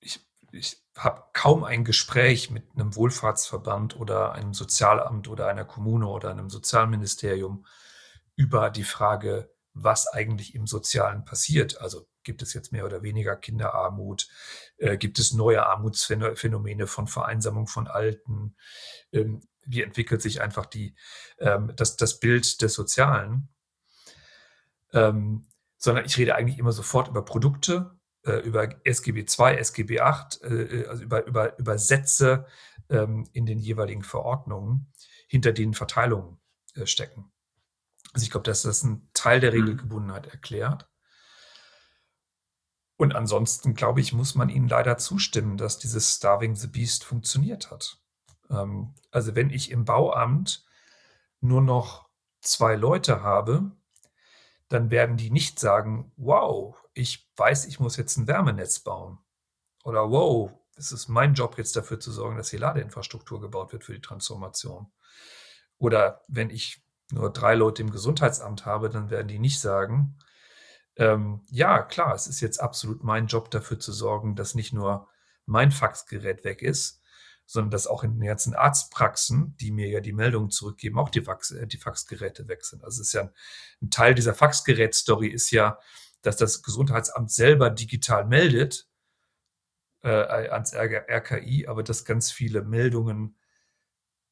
ich, 0.00 0.20
ich 0.52 0.76
habe 0.94 1.24
kaum 1.32 1.64
ein 1.64 1.84
Gespräch 1.84 2.50
mit 2.50 2.64
einem 2.74 2.94
Wohlfahrtsverband 2.94 3.96
oder 3.98 4.32
einem 4.32 4.52
Sozialamt 4.52 5.26
oder 5.26 5.46
einer 5.46 5.64
Kommune 5.64 6.06
oder 6.06 6.30
einem 6.30 6.50
Sozialministerium 6.50 7.64
über 8.36 8.68
die 8.68 8.84
Frage, 8.84 9.54
was 9.72 10.06
eigentlich 10.06 10.54
im 10.54 10.66
Sozialen 10.66 11.24
passiert. 11.24 11.80
Also 11.80 12.06
gibt 12.24 12.42
es 12.42 12.52
jetzt 12.52 12.72
mehr 12.72 12.84
oder 12.84 13.02
weniger 13.02 13.36
Kinderarmut? 13.36 14.28
Äh, 14.76 14.98
gibt 14.98 15.18
es 15.18 15.32
neue 15.32 15.64
Armutsphänomene 15.64 16.86
von 16.86 17.06
Vereinsamung 17.06 17.68
von 17.68 17.86
Alten? 17.86 18.54
Ähm, 19.10 19.40
wie 19.66 19.82
entwickelt 19.82 20.22
sich 20.22 20.40
einfach 20.40 20.66
die, 20.66 20.94
ähm, 21.38 21.72
das, 21.76 21.96
das 21.96 22.20
Bild 22.20 22.62
des 22.62 22.74
Sozialen, 22.74 23.48
ähm, 24.92 25.46
sondern 25.78 26.04
ich 26.04 26.16
rede 26.16 26.34
eigentlich 26.34 26.58
immer 26.58 26.72
sofort 26.72 27.08
über 27.08 27.24
Produkte, 27.24 27.98
äh, 28.24 28.38
über 28.38 28.68
SGB 28.84 29.20
II, 29.20 29.56
SGB 29.56 29.98
VIII, 29.98 30.82
äh, 30.82 30.86
also 30.88 31.02
über, 31.02 31.26
über, 31.26 31.58
über 31.58 31.78
Sätze 31.78 32.46
ähm, 32.88 33.28
in 33.32 33.46
den 33.46 33.58
jeweiligen 33.58 34.02
Verordnungen, 34.02 34.92
hinter 35.28 35.52
denen 35.52 35.74
Verteilungen 35.74 36.40
äh, 36.74 36.86
stecken. 36.86 37.30
Also 38.12 38.24
ich 38.24 38.30
glaube, 38.30 38.44
dass 38.44 38.62
das 38.62 38.82
ein 38.82 39.10
Teil 39.12 39.40
der 39.40 39.50
mhm. 39.50 39.58
Regelgebundenheit 39.58 40.26
erklärt. 40.26 40.88
Und 42.96 43.14
ansonsten, 43.14 43.74
glaube 43.74 44.00
ich, 44.00 44.12
muss 44.12 44.36
man 44.36 44.48
ihnen 44.48 44.68
leider 44.68 44.98
zustimmen, 44.98 45.56
dass 45.56 45.78
dieses 45.78 46.14
Starving 46.14 46.54
the 46.54 46.68
Beast 46.68 47.04
funktioniert 47.04 47.70
hat. 47.70 47.98
Ähm, 48.50 48.94
also 49.10 49.34
wenn 49.34 49.50
ich 49.50 49.70
im 49.70 49.84
Bauamt 49.84 50.64
nur 51.40 51.62
noch 51.62 52.08
zwei 52.40 52.74
Leute 52.74 53.22
habe, 53.22 53.72
dann 54.68 54.90
werden 54.90 55.16
die 55.16 55.30
nicht 55.30 55.60
sagen, 55.60 56.12
wow, 56.16 56.76
ich 56.94 57.30
weiß, 57.36 57.66
ich 57.66 57.80
muss 57.80 57.96
jetzt 57.96 58.16
ein 58.16 58.26
Wärmenetz 58.26 58.80
bauen. 58.80 59.18
Oder 59.84 60.10
wow, 60.10 60.50
es 60.76 60.92
ist 60.92 61.08
mein 61.08 61.34
Job 61.34 61.58
jetzt 61.58 61.76
dafür 61.76 62.00
zu 62.00 62.10
sorgen, 62.10 62.36
dass 62.36 62.50
die 62.50 62.56
Ladeinfrastruktur 62.56 63.40
gebaut 63.40 63.72
wird 63.72 63.84
für 63.84 63.92
die 63.92 64.00
Transformation. 64.00 64.90
Oder 65.78 66.22
wenn 66.28 66.50
ich 66.50 66.82
nur 67.10 67.30
drei 67.30 67.54
Leute 67.54 67.82
im 67.82 67.90
Gesundheitsamt 67.90 68.64
habe, 68.66 68.88
dann 68.88 69.10
werden 69.10 69.28
die 69.28 69.38
nicht 69.38 69.60
sagen, 69.60 70.18
ähm, 70.96 71.42
ja, 71.50 71.82
klar, 71.82 72.14
es 72.14 72.26
ist 72.26 72.40
jetzt 72.40 72.60
absolut 72.60 73.02
mein 73.02 73.26
Job 73.26 73.50
dafür 73.50 73.78
zu 73.78 73.92
sorgen, 73.92 74.36
dass 74.36 74.54
nicht 74.54 74.72
nur 74.72 75.08
mein 75.44 75.70
Faxgerät 75.70 76.44
weg 76.44 76.62
ist, 76.62 77.02
sondern 77.46 77.70
dass 77.70 77.86
auch 77.86 78.04
in 78.04 78.18
den 78.18 78.26
ganzen 78.26 78.54
Arztpraxen, 78.54 79.56
die 79.58 79.70
mir 79.70 79.88
ja 79.88 80.00
die 80.00 80.12
Meldungen 80.12 80.50
zurückgeben, 80.50 80.98
auch 80.98 81.10
die, 81.10 81.22
Fax, 81.22 81.50
äh, 81.50 81.66
die 81.66 81.78
Faxgeräte 81.78 82.48
weg 82.48 82.64
sind. 82.64 82.84
Also 82.84 83.02
es 83.02 83.08
ist 83.08 83.12
ja 83.12 83.22
ein, 83.22 83.30
ein 83.82 83.90
Teil 83.90 84.14
dieser 84.14 84.34
Faxgerät-Story 84.34 85.28
ist 85.28 85.50
ja, 85.50 85.78
dass 86.22 86.36
das 86.36 86.62
Gesundheitsamt 86.62 87.30
selber 87.30 87.70
digital 87.70 88.24
meldet 88.24 88.88
äh, 90.02 90.08
ans 90.08 90.74
RKI, 90.74 91.66
aber 91.66 91.82
dass 91.82 92.04
ganz 92.04 92.30
viele 92.30 92.62
Meldungen 92.62 93.36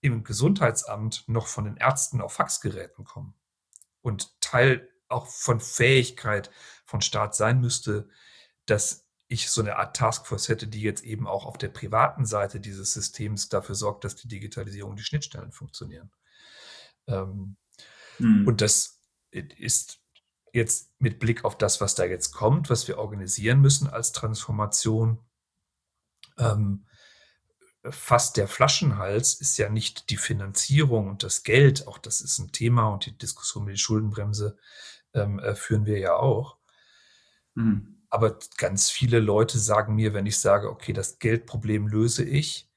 im 0.00 0.24
Gesundheitsamt 0.24 1.24
noch 1.28 1.46
von 1.46 1.64
den 1.64 1.76
Ärzten 1.76 2.20
auf 2.20 2.34
Faxgeräten 2.34 3.04
kommen. 3.04 3.34
Und 4.00 4.40
Teil 4.40 4.88
auch 5.08 5.26
von 5.26 5.60
Fähigkeit 5.60 6.50
von 6.84 7.00
Staat 7.00 7.34
sein 7.36 7.60
müsste, 7.60 8.08
dass 8.66 9.06
ich 9.32 9.50
so 9.50 9.60
eine 9.60 9.76
Art 9.76 9.96
Taskforce 9.96 10.48
hätte, 10.48 10.66
die 10.66 10.82
jetzt 10.82 11.04
eben 11.04 11.26
auch 11.26 11.46
auf 11.46 11.58
der 11.58 11.68
privaten 11.68 12.26
Seite 12.26 12.60
dieses 12.60 12.92
Systems 12.92 13.48
dafür 13.48 13.74
sorgt, 13.74 14.04
dass 14.04 14.16
die 14.16 14.28
Digitalisierung, 14.28 14.96
die 14.96 15.04
Schnittstellen 15.04 15.52
funktionieren. 15.52 16.10
Ähm, 17.06 17.56
hm. 18.18 18.46
Und 18.46 18.60
das 18.60 19.00
ist 19.30 20.00
jetzt 20.52 20.92
mit 20.98 21.18
Blick 21.18 21.44
auf 21.44 21.56
das, 21.56 21.80
was 21.80 21.94
da 21.94 22.04
jetzt 22.04 22.32
kommt, 22.32 22.68
was 22.68 22.86
wir 22.88 22.98
organisieren 22.98 23.60
müssen 23.60 23.88
als 23.88 24.12
Transformation, 24.12 25.18
ähm, 26.38 26.84
fast 27.90 28.36
der 28.36 28.46
Flaschenhals 28.46 29.34
ist 29.34 29.56
ja 29.58 29.68
nicht 29.68 30.10
die 30.10 30.16
Finanzierung 30.16 31.08
und 31.08 31.22
das 31.22 31.42
Geld, 31.42 31.86
auch 31.88 31.98
das 31.98 32.20
ist 32.20 32.38
ein 32.38 32.52
Thema 32.52 32.88
und 32.88 33.06
die 33.06 33.16
Diskussion 33.16 33.64
mit 33.64 33.74
der 33.74 33.78
Schuldenbremse 33.78 34.56
ähm, 35.14 35.38
äh, 35.40 35.54
führen 35.54 35.86
wir 35.86 35.98
ja 35.98 36.14
auch. 36.14 36.58
Mhm. 37.54 38.01
Aber 38.12 38.38
ganz 38.58 38.90
viele 38.90 39.20
Leute 39.20 39.58
sagen 39.58 39.94
mir, 39.94 40.12
wenn 40.12 40.26
ich 40.26 40.38
sage, 40.38 40.68
okay, 40.68 40.92
das 40.92 41.18
Geldproblem 41.18 41.88
löse 41.88 42.22
ich, 42.22 42.68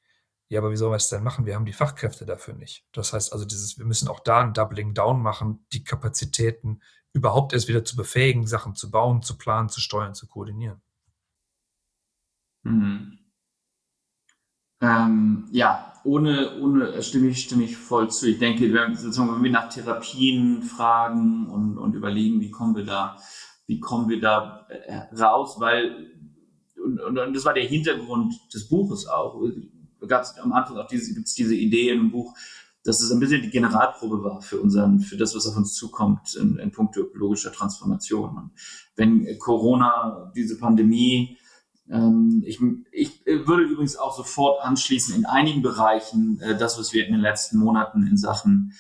ja, 0.47 0.61
aber 0.61 0.71
wie 0.71 0.77
sollen 0.77 0.93
wir 0.93 0.95
es 0.95 1.09
denn 1.09 1.23
machen? 1.23 1.45
Wir 1.45 1.55
haben 1.55 1.65
die 1.65 1.73
Fachkräfte 1.73 2.25
dafür 2.25 2.53
nicht. 2.53 2.85
Das 2.93 3.11
heißt 3.11 3.33
also, 3.33 3.43
dieses, 3.43 3.77
wir 3.77 3.85
müssen 3.85 4.07
auch 4.07 4.21
da 4.21 4.39
ein 4.39 4.53
Doubling 4.53 4.93
Down 4.93 5.21
machen, 5.21 5.65
die 5.73 5.83
Kapazitäten 5.83 6.79
überhaupt 7.11 7.51
erst 7.51 7.67
wieder 7.67 7.83
zu 7.83 7.97
befähigen, 7.97 8.47
Sachen 8.47 8.75
zu 8.75 8.89
bauen, 8.89 9.23
zu 9.23 9.37
planen, 9.37 9.67
zu 9.67 9.81
steuern, 9.81 10.15
zu 10.15 10.25
koordinieren. 10.25 10.81
Mhm. 12.63 13.19
Ähm, 14.79 15.49
ja, 15.51 15.93
ohne, 16.05 16.61
ohne 16.61 16.93
äh, 16.93 17.03
stimme 17.03 17.27
ich, 17.27 17.43
stimme 17.43 17.65
ich 17.65 17.75
voll 17.75 18.09
zu. 18.09 18.29
Ich 18.29 18.39
denke, 18.39 18.71
wenn, 18.73 18.97
wenn 18.97 19.43
wir 19.43 19.51
nach 19.51 19.67
Therapien 19.67 20.61
fragen 20.61 21.47
und, 21.49 21.77
und 21.77 21.93
überlegen, 21.93 22.39
wie 22.39 22.51
kommen 22.51 22.75
wir 22.77 22.85
da, 22.85 23.17
wie 23.67 23.79
kommen 23.79 24.09
wir 24.09 24.19
da 24.19 24.67
äh, 24.69 25.15
raus, 25.15 25.55
weil, 25.59 26.11
und, 26.83 26.99
und, 26.99 27.17
und 27.17 27.35
das 27.35 27.45
war 27.45 27.53
der 27.53 27.65
Hintergrund 27.65 28.33
des 28.53 28.67
Buches 28.67 29.07
auch. 29.07 29.41
Gab 30.07 30.23
es 30.23 30.37
am 30.37 30.53
Anfang 30.53 30.77
auch 30.77 30.87
diese, 30.87 31.13
gibt's 31.13 31.33
diese 31.33 31.55
Idee 31.55 31.89
im 31.89 32.11
Buch, 32.11 32.35
dass 32.83 33.01
es 33.01 33.11
ein 33.11 33.19
bisschen 33.19 33.41
die 33.41 33.49
Generalprobe 33.49 34.23
war 34.23 34.41
für 34.41 34.61
unseren, 34.61 34.99
für 34.99 35.17
das, 35.17 35.35
was 35.35 35.47
auf 35.47 35.57
uns 35.57 35.73
zukommt 35.73 36.35
in, 36.35 36.57
in 36.57 36.71
puncto 36.71 37.01
ökologischer 37.01 37.51
Transformation. 37.51 38.37
Und 38.37 38.51
wenn 38.95 39.39
Corona, 39.39 40.31
diese 40.35 40.59
Pandemie, 40.59 41.39
ähm, 41.89 42.43
ich, 42.45 42.59
ich 42.91 43.25
würde 43.25 43.63
übrigens 43.63 43.95
auch 43.95 44.15
sofort 44.15 44.63
anschließen 44.63 45.15
in 45.15 45.25
einigen 45.25 45.63
Bereichen 45.63 46.39
äh, 46.41 46.55
das, 46.55 46.77
was 46.77 46.93
wir 46.93 47.07
in 47.07 47.13
den 47.13 47.21
letzten 47.21 47.57
Monaten 47.57 48.05
in 48.05 48.17
Sachen, 48.17 48.73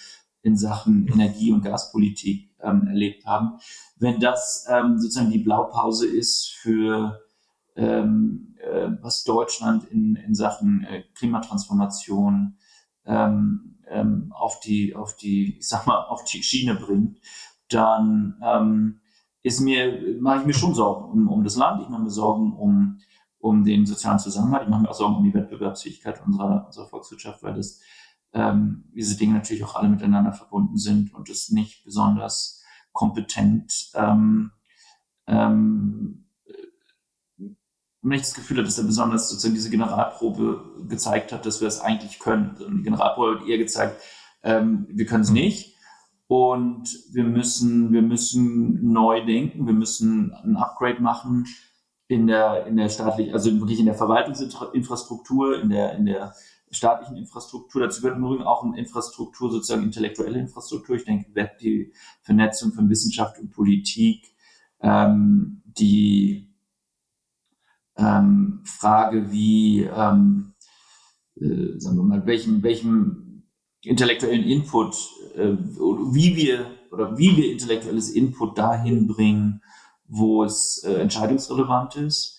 in 0.45 0.55
Sachen 0.55 1.07
Energie- 1.07 1.51
und 1.51 1.63
Gaspolitik 1.63 2.51
ähm, 2.61 2.85
erlebt 2.87 3.25
haben. 3.25 3.57
Wenn 3.97 4.19
das 4.19 4.67
ähm, 4.69 4.99
sozusagen 4.99 5.31
die 5.31 5.39
Blaupause 5.39 6.07
ist 6.07 6.49
für 6.49 7.19
ähm, 7.75 8.55
äh, 8.59 8.89
was 9.01 9.23
Deutschland 9.23 9.85
in, 9.85 10.15
in 10.15 10.35
Sachen 10.35 10.83
äh, 10.83 11.03
Klimatransformation 11.15 12.57
ähm, 13.05 13.79
ähm, 13.87 14.31
auf 14.35 14.59
die, 14.59 14.95
auf 14.95 15.15
die, 15.15 15.57
ich 15.57 15.67
sag 15.67 15.87
mal, 15.87 16.03
auf 16.05 16.23
die 16.25 16.43
Schiene 16.43 16.75
bringt, 16.75 17.19
dann 17.69 18.39
ähm, 18.43 18.99
ist 19.41 19.61
mir, 19.61 20.15
mache 20.19 20.41
ich 20.41 20.45
mir 20.45 20.53
schon 20.53 20.75
Sorgen 20.75 21.11
um, 21.11 21.27
um 21.27 21.43
das 21.43 21.55
Land, 21.55 21.81
ich 21.81 21.89
mache 21.89 22.03
mir 22.03 22.11
Sorgen 22.11 22.53
um, 22.53 22.99
um 23.39 23.63
den 23.63 23.87
sozialen 23.87 24.19
Zusammenhalt, 24.19 24.63
ich 24.63 24.69
mache 24.69 24.83
mir 24.83 24.89
auch 24.91 24.95
Sorgen 24.95 25.15
um 25.15 25.23
die 25.23 25.33
Wettbewerbsfähigkeit 25.33 26.21
unserer, 26.23 26.67
unserer 26.67 26.87
Volkswirtschaft, 26.87 27.41
weil 27.41 27.55
das, 27.55 27.79
ähm, 28.35 28.83
diese 28.93 29.17
Dinge 29.17 29.33
natürlich 29.33 29.63
auch 29.63 29.75
alle 29.75 29.89
miteinander 29.89 30.33
verbunden 30.33 30.77
sind 30.77 31.11
und 31.15 31.29
es 31.29 31.49
nicht 31.49 31.83
besonders 31.83 32.61
kompetent 32.91 33.89
ähm, 33.95 34.51
ähm, 35.27 36.25
wenn 38.05 38.17
ich 38.17 38.21
das 38.21 38.35
Gefühl 38.35 38.57
habe, 38.57 38.67
dass 38.67 38.77
er 38.77 38.83
besonders 38.83 39.29
sozusagen 39.29 39.55
diese 39.55 39.71
Generalprobe 39.71 40.85
gezeigt 40.87 41.31
hat, 41.31 41.45
dass 41.45 41.59
wir 41.59 41.67
es 41.67 41.81
eigentlich 41.81 42.19
können. 42.19 42.55
Und 42.63 42.77
die 42.77 42.83
Generalprobe 42.83 43.39
hat 43.39 43.47
eher 43.47 43.57
gezeigt, 43.57 43.99
ähm, 44.43 44.85
wir 44.91 45.07
können 45.07 45.23
es 45.23 45.31
nicht. 45.31 45.75
Und 46.27 46.87
wir 47.11 47.23
müssen, 47.23 47.91
wir 47.91 48.03
müssen 48.03 48.91
neu 48.91 49.25
denken, 49.25 49.65
wir 49.65 49.73
müssen 49.73 50.33
ein 50.33 50.55
Upgrade 50.55 51.01
machen 51.01 51.47
in 52.07 52.27
der, 52.27 52.67
in 52.67 52.77
der 52.77 52.89
staatlichen, 52.89 53.33
also 53.33 53.51
wirklich 53.59 53.79
in 53.79 53.87
der 53.87 53.95
Verwaltungsinfrastruktur, 53.95 55.59
in 55.59 55.69
der, 55.69 55.95
in 55.95 56.05
der 56.05 56.33
staatlichen 56.75 57.17
Infrastruktur. 57.17 57.81
Dazu 57.81 58.01
gehört 58.01 58.17
im 58.17 58.25
Übrigen 58.25 58.43
auch 58.43 58.63
eine 58.63 58.77
Infrastruktur, 58.77 59.51
sozusagen 59.51 59.83
intellektuelle 59.83 60.39
Infrastruktur. 60.39 60.95
Ich 60.95 61.05
denke, 61.05 61.31
die 61.61 61.93
Vernetzung 62.21 62.73
von 62.73 62.89
Wissenschaft 62.89 63.39
und 63.39 63.51
Politik, 63.51 64.25
ähm, 64.81 65.61
die 65.65 66.53
ähm, 67.97 68.61
Frage, 68.65 69.31
wie, 69.31 69.83
ähm, 69.83 70.53
äh, 71.35 71.79
sagen 71.79 71.97
wir 71.97 72.03
mal, 72.03 72.25
welchem, 72.25 72.61
welchem 72.63 73.43
intellektuellen 73.81 74.43
Input 74.43 74.95
äh, 75.35 75.55
wie 76.11 76.35
wir 76.35 76.65
oder 76.91 77.17
wie 77.17 77.35
wir 77.35 77.51
intellektuelles 77.51 78.09
Input 78.09 78.57
dahin 78.57 79.07
bringen, 79.07 79.61
wo 80.07 80.43
es 80.43 80.83
äh, 80.83 80.93
entscheidungsrelevant 80.93 81.95
ist. 81.95 82.34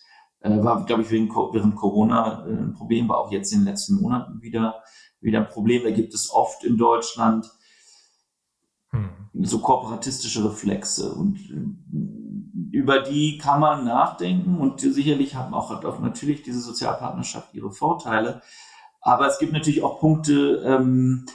Äh, 0.47 0.63
war, 0.63 0.85
glaube 0.85 1.03
ich, 1.03 1.11
wegen, 1.11 1.29
während 1.29 1.75
Corona 1.75 2.47
äh, 2.47 2.51
ein 2.51 2.75
Problem, 2.75 3.09
war 3.09 3.19
auch 3.19 3.33
jetzt 3.33 3.53
in 3.53 3.61
den 3.61 3.69
letzten 3.69 4.01
Monaten 4.01 4.41
wieder, 4.43 4.83
wieder 5.21 5.41
ein 5.41 5.49
Problem. 5.49 5.83
Da 5.83 5.91
gibt 5.91 6.15
es 6.15 6.31
oft 6.31 6.63
in 6.63 6.79
Deutschland 6.79 7.51
hm. 8.91 9.11
so 9.43 9.59
kooperatistische 9.59 10.45
Reflexe 10.45 11.13
und 11.13 11.39
äh, 11.51 12.77
über 12.77 13.01
die 13.01 13.39
kann 13.39 13.59
man 13.61 13.85
nachdenken 13.85 14.59
und 14.59 14.81
sicherlich 14.81 15.35
haben 15.35 15.55
auch, 15.55 15.71
hat 15.71 15.85
auch 15.85 15.99
natürlich 15.99 16.43
diese 16.43 16.61
Sozialpartnerschaft 16.61 17.55
ihre 17.55 17.73
Vorteile. 17.73 18.43
Aber 19.01 19.27
es 19.27 19.39
gibt 19.39 19.53
natürlich 19.53 19.83
auch 19.83 19.99
Punkte, 19.99 20.63
ähm, 20.65 21.27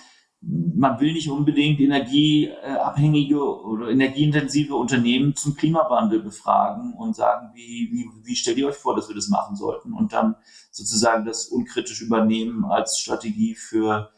man 0.41 0.99
will 0.99 1.13
nicht 1.13 1.29
unbedingt 1.29 1.79
energieabhängige 1.79 3.39
oder 3.39 3.89
energieintensive 3.89 4.75
Unternehmen 4.75 5.35
zum 5.35 5.55
Klimawandel 5.55 6.23
befragen 6.23 6.93
und 6.95 7.15
sagen, 7.15 7.51
wie, 7.53 7.89
wie, 7.91 8.09
wie 8.23 8.35
stellt 8.35 8.57
ihr 8.57 8.67
euch 8.67 8.75
vor, 8.75 8.95
dass 8.95 9.07
wir 9.07 9.15
das 9.15 9.29
machen 9.29 9.55
sollten 9.55 9.93
und 9.93 10.13
dann 10.13 10.35
sozusagen 10.71 11.25
das 11.25 11.45
unkritisch 11.45 12.01
übernehmen 12.01 12.65
als 12.65 12.97
Strategie 12.97 13.53
für, 13.53 14.09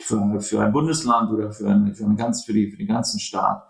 für, 0.00 0.40
für 0.40 0.62
ein 0.62 0.72
Bundesland 0.72 1.30
oder 1.30 1.52
für, 1.52 1.68
ein, 1.68 1.94
für, 1.94 2.04
ein 2.04 2.16
ganz, 2.16 2.44
für, 2.44 2.54
die, 2.54 2.70
für 2.70 2.78
den 2.78 2.88
ganzen 2.88 3.20
Staat. 3.20 3.62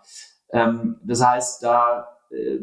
Ähm, 0.51 1.01
das 1.03 1.25
heißt, 1.25 1.63
da 1.63 2.07
äh, 2.31 2.59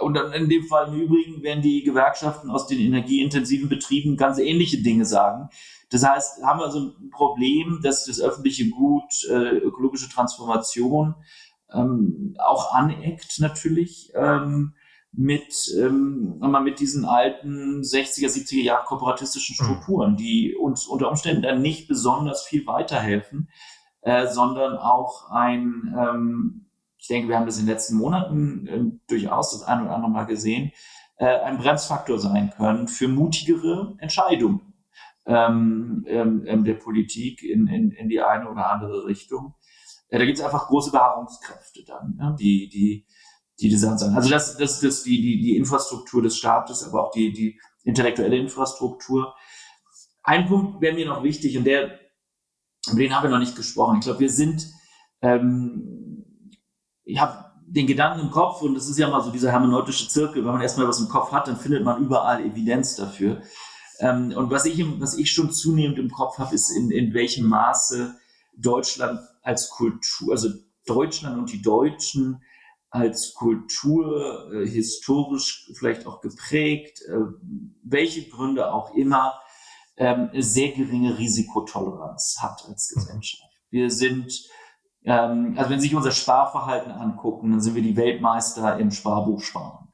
und 0.00 0.16
in 0.34 0.50
dem 0.50 0.64
Fall 0.64 0.88
im 0.88 1.00
Übrigen 1.00 1.42
werden 1.42 1.62
die 1.62 1.82
Gewerkschaften 1.82 2.50
aus 2.50 2.66
den 2.66 2.80
energieintensiven 2.80 3.70
Betrieben 3.70 4.18
ganz 4.18 4.38
ähnliche 4.38 4.82
Dinge 4.82 5.06
sagen, 5.06 5.48
Das 5.90 6.04
heißt, 6.04 6.42
haben 6.42 6.60
wir 6.60 6.70
so 6.70 6.80
ein 6.80 7.10
Problem, 7.10 7.80
dass 7.82 8.04
das 8.04 8.20
öffentliche 8.20 8.68
Gut, 8.70 9.24
äh, 9.30 9.58
ökologische 9.58 10.08
Transformation 10.08 11.14
ähm, 11.72 12.34
auch 12.38 12.74
aneckt 12.74 13.38
natürlich 13.38 14.12
ähm, 14.14 14.74
mit, 15.12 15.74
ähm, 15.78 16.38
mit 16.62 16.80
diesen 16.80 17.04
alten 17.04 17.80
60er, 17.80 18.28
70er 18.28 18.62
Jahre 18.62 18.84
kooperatistischen 18.84 19.56
mhm. 19.58 19.64
Strukturen, 19.64 20.16
die 20.16 20.54
uns 20.54 20.86
unter 20.86 21.08
Umständen 21.08 21.42
dann 21.42 21.62
nicht 21.62 21.88
besonders 21.88 22.42
viel 22.42 22.66
weiterhelfen, 22.66 23.48
äh, 24.02 24.26
sondern 24.26 24.76
auch 24.76 25.30
ein, 25.30 25.94
ähm, 25.98 26.66
ich 26.98 27.08
denke, 27.08 27.28
wir 27.28 27.36
haben 27.36 27.46
das 27.46 27.58
in 27.58 27.66
den 27.66 27.72
letzten 27.72 27.96
Monaten 27.96 28.66
äh, 28.66 28.84
durchaus 29.08 29.52
das 29.52 29.62
ein 29.62 29.82
oder 29.82 29.94
andere 29.94 30.10
Mal 30.10 30.26
gesehen, 30.26 30.72
äh, 31.18 31.26
ein 31.26 31.58
Bremsfaktor 31.58 32.18
sein 32.18 32.52
können 32.56 32.88
für 32.88 33.08
mutigere 33.08 33.94
Entscheidungen 33.98 34.75
ähm, 35.26 36.04
ähm, 36.08 36.44
ähm 36.46 36.64
der 36.64 36.74
Politik 36.74 37.42
in, 37.42 37.66
in, 37.66 37.90
in 37.90 38.08
die 38.08 38.20
eine 38.20 38.50
oder 38.50 38.70
andere 38.70 39.06
Richtung. 39.06 39.54
Äh, 40.08 40.18
da 40.18 40.24
gibt 40.24 40.38
es 40.38 40.44
einfach 40.44 40.68
große 40.68 40.90
Beharrungskräfte 40.90 41.84
dann, 41.84 42.16
ja, 42.18 42.32
die, 42.32 42.68
die, 42.68 43.06
die 43.58 43.76
Sachen 43.76 43.98
sagen. 43.98 44.14
Also 44.14 44.30
das, 44.30 44.56
das, 44.56 44.80
das 44.80 45.02
die, 45.02 45.20
die, 45.20 45.40
die 45.40 45.56
Infrastruktur 45.56 46.22
des 46.22 46.36
Staates, 46.36 46.84
aber 46.84 47.06
auch 47.06 47.10
die, 47.10 47.32
die 47.32 47.60
intellektuelle 47.84 48.36
Infrastruktur. 48.36 49.34
Ein 50.22 50.46
Punkt 50.46 50.80
wäre 50.80 50.94
mir 50.94 51.06
noch 51.06 51.22
wichtig 51.22 51.56
und 51.56 51.64
der, 51.64 51.98
über 52.90 53.00
den 53.00 53.14
haben 53.14 53.24
wir 53.24 53.30
noch 53.30 53.38
nicht 53.38 53.56
gesprochen. 53.56 53.98
Ich 53.98 54.04
glaube, 54.04 54.20
wir 54.20 54.30
sind, 54.30 54.68
ähm, 55.22 56.52
ich 57.04 57.20
habe 57.20 57.46
den 57.68 57.86
Gedanken 57.86 58.20
im 58.20 58.30
Kopf 58.30 58.62
und 58.62 58.74
das 58.74 58.88
ist 58.88 58.98
ja 58.98 59.08
mal 59.08 59.22
so 59.22 59.30
dieser 59.30 59.50
hermeneutische 59.50 60.08
Zirkel, 60.08 60.44
wenn 60.44 60.52
man 60.52 60.60
erstmal 60.60 60.86
was 60.86 61.00
im 61.00 61.08
Kopf 61.08 61.32
hat, 61.32 61.48
dann 61.48 61.56
findet 61.56 61.84
man 61.84 62.02
überall 62.02 62.44
Evidenz 62.44 62.96
dafür. 62.96 63.42
Ähm, 64.00 64.32
und 64.36 64.50
was 64.50 64.64
ich, 64.66 64.84
was 65.00 65.16
ich 65.16 65.32
schon 65.32 65.52
zunehmend 65.52 65.98
im 65.98 66.10
Kopf 66.10 66.38
habe, 66.38 66.54
ist 66.54 66.70
in, 66.70 66.90
in 66.90 67.14
welchem 67.14 67.46
Maße 67.46 68.16
Deutschland 68.56 69.20
als 69.42 69.70
Kultur, 69.70 70.32
also 70.32 70.48
Deutschland 70.86 71.38
und 71.38 71.52
die 71.52 71.62
Deutschen 71.62 72.42
als 72.90 73.34
Kultur 73.34 74.50
äh, 74.52 74.66
historisch 74.66 75.70
vielleicht 75.74 76.06
auch 76.06 76.20
geprägt, 76.20 77.02
äh, 77.08 77.18
welche 77.82 78.28
Gründe 78.28 78.72
auch 78.72 78.94
immer, 78.94 79.34
ähm, 79.96 80.30
sehr 80.34 80.72
geringe 80.72 81.18
Risikotoleranz 81.18 82.38
hat 82.40 82.64
als 82.68 82.92
mhm. 82.94 83.00
Gesellschaft. 83.00 83.52
Wir 83.70 83.90
sind, 83.90 84.32
ähm, 85.04 85.54
also 85.56 85.70
wenn 85.70 85.80
Sie 85.80 85.88
sich 85.88 85.96
unser 85.96 86.12
Sparverhalten 86.12 86.92
angucken, 86.92 87.50
dann 87.50 87.60
sind 87.60 87.74
wir 87.74 87.82
die 87.82 87.96
Weltmeister 87.96 88.78
im 88.78 88.90
Sparbuchsparen. 88.90 89.85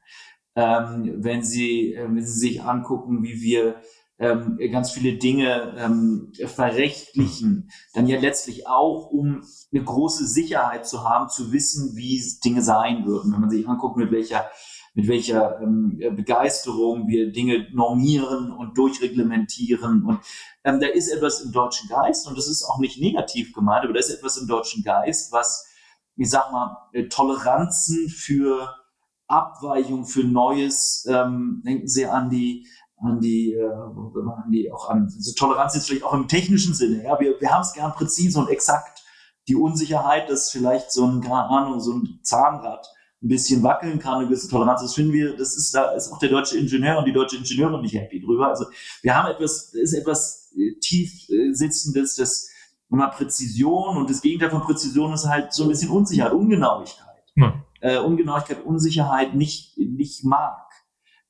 Ähm, 0.55 1.15
wenn 1.17 1.43
Sie, 1.43 1.93
äh, 1.93 2.05
wenn 2.05 2.25
Sie 2.25 2.39
sich 2.39 2.61
angucken, 2.61 3.23
wie 3.23 3.41
wir 3.41 3.81
ähm, 4.19 4.59
ganz 4.71 4.91
viele 4.91 5.17
Dinge 5.17 5.73
ähm, 5.77 6.31
verrechtlichen, 6.45 7.71
dann 7.93 8.07
ja 8.07 8.19
letztlich 8.19 8.67
auch, 8.67 9.07
um 9.07 9.43
eine 9.73 9.83
große 9.83 10.27
Sicherheit 10.27 10.87
zu 10.87 11.03
haben, 11.03 11.29
zu 11.29 11.51
wissen, 11.51 11.95
wie 11.95 12.21
Dinge 12.43 12.61
sein 12.61 13.05
würden. 13.05 13.33
Wenn 13.33 13.41
man 13.41 13.49
sich 13.49 13.67
anguckt, 13.67 13.97
mit 13.97 14.11
welcher, 14.11 14.49
mit 14.93 15.07
welcher 15.07 15.59
ähm, 15.59 15.99
Begeisterung 16.15 17.07
wir 17.07 17.31
Dinge 17.31 17.67
normieren 17.73 18.51
und 18.51 18.77
durchreglementieren. 18.77 20.05
Und 20.05 20.19
ähm, 20.63 20.79
da 20.79 20.87
ist 20.87 21.09
etwas 21.09 21.41
im 21.41 21.51
deutschen 21.51 21.89
Geist, 21.89 22.27
und 22.27 22.37
das 22.37 22.47
ist 22.47 22.63
auch 22.63 22.79
nicht 22.79 23.01
negativ 23.01 23.53
gemeint, 23.53 23.83
aber 23.83 23.93
da 23.93 23.99
ist 23.99 24.11
etwas 24.11 24.37
im 24.37 24.47
deutschen 24.47 24.83
Geist, 24.83 25.33
was, 25.33 25.65
ich 26.15 26.29
sag 26.29 26.51
mal, 26.51 26.77
äh, 26.93 27.07
Toleranzen 27.07 28.07
für 28.09 28.69
Abweichung, 29.27 30.05
für 30.05 30.23
Neues, 30.23 31.05
ähm, 31.09 31.61
denken 31.65 31.87
Sie 31.87 32.05
an 32.05 32.29
die 32.29 32.67
an 33.03 33.19
die, 33.19 33.53
äh, 33.53 33.65
an 33.65 34.51
die 34.51 34.71
auch 34.71 34.89
an 34.89 35.11
also 35.13 35.33
Toleranz 35.33 35.75
jetzt 35.75 35.87
vielleicht 35.87 36.05
auch 36.05 36.13
im 36.13 36.27
technischen 36.27 36.73
Sinne. 36.73 37.03
Ja, 37.03 37.19
wir, 37.19 37.39
wir 37.39 37.51
haben 37.51 37.61
es 37.61 37.73
gern 37.73 37.91
präzise 37.91 38.39
und 38.39 38.49
exakt. 38.49 39.03
Die 39.49 39.55
Unsicherheit, 39.55 40.29
dass 40.29 40.51
vielleicht 40.51 40.91
so 40.91 41.05
ein, 41.05 41.19
keine 41.19 41.49
Ahnung, 41.49 41.81
so 41.81 41.93
ein 41.93 42.19
Zahnrad 42.23 42.87
ein 43.21 43.27
bisschen 43.27 43.63
wackeln 43.63 43.99
kann, 43.99 44.19
eine 44.19 44.27
gewisse 44.27 44.49
Toleranz, 44.49 44.81
das 44.81 44.93
finden 44.93 45.13
wir, 45.13 45.35
das 45.35 45.55
ist, 45.55 45.73
da 45.73 45.91
ist 45.91 46.11
auch 46.11 46.19
der 46.19 46.29
deutsche 46.29 46.57
Ingenieur 46.57 46.97
und 46.97 47.05
die 47.05 47.13
deutsche 47.13 47.37
Ingenieurin 47.37 47.81
nicht 47.81 47.95
happy 47.95 48.21
drüber. 48.21 48.49
Also 48.49 48.65
wir 49.01 49.15
haben 49.15 49.31
etwas, 49.31 49.73
ist 49.73 49.93
etwas 49.93 50.51
äh, 50.55 50.77
tief 50.79 51.29
äh, 51.29 51.53
sitzendes, 51.53 52.15
das 52.15 52.49
immer 52.89 53.09
Präzision 53.09 53.97
und 53.97 54.09
das 54.09 54.21
Gegenteil 54.21 54.51
von 54.51 54.61
Präzision 54.61 55.13
ist 55.13 55.25
halt 55.25 55.53
so 55.53 55.63
ein 55.63 55.69
bisschen 55.69 55.89
Unsicherheit, 55.89 56.33
Ungenauigkeit. 56.33 57.23
Hm. 57.35 57.63
Äh, 57.83 57.97
Ungenauigkeit, 57.97 58.63
Unsicherheit 58.63 59.35
nicht, 59.35 59.77
nicht 59.77 60.23
mag. 60.23 60.69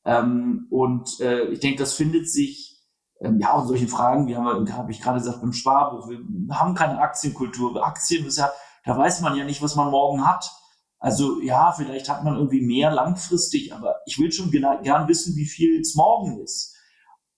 Ähm, 0.06 0.68
und 0.70 1.20
äh, 1.20 1.46
ich 1.46 1.62
denke, 1.62 1.80
das 1.80 1.96
findet 1.96 2.30
sich 2.30 2.80
ähm, 3.22 3.40
ja 3.40 3.54
auch 3.54 3.64
in 3.64 3.70
solchen 3.70 3.88
Fragen, 3.88 4.28
wie 4.28 4.38
habe 4.38 4.92
ich 4.92 5.02
gerade 5.02 5.18
gesagt, 5.18 5.42
beim 5.42 5.52
Sparbuch, 5.52 6.08
wir 6.08 6.20
haben 6.52 6.76
keine 6.76 7.00
Aktienkultur. 7.00 7.84
Aktien 7.84 8.28
ist 8.28 8.38
ja, 8.38 8.52
da 8.86 8.96
weiß 8.96 9.22
man 9.22 9.36
ja 9.36 9.46
nicht, 9.46 9.64
was 9.64 9.76
man 9.76 9.90
morgen 9.90 10.28
hat. 10.28 10.52
Also 11.00 11.42
ja, 11.42 11.72
vielleicht 11.72 12.08
hat 12.08 12.24
man 12.24 12.36
irgendwie 12.36 12.62
mehr 12.62 12.92
langfristig, 12.92 13.74
aber 13.74 13.96
ich 14.06 14.20
will 14.20 14.32
schon 14.32 14.52
gern 14.52 15.08
wissen, 15.08 15.36
wie 15.36 15.48
viel 15.48 15.82
es 15.82 15.96
morgen 15.96 16.40
ist. 16.40 16.78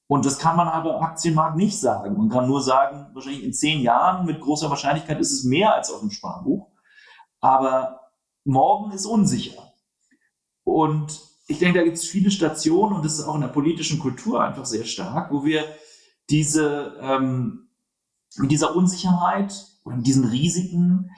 Und 0.07 0.25
das 0.25 0.39
kann 0.39 0.57
man 0.57 0.67
aber 0.67 0.97
im 0.97 1.03
Aktienmarkt 1.03 1.55
nicht 1.55 1.79
sagen. 1.79 2.17
Man 2.17 2.27
kann 2.27 2.47
nur 2.47 2.61
sagen, 2.61 3.07
wahrscheinlich 3.13 3.45
in 3.45 3.53
zehn 3.53 3.79
Jahren 3.79 4.25
mit 4.25 4.41
großer 4.41 4.69
Wahrscheinlichkeit 4.69 5.21
ist 5.21 5.31
es 5.31 5.45
mehr 5.45 5.73
als 5.73 5.89
auf 5.89 6.01
dem 6.01 6.11
Sparbuch. 6.11 6.67
Aber 7.39 8.01
morgen 8.45 8.91
ist 8.91 9.05
unsicher. 9.05 9.73
Und 10.63 11.19
ich 11.47 11.59
denke, 11.59 11.79
da 11.79 11.83
gibt 11.83 11.97
es 11.97 12.05
viele 12.05 12.31
Stationen 12.31 12.95
und 12.95 13.05
das 13.05 13.19
ist 13.19 13.25
auch 13.25 13.35
in 13.35 13.41
der 13.41 13.49
politischen 13.49 13.99
Kultur 13.99 14.41
einfach 14.41 14.65
sehr 14.65 14.85
stark, 14.85 15.31
wo 15.31 15.43
wir 15.43 15.63
diese, 16.29 16.97
ähm, 17.01 17.69
mit 18.37 18.51
dieser 18.51 18.75
Unsicherheit 18.75 19.53
und 19.83 20.07
diesen 20.07 20.25
Risiken 20.25 21.11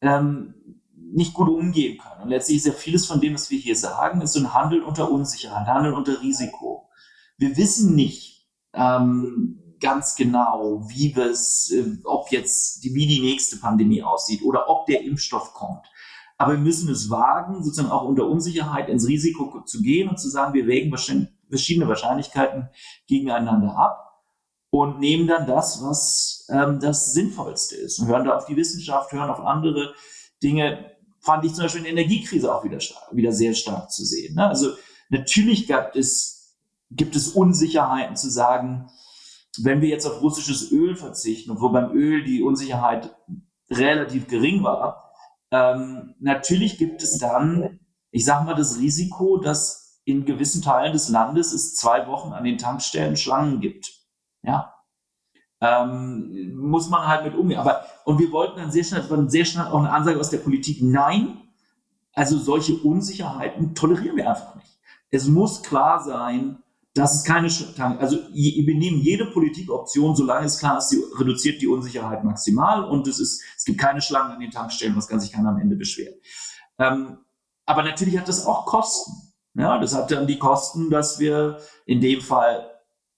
ähm, 0.00 0.54
nicht 0.96 1.34
gut 1.34 1.48
umgehen 1.48 1.98
können. 1.98 2.22
Und 2.22 2.28
letztlich 2.30 2.58
ist 2.58 2.66
ja 2.66 2.72
vieles 2.72 3.06
von 3.06 3.20
dem, 3.20 3.34
was 3.34 3.50
wir 3.50 3.58
hier 3.58 3.76
sagen, 3.76 4.20
ist 4.20 4.32
so 4.32 4.40
ein 4.40 4.54
Handeln 4.54 4.82
unter 4.82 5.10
Unsicherheit, 5.10 5.66
Handeln 5.66 5.94
unter 5.94 6.20
Risiko. 6.22 6.88
Wir 7.36 7.56
wissen 7.56 7.94
nicht 7.94 8.48
ähm, 8.72 9.60
ganz 9.80 10.16
genau, 10.16 10.88
wie 10.88 11.12
es, 11.14 11.70
äh, 11.70 11.98
ob 12.04 12.32
jetzt, 12.32 12.82
die, 12.84 12.94
wie 12.94 13.06
die 13.06 13.20
nächste 13.20 13.58
Pandemie 13.58 14.02
aussieht 14.02 14.42
oder 14.42 14.68
ob 14.68 14.86
der 14.86 15.02
Impfstoff 15.02 15.52
kommt. 15.52 15.86
Aber 16.36 16.52
wir 16.52 16.60
müssen 16.60 16.90
es 16.90 17.10
wagen, 17.10 17.62
sozusagen 17.62 17.92
auch 17.92 18.04
unter 18.04 18.26
Unsicherheit 18.26 18.88
ins 18.88 19.06
Risiko 19.06 19.62
zu 19.64 19.82
gehen 19.82 20.08
und 20.08 20.18
zu 20.18 20.28
sagen, 20.28 20.52
wir 20.54 20.66
wägen 20.66 20.90
verschiedene 21.48 21.88
Wahrscheinlichkeiten 21.88 22.68
gegeneinander 23.06 23.76
ab 23.76 24.22
und 24.70 24.98
nehmen 24.98 25.28
dann 25.28 25.46
das, 25.46 25.80
was 25.82 26.48
ähm, 26.50 26.80
das 26.80 27.12
Sinnvollste 27.12 27.76
ist 27.76 28.00
und 28.00 28.08
hören 28.08 28.24
da 28.24 28.36
auf 28.36 28.46
die 28.46 28.56
Wissenschaft, 28.56 29.12
hören 29.12 29.30
auf 29.30 29.40
andere 29.40 29.94
Dinge. 30.42 30.90
Fand 31.20 31.44
ich 31.44 31.54
zum 31.54 31.64
Beispiel 31.64 31.86
in 31.86 31.94
der 31.94 32.04
Energiekrise 32.04 32.52
auch 32.52 32.64
wieder, 32.64 32.78
wieder 33.12 33.32
sehr 33.32 33.54
stark 33.54 33.92
zu 33.92 34.04
sehen. 34.04 34.34
Ne? 34.34 34.48
Also 34.48 34.70
natürlich 35.10 35.68
gab 35.68 35.94
es, 35.94 36.58
gibt 36.90 37.14
es 37.14 37.28
Unsicherheiten 37.28 38.16
zu 38.16 38.28
sagen, 38.28 38.90
wenn 39.58 39.80
wir 39.80 39.88
jetzt 39.88 40.06
auf 40.06 40.20
russisches 40.20 40.72
Öl 40.72 40.96
verzichten, 40.96 41.52
obwohl 41.52 41.72
beim 41.72 41.92
Öl 41.92 42.24
die 42.24 42.42
Unsicherheit 42.42 43.14
relativ 43.70 44.26
gering 44.26 44.64
war, 44.64 45.13
ähm, 45.54 46.16
natürlich 46.18 46.78
gibt 46.78 47.00
es 47.04 47.18
dann, 47.18 47.78
ich 48.10 48.24
sage 48.24 48.44
mal, 48.44 48.56
das 48.56 48.78
Risiko, 48.78 49.38
dass 49.38 50.00
in 50.04 50.24
gewissen 50.24 50.62
Teilen 50.62 50.92
des 50.92 51.08
Landes 51.08 51.52
es 51.52 51.76
zwei 51.76 52.08
Wochen 52.08 52.32
an 52.32 52.42
den 52.42 52.58
Tankstellen 52.58 53.16
Schlangen 53.16 53.60
gibt. 53.60 53.92
Ja. 54.42 54.74
Ähm, 55.60 56.56
muss 56.56 56.90
man 56.90 57.06
halt 57.06 57.24
mit 57.24 57.36
umgehen. 57.36 57.60
Aber, 57.60 57.86
und 58.04 58.18
wir 58.18 58.32
wollten 58.32 58.58
dann 58.58 58.72
sehr 58.72 58.82
schnell, 58.82 59.04
sehr 59.30 59.44
schnell 59.44 59.66
auch 59.66 59.78
eine 59.78 59.92
Ansage 59.92 60.18
aus 60.18 60.30
der 60.30 60.38
Politik, 60.38 60.82
nein, 60.82 61.36
also 62.14 62.36
solche 62.36 62.74
Unsicherheiten 62.74 63.76
tolerieren 63.76 64.16
wir 64.16 64.28
einfach 64.28 64.56
nicht. 64.56 64.76
Es 65.10 65.28
muss 65.28 65.62
klar 65.62 66.02
sein, 66.02 66.63
das 66.94 67.16
ist 67.16 67.26
keine, 67.26 67.48
also 67.98 68.18
wir 68.32 68.74
nehmen 68.76 69.00
jede 69.00 69.26
Politikoption, 69.26 70.14
solange 70.14 70.46
es 70.46 70.58
klar 70.60 70.78
ist, 70.78 70.90
sie 70.90 71.02
reduziert 71.18 71.60
die 71.60 71.66
Unsicherheit 71.66 72.22
maximal 72.22 72.84
und 72.84 73.08
es 73.08 73.18
ist, 73.18 73.42
es 73.56 73.64
gibt 73.64 73.80
keine 73.80 74.00
Schlangen 74.00 74.32
an 74.32 74.40
den 74.40 74.52
Tankstellen, 74.52 74.94
was 74.94 75.08
kann 75.08 75.18
sich 75.18 75.32
keiner 75.32 75.48
am 75.48 75.58
Ende 75.58 75.74
beschweren. 75.74 76.14
Ähm, 76.78 77.18
aber 77.66 77.82
natürlich 77.82 78.16
hat 78.16 78.28
das 78.28 78.46
auch 78.46 78.64
Kosten. 78.66 79.12
Ja, 79.54 79.78
das 79.78 79.94
hat 79.94 80.10
dann 80.10 80.26
die 80.26 80.38
Kosten, 80.38 80.88
dass 80.88 81.18
wir 81.18 81.58
in 81.86 82.00
dem 82.00 82.20
Fall 82.20 82.70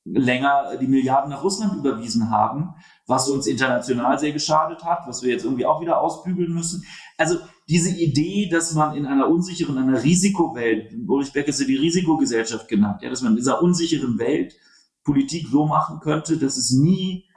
länger 0.04 0.76
die 0.76 0.86
Milliarden 0.86 1.30
nach 1.30 1.42
Russland 1.42 1.74
überwiesen 1.74 2.30
haben, 2.30 2.74
was 3.06 3.28
uns 3.28 3.46
international 3.46 4.18
sehr 4.18 4.32
geschadet 4.32 4.84
hat, 4.84 5.06
was 5.06 5.22
wir 5.22 5.32
jetzt 5.32 5.44
irgendwie 5.44 5.66
auch 5.66 5.80
wieder 5.80 6.00
ausbügeln 6.00 6.52
müssen. 6.52 6.86
Also 7.18 7.38
diese 7.68 7.90
Idee, 7.90 8.48
dass 8.48 8.74
man 8.74 8.96
in 8.96 9.06
einer 9.06 9.28
unsicheren, 9.28 9.78
einer 9.78 10.02
Risikowelt, 10.02 10.94
Ulrich 11.06 11.32
Beck 11.32 11.48
ist 11.48 11.60
ja 11.60 11.66
die 11.66 11.76
Risikogesellschaft 11.76 12.68
genannt, 12.68 13.02
ja, 13.02 13.10
dass 13.10 13.22
man 13.22 13.32
in 13.32 13.36
dieser 13.36 13.62
unsicheren 13.62 14.18
Welt 14.18 14.56
Politik 15.02 15.48
so 15.48 15.66
machen 15.66 16.00
könnte, 16.00 16.36
dass 16.36 16.56
es 16.56 16.72
nie, 16.72 17.28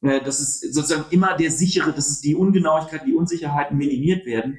äh, 0.00 0.22
dass 0.22 0.40
es 0.40 0.60
sozusagen 0.72 1.06
immer 1.10 1.36
der 1.36 1.50
sichere, 1.50 1.92
dass 1.92 2.08
es 2.08 2.20
die 2.20 2.34
Ungenauigkeit, 2.34 3.02
die 3.06 3.14
Unsicherheiten 3.14 3.76
minimiert 3.76 4.26
werden. 4.26 4.58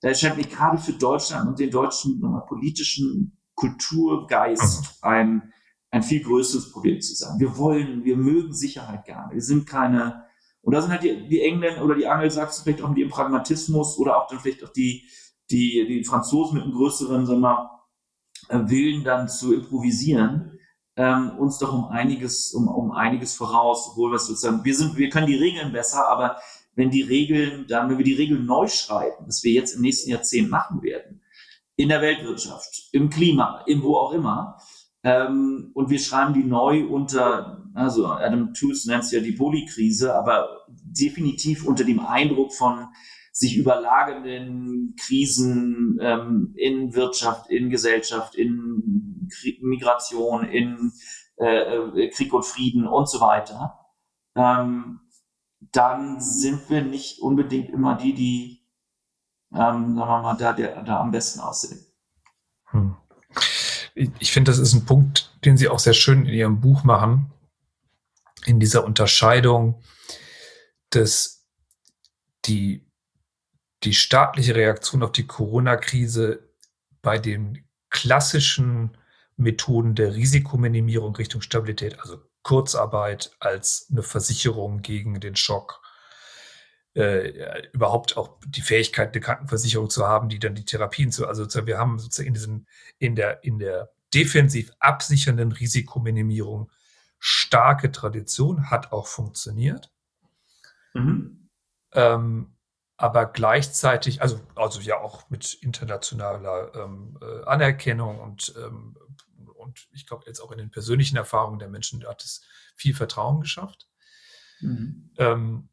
Da 0.00 0.08
erscheint 0.08 0.36
mir 0.36 0.44
gerade 0.44 0.78
für 0.78 0.92
Deutschland 0.92 1.48
und 1.48 1.58
den 1.58 1.70
deutschen 1.70 2.20
politischen 2.48 3.38
Kulturgeist 3.54 5.02
ein 5.02 5.52
ein 5.90 6.02
viel 6.02 6.22
größeres 6.22 6.70
Problem 6.72 7.00
zu 7.00 7.14
sein. 7.14 7.38
Wir 7.38 7.56
wollen, 7.56 8.04
wir 8.04 8.16
mögen 8.16 8.52
Sicherheit 8.52 9.04
gerne. 9.04 9.32
Wir 9.32 9.42
sind 9.42 9.66
keine, 9.66 10.24
und 10.66 10.72
da 10.72 10.82
sind 10.82 10.90
halt 10.90 11.04
die, 11.04 11.28
die 11.28 11.42
Engländer 11.42 11.84
oder 11.84 11.94
die 11.94 12.08
Angelsachsen 12.08 12.64
vielleicht 12.64 12.82
auch 12.82 12.88
mit 12.88 12.98
ihrem 12.98 13.10
Pragmatismus 13.10 13.96
oder 13.98 14.20
auch 14.20 14.26
dann 14.26 14.40
vielleicht 14.40 14.64
auch 14.64 14.72
die, 14.72 15.04
die, 15.48 15.86
die 15.86 16.02
Franzosen 16.02 16.56
mit 16.56 16.64
einem 16.64 16.72
größeren, 16.72 17.24
sagen 17.24 17.40
wir 17.40 17.48
mal, 17.48 17.70
äh, 18.48 18.68
Willen 18.68 19.04
dann 19.04 19.28
zu 19.28 19.54
improvisieren, 19.54 20.58
ähm, 20.96 21.38
uns 21.38 21.58
doch 21.58 21.72
um 21.72 21.84
einiges, 21.84 22.52
um, 22.52 22.66
um 22.66 22.90
einiges 22.90 23.36
voraus, 23.36 23.90
obwohl 23.92 24.10
wir 24.10 24.18
sozusagen, 24.18 24.64
wir 24.64 24.74
sind, 24.74 24.96
wir 24.96 25.08
können 25.08 25.28
die 25.28 25.36
Regeln 25.36 25.70
besser, 25.70 26.08
aber 26.08 26.36
wenn 26.74 26.90
die 26.90 27.02
Regeln, 27.02 27.66
dann, 27.68 27.88
wenn 27.88 27.98
wir 27.98 28.04
die 28.04 28.14
Regeln 28.14 28.44
neu 28.44 28.66
schreiben, 28.66 29.24
was 29.24 29.44
wir 29.44 29.52
jetzt 29.52 29.76
im 29.76 29.82
nächsten 29.82 30.10
Jahrzehnt 30.10 30.50
machen 30.50 30.82
werden, 30.82 31.22
in 31.76 31.90
der 31.90 32.02
Weltwirtschaft, 32.02 32.88
im 32.90 33.08
Klima, 33.08 33.62
in 33.66 33.84
wo 33.84 33.98
auch 33.98 34.10
immer, 34.10 34.60
ähm, 35.04 35.70
und 35.74 35.90
wir 35.90 36.00
schreiben 36.00 36.34
die 36.34 36.42
neu 36.42 36.88
unter, 36.88 37.65
also 37.76 38.06
Adam 38.06 38.54
Tools 38.54 38.86
nennt 38.86 39.04
es 39.04 39.12
ja 39.12 39.20
die 39.20 39.32
Polykrise, 39.32 40.14
aber 40.14 40.66
definitiv 40.68 41.66
unter 41.66 41.84
dem 41.84 42.00
Eindruck 42.00 42.54
von 42.54 42.88
sich 43.32 43.58
überlagernden 43.58 44.96
Krisen 44.98 45.98
ähm, 46.00 46.54
in 46.56 46.94
Wirtschaft, 46.94 47.50
in 47.50 47.68
Gesellschaft, 47.68 48.34
in 48.34 49.28
Krieg, 49.30 49.62
Migration, 49.62 50.48
in 50.48 50.92
äh, 51.36 51.76
äh, 51.76 52.10
Krieg 52.10 52.32
und 52.32 52.46
Frieden 52.46 52.86
und 52.86 53.10
so 53.10 53.20
weiter, 53.20 53.78
ähm, 54.34 55.00
dann 55.72 56.18
sind 56.18 56.70
wir 56.70 56.82
nicht 56.82 57.20
unbedingt 57.20 57.68
immer 57.68 57.94
die, 57.94 58.14
die, 58.14 58.62
ähm, 59.52 59.96
sagen 59.96 59.96
wir 59.96 60.22
mal, 60.22 60.36
da, 60.38 60.54
der, 60.54 60.82
da 60.82 61.00
am 61.00 61.10
besten 61.10 61.40
aussehen. 61.40 61.84
Hm. 62.70 62.96
Ich 63.94 64.32
finde, 64.32 64.50
das 64.50 64.58
ist 64.58 64.72
ein 64.72 64.86
Punkt, 64.86 65.36
den 65.44 65.58
Sie 65.58 65.68
auch 65.68 65.78
sehr 65.78 65.92
schön 65.92 66.24
in 66.24 66.32
Ihrem 66.32 66.60
Buch 66.60 66.84
machen, 66.84 67.32
in 68.46 68.60
dieser 68.60 68.84
Unterscheidung, 68.84 69.82
dass 70.90 71.46
die 72.46 72.86
die 73.84 73.94
staatliche 73.94 74.54
Reaktion 74.54 75.02
auf 75.02 75.12
die 75.12 75.26
Corona-Krise 75.26 76.48
bei 77.02 77.18
den 77.18 77.68
klassischen 77.90 78.96
Methoden 79.36 79.94
der 79.94 80.14
Risikominimierung 80.14 81.14
Richtung 81.16 81.40
Stabilität, 81.42 82.00
also 82.00 82.18
Kurzarbeit 82.42 83.32
als 83.38 83.88
eine 83.90 84.02
Versicherung 84.02 84.80
gegen 84.82 85.20
den 85.20 85.36
Schock, 85.36 85.82
äh, 86.94 87.68
überhaupt 87.72 88.16
auch 88.16 88.38
die 88.46 88.62
Fähigkeit, 88.62 89.12
eine 89.12 89.20
Krankenversicherung 89.20 89.90
zu 89.90 90.06
haben, 90.06 90.28
die 90.28 90.38
dann 90.38 90.54
die 90.54 90.64
Therapien 90.64 91.12
zu, 91.12 91.26
also 91.26 91.46
wir 91.66 91.78
haben 91.78 91.98
sozusagen 91.98 92.28
in, 92.28 92.34
diesen, 92.34 92.66
in 92.98 93.14
der, 93.14 93.44
in 93.44 93.58
der 93.58 93.90
defensiv 94.14 94.70
absichernden 94.78 95.52
Risikominimierung 95.52 96.70
starke 97.18 97.92
Tradition, 97.92 98.70
hat 98.70 98.92
auch 98.92 99.06
funktioniert. 99.06 99.92
Mhm. 100.94 101.48
Ähm, 101.92 102.56
aber 102.96 103.26
gleichzeitig, 103.26 104.22
also, 104.22 104.40
also 104.54 104.80
ja 104.80 104.98
auch 105.00 105.28
mit 105.28 105.54
internationaler 105.54 106.74
ähm, 106.74 107.18
äh, 107.20 107.44
Anerkennung 107.44 108.20
und, 108.20 108.54
ähm, 108.56 108.96
und 109.54 109.88
ich 109.92 110.06
glaube 110.06 110.24
jetzt 110.26 110.40
auch 110.40 110.50
in 110.50 110.58
den 110.58 110.70
persönlichen 110.70 111.16
Erfahrungen 111.16 111.58
der 111.58 111.68
Menschen 111.68 112.06
hat 112.06 112.24
es 112.24 112.42
viel 112.74 112.94
Vertrauen 112.94 113.40
geschafft. 113.40 113.88
Mhm. 114.60 115.10
Ähm, 115.18 115.68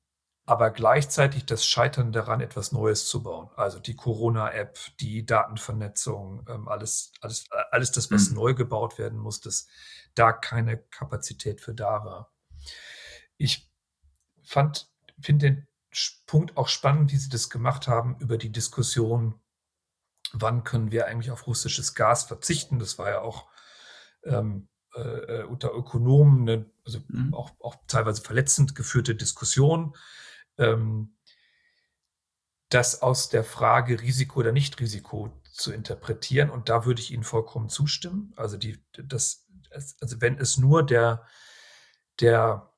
aber 0.45 0.71
gleichzeitig 0.71 1.45
das 1.45 1.65
Scheitern 1.65 2.11
daran, 2.11 2.41
etwas 2.41 2.73
Neues 2.73 3.07
zu 3.07 3.23
bauen. 3.23 3.49
Also 3.55 3.79
die 3.79 3.95
Corona-App, 3.95 4.77
die 4.99 5.25
Datenvernetzung, 5.25 6.45
ähm, 6.49 6.67
alles, 6.67 7.13
alles, 7.21 7.45
alles 7.71 7.91
das, 7.91 8.11
was 8.11 8.29
mhm. 8.29 8.35
neu 8.35 8.53
gebaut 8.53 8.97
werden 8.97 9.19
muss, 9.19 9.39
dass 9.39 9.67
da 10.15 10.33
keine 10.33 10.77
Kapazität 10.77 11.61
für 11.61 11.73
da 11.73 12.03
war. 12.03 12.33
Ich 13.37 13.71
fand, 14.43 14.91
finde 15.21 15.51
den 15.51 15.67
Punkt 16.25 16.57
auch 16.57 16.67
spannend, 16.67 17.11
wie 17.11 17.17
Sie 17.17 17.29
das 17.29 17.49
gemacht 17.49 17.87
haben 17.87 18.17
über 18.19 18.37
die 18.37 18.51
Diskussion, 18.51 19.39
wann 20.33 20.63
können 20.63 20.91
wir 20.91 21.07
eigentlich 21.07 21.31
auf 21.31 21.47
russisches 21.47 21.93
Gas 21.93 22.23
verzichten. 22.23 22.79
Das 22.79 22.97
war 22.97 23.09
ja 23.09 23.21
auch 23.21 23.47
ähm, 24.23 24.67
äh, 24.95 24.99
äh 24.99 25.43
unter 25.43 25.73
Ökonomen 25.73 26.49
eine, 26.49 26.65
also 26.85 26.99
mhm. 27.07 27.33
auch, 27.33 27.51
auch, 27.59 27.75
teilweise 27.87 28.21
verletzend 28.21 28.75
geführte 28.75 29.15
Diskussion. 29.15 29.95
Ähm, 30.57 31.15
das 32.69 33.01
aus 33.01 33.29
der 33.29 33.43
Frage 33.43 34.01
Risiko 34.01 34.39
oder 34.39 34.51
Nicht-Risiko 34.51 35.31
zu 35.51 35.71
interpretieren. 35.71 36.49
Und 36.49 36.69
da 36.69 36.85
würde 36.85 37.01
ich 37.01 37.11
Ihnen 37.11 37.23
vollkommen 37.23 37.69
zustimmen. 37.69 38.33
Also, 38.35 38.57
die, 38.57 38.83
das, 38.97 39.47
also 39.71 40.21
wenn 40.21 40.37
es 40.37 40.57
nur 40.57 40.83
der, 40.85 41.25
der 42.19 42.73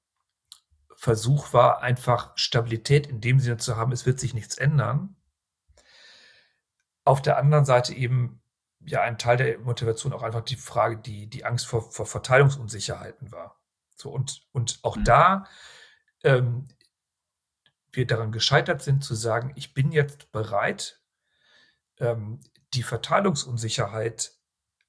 Versuch 0.96 1.54
war, 1.54 1.82
einfach 1.82 2.38
Stabilität 2.38 3.08
in 3.08 3.22
dem 3.22 3.40
Sinne 3.40 3.58
zu 3.58 3.76
haben, 3.76 3.92
es 3.92 4.06
wird 4.06 4.20
sich 4.20 4.34
nichts 4.34 4.58
ändern. 4.58 5.16
Auf 7.04 7.22
der 7.22 7.38
anderen 7.38 7.66
Seite 7.66 7.94
eben 7.94 8.42
ja 8.80 9.02
ein 9.02 9.18
Teil 9.18 9.38
der 9.38 9.60
Motivation 9.60 10.14
auch 10.14 10.24
einfach 10.24 10.42
die 10.42 10.56
Frage, 10.56 10.98
die, 10.98 11.28
die 11.28 11.46
Angst 11.46 11.68
vor, 11.68 11.92
vor 11.92 12.06
Verteilungsunsicherheiten 12.06 13.32
war. 13.32 13.62
So, 13.96 14.10
und, 14.10 14.48
und 14.52 14.80
auch 14.84 14.96
mhm. 14.98 15.04
da 15.04 15.46
ähm, 16.24 16.68
wir 17.96 18.08
daran 18.08 18.32
gescheitert 18.32 18.82
sind 18.82 19.04
zu 19.04 19.16
sagen, 19.16 19.54
ich 19.56 19.74
bin 19.74 19.92
jetzt 19.92 20.32
bereit, 20.32 21.02
ähm, 22.00 22.40
die 22.74 22.84
Verteilungsunsicherheit 22.84 24.34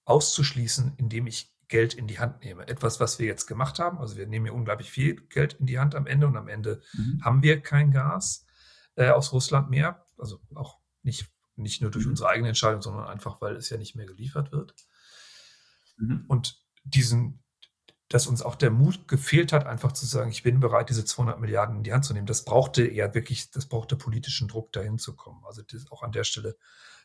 auszuschließen, 0.05 0.95
indem 0.97 1.27
ich 1.27 1.57
Geld 1.69 1.95
in 1.95 2.07
die 2.07 2.19
Hand 2.19 2.45
nehme. 2.45 2.69
Etwas, 2.69 3.01
was 3.01 3.19
wir 3.19 3.27
jetzt 3.27 3.47
gemacht 3.47 3.79
haben. 3.79 3.99
Also 3.99 4.17
wir 4.17 4.27
nehmen 4.27 4.47
ja 4.47 4.53
unglaublich 4.53 4.91
viel 4.91 5.27
Geld 5.29 5.55
in 5.55 5.67
die 5.67 5.79
Hand 5.79 5.95
am 5.95 6.07
Ende 6.07 6.27
und 6.27 6.37
am 6.37 6.49
Ende 6.49 6.81
mhm. 6.93 7.21
haben 7.25 7.43
wir 7.43 7.61
kein 7.61 7.91
Gas 7.91 8.47
äh, 8.95 9.09
aus 9.11 9.33
Russland 9.33 9.69
mehr. 9.69 10.05
Also 10.17 10.41
auch 10.55 10.79
nicht, 11.03 11.29
nicht 11.57 11.83
nur 11.83 11.91
durch 11.91 12.05
mhm. 12.05 12.13
unsere 12.13 12.29
eigene 12.29 12.49
Entscheidung, 12.49 12.83
sondern 12.83 13.07
einfach, 13.07 13.41
weil 13.41 13.57
es 13.57 13.69
ja 13.69 13.79
nicht 13.79 13.97
mehr 13.97 14.07
geliefert 14.07 14.53
wird. 14.53 14.75
Mhm. 15.97 16.25
Und 16.29 16.63
diesen, 16.85 17.43
dass 18.09 18.27
uns 18.27 18.43
auch 18.43 18.55
der 18.55 18.71
Mut 18.71 19.09
gefehlt 19.09 19.53
hat, 19.53 19.67
einfach 19.67 19.93
zu 19.93 20.07
sagen, 20.07 20.31
ich 20.31 20.43
bin 20.43 20.61
bereit, 20.61 20.91
diese 20.91 21.05
200 21.05 21.41
Milliarden 21.41 21.79
in 21.79 21.83
die 21.83 21.93
Hand 21.93 22.05
zu 22.05 22.13
nehmen. 22.13 22.27
Das 22.27 22.45
brauchte 22.45 22.89
ja 22.89 23.15
wirklich, 23.15 23.51
das 23.51 23.67
brauchte 23.67 23.97
politischen 23.97 24.49
Druck, 24.49 24.73
dahin 24.73 24.99
zu 24.99 25.17
kommen. 25.17 25.43
Also 25.47 25.63
auch 25.91 26.03
an 26.03 26.13
der 26.13 26.25
Stelle 26.25 26.57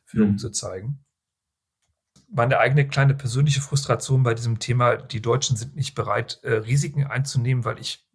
Führung 0.06 0.34
mhm. 0.34 0.38
zu 0.38 0.52
zeigen 0.52 1.04
meine 2.32 2.60
eigene 2.60 2.88
kleine 2.88 3.14
persönliche 3.14 3.62
Frustration 3.62 4.24
bei 4.24 4.34
diesem 4.34 4.60
Thema, 4.60 4.96
die 4.96 5.22
Deutschen 5.22 5.58
sind 5.58 5.76
nicht 5.76 5.96
bereit, 5.96 6.40
äh, 6.44 6.54
Risiken 6.54 7.06
einzunehmen, 7.06 7.66
weil 7.66 7.80
ich, 7.80 8.08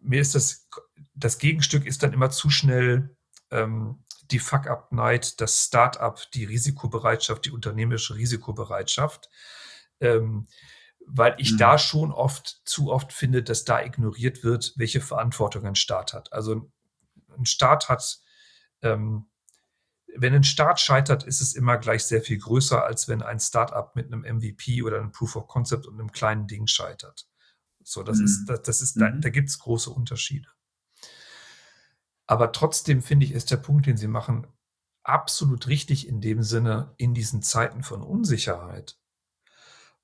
mir 0.00 0.20
ist 0.20 0.34
das, 0.34 0.68
das 1.14 1.38
Gegenstück 1.38 1.86
ist 1.86 2.02
dann 2.02 2.12
immer 2.12 2.30
zu 2.30 2.50
schnell 2.50 3.16
ähm, 3.50 4.02
die 4.32 4.40
Fuck-Up-Night, 4.40 5.40
das 5.40 5.66
Start-up, 5.66 6.20
die 6.32 6.44
Risikobereitschaft, 6.44 7.44
die 7.44 7.52
unternehmerische 7.52 8.16
Risikobereitschaft, 8.16 9.30
ähm, 10.00 10.48
weil 11.06 11.34
ich 11.38 11.52
mhm. 11.52 11.58
da 11.58 11.78
schon 11.78 12.12
oft, 12.12 12.60
zu 12.64 12.90
oft 12.90 13.12
finde, 13.12 13.42
dass 13.42 13.64
da 13.64 13.82
ignoriert 13.82 14.44
wird, 14.44 14.74
welche 14.76 15.00
Verantwortung 15.00 15.64
ein 15.64 15.76
Staat 15.76 16.12
hat. 16.12 16.32
Also 16.32 16.70
ein 17.36 17.46
Staat 17.46 17.88
hat 17.88 18.18
ähm, 18.82 19.26
wenn 20.18 20.34
ein 20.34 20.44
Start 20.44 20.80
scheitert, 20.80 21.24
ist 21.24 21.40
es 21.40 21.54
immer 21.54 21.78
gleich 21.78 22.04
sehr 22.04 22.22
viel 22.22 22.38
größer, 22.38 22.82
als 22.84 23.08
wenn 23.08 23.22
ein 23.22 23.38
Startup 23.38 23.94
mit 23.94 24.06
einem 24.06 24.22
MVP 24.22 24.82
oder 24.82 24.98
einem 24.98 25.12
Proof 25.12 25.36
of 25.36 25.46
Concept 25.46 25.86
und 25.86 25.98
einem 25.98 26.10
kleinen 26.10 26.46
Ding 26.46 26.66
scheitert. 26.66 27.28
So, 27.82 28.02
das 28.02 28.18
mhm. 28.18 28.24
ist, 28.24 28.46
das, 28.46 28.62
das 28.62 28.80
ist, 28.80 28.96
mhm. 28.96 29.00
da, 29.00 29.10
da 29.10 29.28
gibt 29.30 29.48
es 29.48 29.58
große 29.58 29.90
Unterschiede. 29.90 30.48
Aber 32.26 32.50
trotzdem 32.52 33.02
finde 33.02 33.26
ich, 33.26 33.32
ist 33.32 33.50
der 33.50 33.58
Punkt, 33.58 33.86
den 33.86 33.96
Sie 33.96 34.08
machen, 34.08 34.46
absolut 35.04 35.68
richtig 35.68 36.08
in 36.08 36.20
dem 36.20 36.42
Sinne, 36.42 36.94
in 36.96 37.14
diesen 37.14 37.42
Zeiten 37.42 37.82
von 37.82 38.02
Unsicherheit 38.02 38.98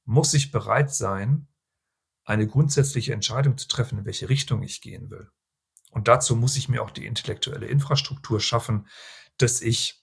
muss 0.04 0.34
ich 0.34 0.50
bereit 0.50 0.92
sein, 0.92 1.48
eine 2.24 2.46
grundsätzliche 2.46 3.12
Entscheidung 3.12 3.58
zu 3.58 3.68
treffen, 3.68 3.98
in 3.98 4.04
welche 4.04 4.28
Richtung 4.28 4.62
ich 4.62 4.80
gehen 4.80 5.10
will. 5.10 5.30
Und 5.90 6.08
dazu 6.08 6.36
muss 6.36 6.56
ich 6.56 6.68
mir 6.68 6.82
auch 6.82 6.90
die 6.90 7.06
intellektuelle 7.06 7.66
Infrastruktur 7.66 8.40
schaffen, 8.40 8.88
dass 9.38 9.60
ich 9.60 10.02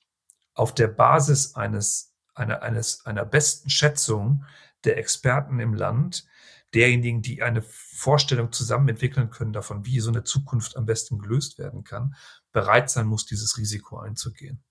auf 0.54 0.76
der 0.76 0.88
Basis 0.88 1.56
eines, 1.56 2.14
einer, 2.36 2.62
eines, 2.62 3.06
einer 3.06 3.26
besten 3.26 3.70
Schätzung 3.70 4.45
der 4.84 4.97
Experten 4.97 5.60
im 5.60 5.74
Land, 5.74 6.26
derjenigen, 6.74 7.22
die 7.22 7.41
eine 7.41 7.64
Vorstellung 7.64 8.52
zusammen 8.52 8.89
entwickeln 8.89 9.30
können 9.32 9.54
davon, 9.54 9.86
wie 9.86 10.00
so 10.00 10.10
eine 10.10 10.24
Zukunft 10.24 10.78
am 10.78 10.86
besten 10.86 11.18
gelöst 11.18 11.58
werden 11.58 11.84
kann, 11.84 12.16
bereit 12.52 12.89
sein 12.89 13.08
muss, 13.08 13.26
dieses 13.26 13.58
Risiko 13.58 13.97
einzugehen. 13.97 14.64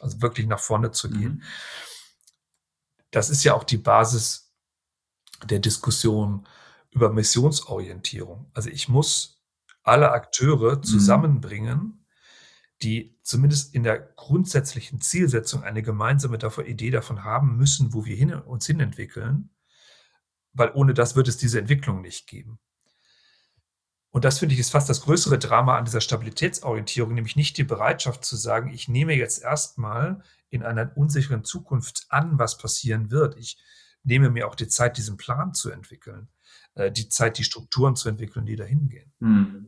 Also 0.00 0.20
wirklich 0.22 0.46
nach 0.46 0.60
vorne 0.60 0.92
zu 0.92 1.10
gehen. 1.10 1.36
Mhm. 1.36 1.42
Das 3.10 3.30
ist 3.30 3.44
ja 3.44 3.54
auch 3.54 3.64
die 3.64 3.78
Basis 3.78 4.45
der 5.44 5.58
Diskussion 5.58 6.46
über 6.90 7.12
Missionsorientierung. 7.12 8.50
Also 8.54 8.70
ich 8.70 8.88
muss 8.88 9.42
alle 9.82 10.12
Akteure 10.12 10.76
mhm. 10.76 10.82
zusammenbringen, 10.82 12.06
die 12.82 13.18
zumindest 13.22 13.74
in 13.74 13.82
der 13.82 13.98
grundsätzlichen 13.98 15.00
Zielsetzung 15.00 15.62
eine 15.62 15.82
gemeinsame 15.82 16.38
Idee 16.66 16.90
davon 16.90 17.24
haben 17.24 17.56
müssen, 17.56 17.94
wo 17.94 18.04
wir 18.04 18.16
hin, 18.16 18.34
uns 18.34 18.66
hinentwickeln, 18.66 19.50
weil 20.52 20.72
ohne 20.74 20.94
das 20.94 21.16
wird 21.16 21.28
es 21.28 21.36
diese 21.36 21.58
Entwicklung 21.58 22.00
nicht 22.00 22.26
geben. 22.26 22.58
Und 24.10 24.24
das 24.24 24.38
finde 24.38 24.54
ich 24.54 24.60
ist 24.60 24.70
fast 24.70 24.88
das 24.88 25.02
größere 25.02 25.38
Drama 25.38 25.76
an 25.76 25.84
dieser 25.84 26.00
Stabilitätsorientierung, 26.00 27.12
nämlich 27.12 27.36
nicht 27.36 27.58
die 27.58 27.64
Bereitschaft 27.64 28.24
zu 28.24 28.36
sagen, 28.36 28.72
ich 28.72 28.88
nehme 28.88 29.14
jetzt 29.14 29.42
erstmal 29.42 30.22
in 30.48 30.62
einer 30.62 30.96
unsicheren 30.96 31.44
Zukunft 31.44 32.06
an, 32.08 32.38
was 32.38 32.56
passieren 32.56 33.10
wird. 33.10 33.36
Ich 33.36 33.58
nehme 34.06 34.30
mir 34.30 34.48
auch 34.48 34.54
die 34.54 34.68
Zeit, 34.68 34.96
diesen 34.96 35.16
Plan 35.16 35.52
zu 35.52 35.70
entwickeln, 35.70 36.28
äh, 36.74 36.90
die 36.90 37.08
Zeit, 37.08 37.38
die 37.38 37.44
Strukturen 37.44 37.96
zu 37.96 38.08
entwickeln, 38.08 38.46
die 38.46 38.56
dahin 38.56 38.88
gehen. 38.88 39.12
Hm. 39.20 39.66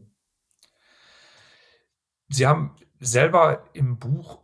Sie 2.29 2.47
haben 2.47 2.77
selber 3.01 3.69
im 3.73 3.99
Buch 3.99 4.43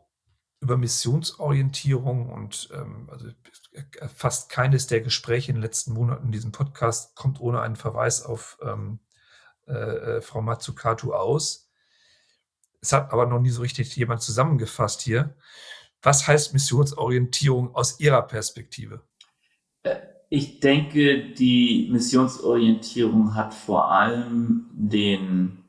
über 0.61 0.78
Missionsorientierung 0.78 2.30
und 2.30 2.70
ähm, 2.72 3.09
also 3.11 3.28
fast 4.14 4.49
keines 4.49 4.86
der 4.86 5.03
Gespräche 5.03 5.51
in 5.51 5.57
den 5.57 5.62
letzten 5.62 5.92
Monaten 5.92 6.26
in 6.26 6.32
diesem 6.32 6.53
Podcast 6.53 7.14
kommt 7.16 7.40
ohne 7.40 7.61
einen 7.61 7.76
Verweis 7.76 8.22
auf 8.22 8.59
ähm, 8.62 9.01
äh, 9.66 9.72
äh, 9.72 10.22
Frau 10.22 10.40
Matsukatu 10.40 11.12
aus. 11.12 11.70
Es 12.80 12.92
hat 12.92 13.12
aber 13.12 13.26
noch 13.26 13.40
nie 13.40 13.51
so 13.51 13.62
richtig 13.62 13.95
jemand 13.97 14.22
zusammengefasst 14.22 15.03
hier. 15.03 15.36
Was 16.03 16.26
heißt 16.26 16.53
Missionsorientierung 16.53 17.74
aus 17.74 18.01
Ihrer 18.01 18.22
Perspektive? 18.22 19.03
Ich 20.35 20.59
denke, 20.59 21.32
die 21.32 21.89
Missionsorientierung 21.93 23.37
hat 23.37 23.55
vor 23.55 23.93
allem 23.93 24.66
den, 24.72 25.62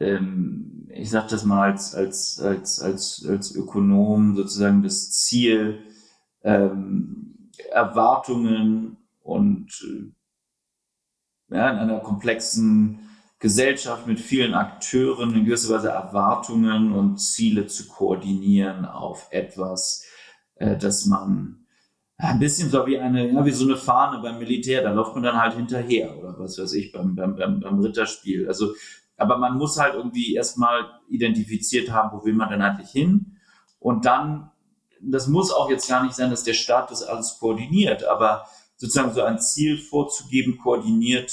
ähm, 0.00 0.88
ich 0.90 1.10
sage 1.10 1.26
das 1.28 1.44
mal 1.44 1.72
als, 1.72 1.94
als, 1.94 2.40
als, 2.40 2.80
als, 2.80 3.26
als 3.28 3.54
Ökonom, 3.54 4.36
sozusagen 4.36 4.82
das 4.82 5.10
Ziel, 5.10 5.82
ähm, 6.42 7.50
Erwartungen 7.70 8.96
und 9.22 9.68
äh, 11.50 11.54
ja, 11.54 11.70
in 11.70 11.76
einer 11.76 12.00
komplexen 12.00 13.00
Gesellschaft 13.38 14.06
mit 14.06 14.18
vielen 14.18 14.54
Akteuren 14.54 15.34
in 15.34 15.44
gewisser 15.44 15.74
Weise 15.74 15.90
Erwartungen 15.90 16.94
und 16.94 17.18
Ziele 17.18 17.66
zu 17.66 17.86
koordinieren 17.86 18.86
auf 18.86 19.28
etwas, 19.30 20.06
äh, 20.54 20.78
das 20.78 21.04
man 21.04 21.66
ein 22.18 22.40
bisschen 22.40 22.68
so 22.68 22.84
wie 22.86 22.98
eine, 22.98 23.32
ja, 23.32 23.44
wie 23.44 23.52
so 23.52 23.64
eine 23.64 23.76
Fahne 23.76 24.20
beim 24.20 24.38
Militär, 24.38 24.82
da 24.82 24.92
läuft 24.92 25.14
man 25.14 25.22
dann 25.22 25.40
halt 25.40 25.54
hinterher 25.54 26.18
oder 26.18 26.36
was 26.38 26.58
weiß 26.58 26.72
ich, 26.74 26.90
beim, 26.92 27.14
beim, 27.14 27.36
beim, 27.36 27.60
beim 27.60 27.78
Ritterspiel. 27.78 28.48
Also, 28.48 28.74
aber 29.16 29.38
man 29.38 29.56
muss 29.56 29.78
halt 29.78 29.94
irgendwie 29.94 30.34
erstmal 30.34 31.00
identifiziert 31.08 31.90
haben, 31.92 32.16
wo 32.16 32.24
will 32.24 32.34
man 32.34 32.50
denn 32.50 32.62
eigentlich 32.62 32.90
hin? 32.90 33.38
Und 33.78 34.04
dann, 34.04 34.50
das 35.00 35.28
muss 35.28 35.52
auch 35.52 35.70
jetzt 35.70 35.88
gar 35.88 36.02
nicht 36.02 36.14
sein, 36.14 36.30
dass 36.30 36.42
der 36.42 36.54
Staat 36.54 36.90
das 36.90 37.04
alles 37.04 37.38
koordiniert, 37.38 38.04
aber 38.04 38.46
sozusagen 38.76 39.12
so 39.12 39.22
ein 39.22 39.40
Ziel 39.40 39.78
vorzugeben, 39.78 40.58
koordiniert 40.58 41.32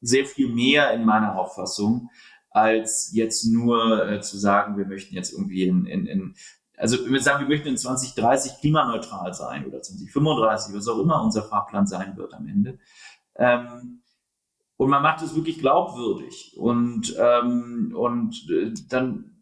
sehr 0.00 0.24
viel 0.24 0.48
mehr 0.48 0.92
in 0.92 1.04
meiner 1.04 1.36
Auffassung, 1.36 2.10
als 2.50 3.10
jetzt 3.12 3.44
nur 3.44 4.08
äh, 4.08 4.20
zu 4.20 4.38
sagen, 4.38 4.76
wir 4.76 4.86
möchten 4.86 5.14
jetzt 5.14 5.32
irgendwie 5.32 5.64
in, 5.64 5.86
in, 5.86 6.06
in 6.06 6.34
also 6.82 7.04
wenn 7.04 7.12
wir 7.12 7.22
sagen, 7.22 7.44
wir 7.44 7.48
möchten 7.48 7.68
in 7.68 7.76
2030 7.76 8.58
klimaneutral 8.60 9.32
sein 9.32 9.64
oder 9.66 9.80
2035, 9.80 10.74
was 10.74 10.88
auch 10.88 10.98
immer 10.98 11.22
unser 11.22 11.44
Fahrplan 11.44 11.86
sein 11.86 12.16
wird 12.16 12.34
am 12.34 12.48
Ende. 12.48 12.80
Ähm, 13.36 14.02
und 14.76 14.90
man 14.90 15.00
macht 15.00 15.22
es 15.22 15.36
wirklich 15.36 15.60
glaubwürdig. 15.60 16.56
Und, 16.58 17.14
ähm, 17.16 17.94
und 17.96 18.50
äh, 18.50 18.72
dann, 18.88 19.36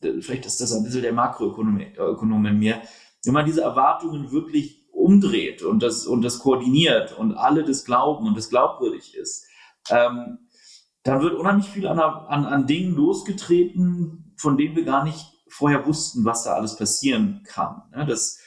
äh, 0.00 0.22
vielleicht 0.22 0.46
ist 0.46 0.58
das 0.62 0.72
ein 0.72 0.84
bisschen 0.84 1.02
der 1.02 1.12
Makroökonom 1.12 2.46
in 2.46 2.58
mir, 2.58 2.80
wenn 3.26 3.34
man 3.34 3.44
diese 3.44 3.60
Erwartungen 3.60 4.32
wirklich 4.32 4.86
umdreht 4.90 5.62
und 5.62 5.82
das, 5.82 6.06
und 6.06 6.22
das 6.22 6.38
koordiniert 6.38 7.12
und 7.12 7.34
alle 7.34 7.62
das 7.62 7.84
glauben 7.84 8.26
und 8.26 8.38
das 8.38 8.48
glaubwürdig 8.48 9.14
ist, 9.14 9.46
ähm, 9.90 10.38
dann 11.02 11.20
wird 11.20 11.34
unheimlich 11.34 11.68
viel 11.68 11.86
an, 11.86 12.00
an, 12.00 12.46
an 12.46 12.66
Dingen 12.66 12.94
losgetreten, 12.94 14.34
von 14.38 14.56
denen 14.56 14.76
wir 14.76 14.84
gar 14.84 15.04
nicht 15.04 15.35
vorher 15.48 15.86
wussten, 15.86 16.24
was 16.24 16.44
da 16.44 16.54
alles 16.54 16.76
passieren 16.76 17.42
kann. 17.44 17.82
Ja, 17.94 18.04
das, 18.04 18.38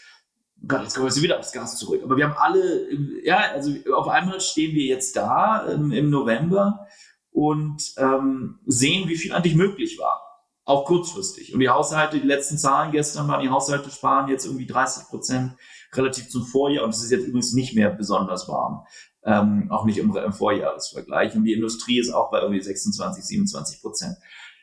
jetzt 0.62 0.96
kommen 0.96 1.14
wir 1.14 1.22
wieder 1.22 1.40
aufs 1.40 1.52
Gas 1.52 1.78
zurück. 1.78 2.02
Aber 2.04 2.18
wir 2.18 2.30
haben 2.30 2.38
alle, 2.38 2.88
ja, 3.24 3.38
also 3.54 3.72
auf 3.96 4.08
einmal 4.08 4.42
stehen 4.42 4.76
wir 4.76 4.86
jetzt 4.86 5.16
da 5.16 5.68
ähm, 5.70 5.92
im 5.92 6.10
November 6.10 6.88
und 7.32 7.94
ähm, 7.98 8.60
sehen, 8.66 9.08
wie 9.08 9.16
viel 9.16 9.34
eigentlich 9.34 9.56
möglich 9.56 9.98
war. 10.00 10.22
Auch 10.66 10.86
kurzfristig. 10.86 11.54
Und 11.54 11.62
die 11.62 11.70
Haushalte, 11.70 12.20
die 12.20 12.28
letzten 12.28 12.58
Zahlen 12.58 12.92
gestern 12.92 13.28
waren, 13.28 13.42
die 13.42 13.50
Haushalte 13.50 13.90
sparen 13.90 14.30
jetzt 14.30 14.46
irgendwie 14.46 14.68
30 14.68 15.08
Prozent 15.08 15.54
relativ 15.94 16.30
zum 16.30 16.46
Vorjahr 16.46 16.84
und 16.84 16.92
es 16.92 17.04
ist 17.04 17.10
jetzt 17.10 17.26
übrigens 17.26 17.54
nicht 17.54 17.74
mehr 17.74 17.90
besonders 17.90 18.48
warm. 18.48 18.86
Ähm, 19.24 19.72
auch 19.72 19.86
nicht 19.86 19.98
im, 19.98 20.16
im 20.16 20.34
Vorjahresvergleich. 20.34 21.36
Und 21.36 21.44
die 21.44 21.54
Industrie 21.54 22.00
ist 22.00 22.12
auch 22.12 22.30
bei 22.30 22.42
irgendwie 22.42 22.62
26, 22.62 23.24
27 23.24 23.82
Prozent. 23.82 24.16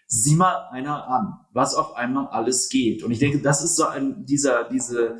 Sieh 0.06 0.36
mal 0.36 0.68
einer 0.70 1.08
an, 1.08 1.40
was 1.52 1.74
auf 1.74 1.96
einmal 1.96 2.28
alles 2.28 2.68
geht. 2.68 3.02
Und 3.02 3.10
ich 3.10 3.18
denke, 3.18 3.40
das 3.40 3.62
ist 3.62 3.76
so 3.76 3.86
ein, 3.86 4.24
dieser, 4.24 4.64
diese, 4.64 5.18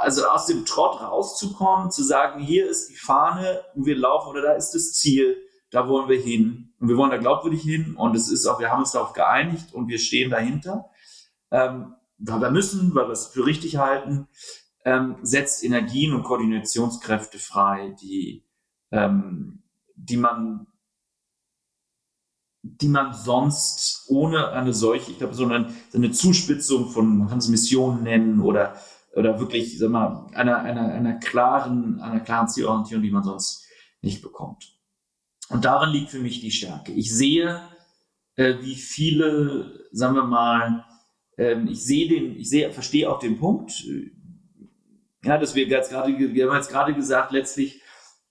also 0.00 0.26
aus 0.26 0.46
dem 0.46 0.64
Trott 0.64 1.00
rauszukommen, 1.00 1.90
zu 1.90 2.02
sagen, 2.02 2.40
hier 2.40 2.68
ist 2.68 2.90
die 2.90 2.96
Fahne 2.96 3.60
und 3.74 3.86
wir 3.86 3.96
laufen 3.96 4.30
oder 4.30 4.42
da 4.42 4.52
ist 4.52 4.72
das 4.72 4.92
Ziel, 4.92 5.36
da 5.70 5.88
wollen 5.88 6.08
wir 6.08 6.20
hin. 6.20 6.74
Und 6.80 6.88
wir 6.88 6.96
wollen 6.96 7.10
da 7.10 7.16
glaubwürdig 7.16 7.62
hin 7.62 7.94
und 7.96 8.14
es 8.16 8.28
ist 8.28 8.46
auch, 8.46 8.58
wir 8.60 8.70
haben 8.70 8.80
uns 8.80 8.92
darauf 8.92 9.12
geeinigt 9.12 9.72
und 9.72 9.88
wir 9.88 9.98
stehen 9.98 10.30
dahinter. 10.30 10.90
Ähm, 11.50 11.94
weil 12.18 12.40
wir 12.40 12.50
müssen, 12.50 12.94
weil 12.94 13.06
wir 13.06 13.12
es 13.12 13.26
für 13.28 13.46
richtig 13.46 13.76
halten 13.76 14.28
ähm, 14.86 15.16
setzt 15.22 15.64
Energien 15.64 16.14
und 16.14 16.22
Koordinationskräfte 16.22 17.38
frei, 17.38 17.94
die, 18.00 18.44
ähm, 18.92 19.64
die 19.96 20.16
man 20.16 20.68
die 22.80 22.88
man 22.88 23.14
sonst 23.14 24.06
ohne 24.08 24.48
eine 24.50 24.72
solche, 24.72 25.12
ich 25.12 25.18
glaube, 25.18 25.34
so 25.34 25.46
eine, 25.46 26.10
Zuspitzung 26.10 26.90
von, 26.90 27.18
man 27.18 27.28
kann 27.28 27.38
es 27.38 27.48
Missionen 27.48 28.02
nennen 28.02 28.40
oder, 28.40 28.76
oder 29.14 29.38
wirklich, 29.38 29.78
sag 29.78 29.90
mal, 29.90 30.26
einer, 30.34 30.58
einer, 30.58 30.92
einer 30.92 31.14
klaren, 31.14 32.00
einer 32.00 32.20
klaren 32.20 32.48
Zielorientierung, 32.48 33.02
die 33.02 33.10
man 33.10 33.24
sonst 33.24 33.64
nicht 34.02 34.22
bekommt. 34.22 34.76
Und 35.48 35.64
darin 35.64 35.90
liegt 35.90 36.10
für 36.10 36.18
mich 36.18 36.40
die 36.40 36.50
Stärke. 36.50 36.92
Ich 36.92 37.14
sehe, 37.14 37.60
äh, 38.34 38.54
wie 38.60 38.74
viele, 38.74 39.86
sagen 39.92 40.16
wir 40.16 40.24
mal, 40.24 40.84
äh, 41.36 41.60
ich 41.68 41.84
sehe 41.84 42.08
den, 42.08 42.36
ich 42.36 42.50
sehe, 42.50 42.72
verstehe 42.72 43.10
auch 43.10 43.18
den 43.18 43.38
Punkt, 43.38 43.84
ja, 45.24 45.38
dass 45.38 45.54
wir 45.54 45.66
jetzt 45.66 45.90
gerade, 45.90 46.16
wir 46.18 46.48
haben 46.48 46.56
jetzt 46.56 46.70
gerade 46.70 46.94
gesagt, 46.94 47.32
letztlich, 47.32 47.80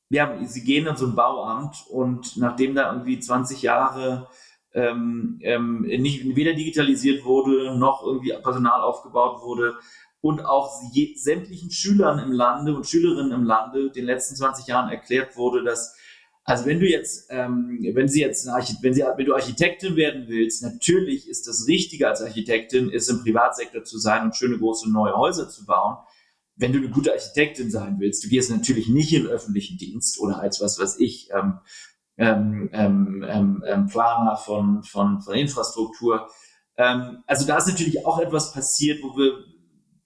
ja, 0.10 0.38
sie 0.46 0.64
gehen 0.64 0.88
in 0.88 0.96
so 0.96 1.08
ein 1.08 1.16
Bauamt 1.16 1.86
und 1.90 2.38
nachdem 2.38 2.76
da 2.76 2.92
irgendwie 2.92 3.20
20 3.20 3.62
Jahre 3.62 4.28
ähm, 4.74 5.40
ähm, 5.42 5.82
nicht 5.82 6.36
weder 6.36 6.54
digitalisiert 6.54 7.24
wurde 7.26 7.78
noch 7.78 8.04
irgendwie 8.06 8.34
Personal 8.44 8.82
aufgebaut 8.82 9.42
wurde 9.42 9.76
und 10.22 10.46
auch 10.46 10.72
je, 10.92 11.16
sämtlichen 11.16 11.72
Schülern 11.72 12.20
im 12.20 12.32
Lande 12.32 12.76
und 12.76 12.86
Schülerinnen 12.86 13.32
im 13.32 13.44
Lande 13.44 13.90
den 13.92 14.06
letzten 14.06 14.36
20 14.36 14.68
Jahren 14.68 14.90
erklärt 14.90 15.38
wurde, 15.38 15.64
dass 15.64 15.96
also 16.48 16.68
wenn 16.68 16.80
du 16.80 16.88
jetzt, 16.88 17.28
ähm, 17.32 17.80
wenn 17.94 18.08
sie 18.08 18.22
jetzt, 18.22 18.46
wenn, 18.82 18.94
sie, 18.94 19.02
wenn 19.02 19.26
du 19.26 19.34
Architektin 19.34 19.96
werden 19.96 20.26
willst, 20.28 20.62
natürlich 20.62 21.28
ist 21.28 21.48
das 21.48 21.66
Richtige 21.68 22.08
als 22.08 22.22
Architektin, 22.22 22.92
ist 22.92 23.10
im 23.10 23.24
Privatsektor 23.24 23.84
zu 23.84 23.98
sein 23.98 24.26
und 24.26 24.36
schöne 24.36 24.60
große 24.60 24.92
neue 24.92 25.16
Häuser 25.16 25.50
zu 25.50 25.66
bauen 25.66 25.98
wenn 26.56 26.72
du 26.72 26.80
eine 26.80 26.90
gute 26.90 27.12
Architektin 27.12 27.70
sein 27.70 27.98
willst, 28.00 28.24
du 28.24 28.30
gehst 28.30 28.50
natürlich 28.50 28.88
nicht 28.88 29.14
in 29.14 29.28
öffentlichen 29.28 29.78
Dienst 29.78 30.20
oder 30.20 30.40
als 30.40 30.62
was 30.62 30.80
weiß 30.80 31.00
ich, 31.00 31.30
ähm, 31.34 31.60
ähm, 32.18 32.70
ähm, 32.72 33.26
ähm, 33.28 33.64
ähm 33.68 33.88
Planer 33.88 34.38
von, 34.38 34.84
von, 34.84 35.22
von 35.22 35.36
Infrastruktur. 35.36 36.30
Ähm, 36.78 37.24
also 37.28 37.46
da 37.46 37.58
ist 37.58 37.68
natürlich 37.68 38.06
auch 38.06 38.20
etwas 38.20 38.54
passiert, 38.54 39.04
wo 39.04 39.18
wir, 39.18 39.34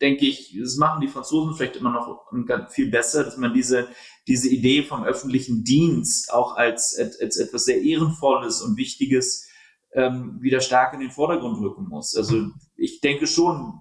denke 0.01 0.25
ich, 0.25 0.57
das 0.59 0.77
machen 0.77 1.01
die 1.01 1.07
Franzosen 1.07 1.53
vielleicht 1.53 1.75
immer 1.75 1.91
noch 1.91 2.31
viel 2.69 2.89
besser, 2.89 3.23
dass 3.23 3.37
man 3.37 3.53
diese, 3.53 3.87
diese 4.27 4.49
Idee 4.49 4.81
vom 4.81 5.03
öffentlichen 5.03 5.63
Dienst 5.63 6.33
auch 6.33 6.55
als, 6.55 6.97
als 6.97 7.37
etwas 7.37 7.65
sehr 7.65 7.81
Ehrenvolles 7.81 8.61
und 8.61 8.77
Wichtiges 8.77 9.45
wieder 9.91 10.61
stark 10.61 10.93
in 10.93 10.99
den 10.99 11.09
Vordergrund 11.09 11.59
rücken 11.59 11.87
muss. 11.89 12.15
Also 12.15 12.51
ich 12.75 13.01
denke 13.01 13.25
schon, 13.25 13.73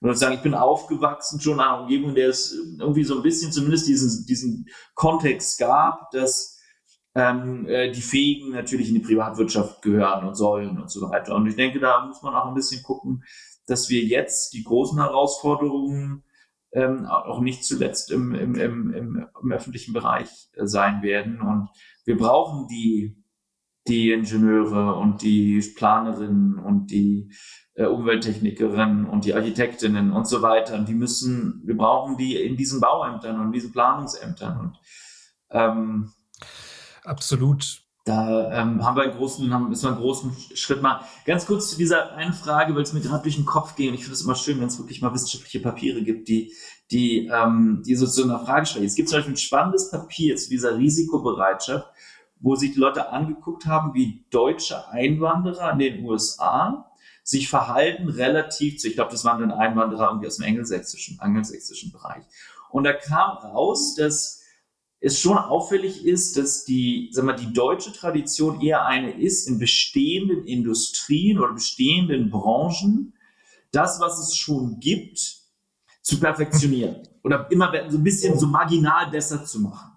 und 0.00 0.16
sagen, 0.16 0.34
ich 0.34 0.42
bin 0.42 0.54
aufgewachsen 0.54 1.40
schon 1.40 1.54
in 1.54 1.60
einer 1.60 1.82
Umgebung, 1.82 2.10
in 2.10 2.14
der 2.14 2.28
es 2.30 2.54
irgendwie 2.78 3.04
so 3.04 3.16
ein 3.16 3.22
bisschen 3.22 3.52
zumindest 3.52 3.86
diesen, 3.86 4.26
diesen 4.26 4.66
Kontext 4.94 5.58
gab, 5.58 6.10
dass 6.10 6.58
ähm, 7.14 7.66
äh, 7.66 7.90
die 7.90 8.00
Fähigen 8.00 8.52
natürlich 8.52 8.88
in 8.88 8.94
die 8.94 9.00
Privatwirtschaft 9.00 9.82
gehören 9.82 10.26
und 10.26 10.34
sollen 10.34 10.80
und 10.80 10.90
so 10.90 11.10
weiter. 11.10 11.34
Und 11.34 11.46
ich 11.46 11.56
denke, 11.56 11.80
da 11.80 12.06
muss 12.06 12.22
man 12.22 12.34
auch 12.34 12.46
ein 12.46 12.54
bisschen 12.54 12.82
gucken, 12.82 13.24
dass 13.66 13.90
wir 13.90 14.02
jetzt 14.02 14.54
die 14.54 14.64
großen 14.64 14.98
Herausforderungen 14.98 16.24
ähm, 16.72 17.06
auch 17.06 17.40
nicht 17.40 17.64
zuletzt 17.64 18.10
im, 18.10 18.34
im, 18.34 18.54
im, 18.54 18.94
im, 19.42 19.52
öffentlichen 19.52 19.92
Bereich 19.92 20.28
äh, 20.54 20.66
sein 20.66 21.02
werden. 21.02 21.40
Und 21.40 21.68
wir 22.04 22.16
brauchen 22.16 22.68
die 22.68 23.19
die 23.88 24.12
Ingenieure 24.12 24.94
und 24.94 25.22
die 25.22 25.60
Planerinnen 25.76 26.58
und 26.58 26.90
die 26.90 27.32
äh, 27.74 27.86
Umwelttechnikerinnen 27.86 29.06
und 29.06 29.24
die 29.24 29.34
Architektinnen 29.34 30.12
und 30.12 30.28
so 30.28 30.42
weiter. 30.42 30.76
Und 30.76 30.88
die 30.88 30.94
müssen, 30.94 31.62
wir 31.64 31.76
brauchen 31.76 32.16
die 32.16 32.36
in 32.36 32.56
diesen 32.56 32.80
Bauämtern 32.80 33.40
und 33.40 33.46
in 33.46 33.52
diesen 33.52 33.72
Planungsämtern. 33.72 34.60
Und 34.60 34.78
Ähm, 35.50 36.12
Absolut. 37.04 37.82
Da 38.04 38.50
ähm, 38.52 38.84
haben 38.84 38.96
wir 38.96 39.02
einen 39.02 39.12
großen, 39.12 39.52
haben, 39.52 39.70
wir 39.70 39.88
einen 39.88 39.98
großen 39.98 40.34
Schritt 40.54 40.80
machen. 40.80 41.04
Ganz 41.26 41.46
kurz 41.46 41.70
zu 41.70 41.76
dieser 41.76 42.14
einen 42.14 42.32
Frage, 42.32 42.74
weil 42.74 42.82
es 42.82 42.92
mir 42.92 43.00
gerade 43.00 43.22
durch 43.22 43.36
den 43.36 43.44
Kopf 43.44 43.76
ging. 43.76 43.92
Ich 43.92 44.00
finde 44.00 44.14
es 44.14 44.22
immer 44.22 44.34
schön, 44.34 44.58
wenn 44.58 44.68
es 44.68 44.78
wirklich 44.78 45.02
mal 45.02 45.12
wissenschaftliche 45.12 45.60
Papiere 45.60 46.02
gibt, 46.02 46.28
die, 46.28 46.52
die, 46.90 47.30
ähm, 47.32 47.82
die 47.84 47.94
so 47.94 48.06
zu 48.06 48.24
einer 48.24 48.40
Frage 48.40 48.66
stellen. 48.66 48.86
Es 48.86 48.94
gibt 48.94 49.10
zum 49.10 49.18
Beispiel 49.18 49.34
ein 49.34 49.38
spannendes 49.38 49.90
Papier 49.90 50.36
zu 50.36 50.48
dieser 50.48 50.78
Risikobereitschaft, 50.78 51.88
wo 52.40 52.56
sich 52.56 52.72
die 52.72 52.78
Leute 52.78 53.10
angeguckt 53.10 53.66
haben, 53.66 53.94
wie 53.94 54.24
deutsche 54.30 54.88
Einwanderer 54.88 55.72
in 55.72 55.78
den 55.78 56.04
USA 56.04 56.90
sich 57.22 57.48
verhalten 57.48 58.08
relativ 58.08 58.78
zu, 58.78 58.88
ich 58.88 58.94
glaube, 58.94 59.12
das 59.12 59.24
waren 59.24 59.40
dann 59.40 59.52
Einwanderer 59.52 60.08
irgendwie 60.08 60.26
aus 60.26 60.38
dem 60.38 60.46
angelsächsischen, 60.46 61.20
angelsächsischen 61.20 61.92
Bereich. 61.92 62.24
Und 62.70 62.84
da 62.84 62.92
kam 62.92 63.36
raus, 63.38 63.94
dass 63.94 64.40
es 65.00 65.18
schon 65.18 65.38
auffällig 65.38 66.04
ist, 66.04 66.36
dass 66.36 66.64
die, 66.64 67.08
sag 67.12 67.24
mal, 67.24 67.34
die 67.34 67.52
deutsche 67.52 67.92
Tradition 67.92 68.60
eher 68.60 68.84
eine 68.84 69.12
ist, 69.12 69.48
in 69.48 69.58
bestehenden 69.58 70.46
Industrien 70.46 71.38
oder 71.38 71.54
bestehenden 71.54 72.30
Branchen 72.30 73.14
das, 73.72 74.00
was 74.00 74.18
es 74.18 74.36
schon 74.36 74.78
gibt, 74.80 75.40
zu 76.02 76.18
perfektionieren 76.18 77.08
oder 77.22 77.50
immer 77.50 77.72
so 77.88 77.98
ein 77.98 78.04
bisschen 78.04 78.38
so 78.38 78.46
marginal 78.46 79.10
besser 79.10 79.44
zu 79.44 79.60
machen. 79.60 79.89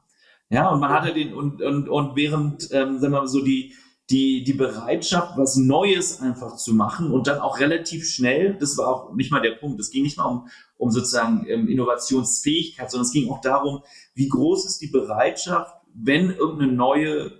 Ja, 0.49 0.69
und 0.69 0.79
man 0.79 0.91
hatte 0.91 1.13
den, 1.13 1.33
und, 1.33 1.61
und, 1.61 1.89
und 1.89 2.15
während, 2.15 2.69
ähm, 2.71 2.99
sagen 2.99 3.13
wir 3.13 3.21
mal 3.21 3.27
so, 3.27 3.43
die, 3.43 3.73
die, 4.09 4.43
die 4.43 4.53
Bereitschaft, 4.53 5.37
was 5.37 5.55
Neues 5.55 6.19
einfach 6.19 6.57
zu 6.57 6.73
machen 6.73 7.11
und 7.11 7.27
dann 7.27 7.39
auch 7.39 7.59
relativ 7.59 8.07
schnell, 8.07 8.57
das 8.59 8.77
war 8.77 8.87
auch 8.87 9.13
nicht 9.15 9.31
mal 9.31 9.41
der 9.41 9.55
Punkt, 9.55 9.79
es 9.79 9.91
ging 9.91 10.03
nicht 10.03 10.17
mal 10.17 10.25
um, 10.25 10.47
um 10.77 10.91
sozusagen 10.91 11.45
ähm, 11.47 11.67
Innovationsfähigkeit, 11.67 12.91
sondern 12.91 13.05
es 13.05 13.13
ging 13.13 13.29
auch 13.31 13.41
darum, 13.41 13.81
wie 14.13 14.27
groß 14.27 14.65
ist 14.65 14.81
die 14.81 14.87
Bereitschaft, 14.87 15.73
wenn 15.95 16.31
irgendeine 16.31 16.73
neue, 16.73 17.31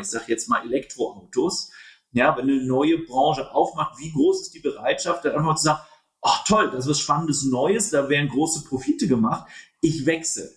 ich 0.00 0.06
sage 0.06 0.24
jetzt 0.28 0.48
mal 0.48 0.64
Elektroautos, 0.64 1.70
ja, 2.12 2.36
wenn 2.36 2.48
eine 2.48 2.64
neue 2.64 2.98
Branche 2.98 3.52
aufmacht, 3.54 3.98
wie 3.98 4.12
groß 4.12 4.42
ist 4.42 4.54
die 4.54 4.60
Bereitschaft, 4.60 5.24
dann 5.24 5.34
einfach 5.34 5.56
zu 5.56 5.64
sagen, 5.64 5.80
ach 6.20 6.44
toll, 6.44 6.70
das 6.70 6.84
ist 6.84 6.90
was 6.90 7.00
Spannendes 7.00 7.44
Neues, 7.44 7.90
da 7.90 8.08
werden 8.08 8.28
große 8.28 8.64
Profite 8.68 9.08
gemacht, 9.08 9.50
ich 9.80 10.06
wechsle. 10.06 10.48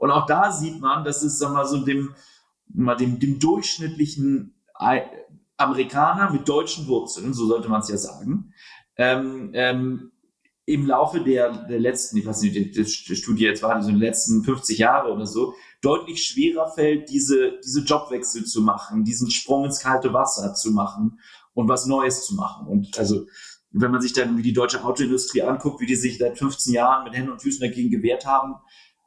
Und 0.00 0.10
auch 0.10 0.24
da 0.24 0.50
sieht 0.50 0.80
man, 0.80 1.04
dass 1.04 1.22
es, 1.22 1.38
sag 1.38 1.52
mal, 1.52 1.66
so 1.66 1.84
dem, 1.84 2.14
mal 2.72 2.96
dem, 2.96 3.20
dem 3.20 3.38
durchschnittlichen 3.38 4.54
Amerikaner 5.58 6.30
mit 6.30 6.48
deutschen 6.48 6.88
Wurzeln, 6.88 7.34
so 7.34 7.46
sollte 7.46 7.68
man 7.68 7.82
es 7.82 7.90
ja 7.90 7.98
sagen, 7.98 8.54
ähm, 8.96 9.50
ähm, 9.52 10.10
im 10.64 10.86
Laufe 10.86 11.20
der, 11.20 11.66
der 11.66 11.78
letzten, 11.78 12.16
ich 12.16 12.24
weiß 12.24 12.40
nicht, 12.40 12.54
die, 12.54 12.70
die 12.70 12.86
Studie 12.86 13.44
jetzt 13.44 13.62
war, 13.62 13.74
also 13.74 13.90
in 13.90 13.96
den 13.96 14.00
letzten 14.00 14.42
50 14.42 14.78
Jahre 14.78 15.12
oder 15.12 15.26
so, 15.26 15.52
deutlich 15.82 16.24
schwerer 16.24 16.70
fällt, 16.70 17.10
diese, 17.10 17.58
diese 17.62 17.80
Jobwechsel 17.80 18.46
zu 18.46 18.62
machen, 18.62 19.04
diesen 19.04 19.30
Sprung 19.30 19.66
ins 19.66 19.80
kalte 19.80 20.14
Wasser 20.14 20.54
zu 20.54 20.70
machen 20.70 21.20
und 21.52 21.68
was 21.68 21.84
Neues 21.84 22.24
zu 22.24 22.36
machen. 22.36 22.66
Und 22.66 22.98
also, 22.98 23.26
wenn 23.70 23.90
man 23.90 24.00
sich 24.00 24.14
dann 24.14 24.38
wie 24.38 24.42
die 24.42 24.54
deutsche 24.54 24.82
Autoindustrie 24.82 25.42
anguckt, 25.42 25.82
wie 25.82 25.86
die 25.86 25.96
sich 25.96 26.16
seit 26.16 26.38
15 26.38 26.72
Jahren 26.72 27.04
mit 27.04 27.12
Händen 27.12 27.32
und 27.32 27.42
Füßen 27.42 27.60
dagegen 27.60 27.90
gewehrt 27.90 28.24
haben, 28.24 28.54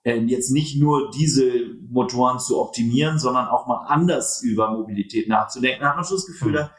jetzt 0.04 0.52
nicht 0.52 0.78
nur 0.80 1.12
diese 1.12 1.52
Motoren 1.90 2.40
zu 2.40 2.60
optimieren, 2.60 3.20
sondern 3.20 3.48
auch 3.48 3.68
mal 3.68 3.86
anders 3.88 4.42
über 4.42 4.72
Mobilität 4.72 5.28
nachzudenken, 5.28 5.82
da 5.82 5.90
hat 5.90 5.96
man 5.96 6.06
schon 6.06 6.18
das 6.18 6.26
Gefühl, 6.26 6.52
mhm. 6.52 6.56
da, 6.56 6.76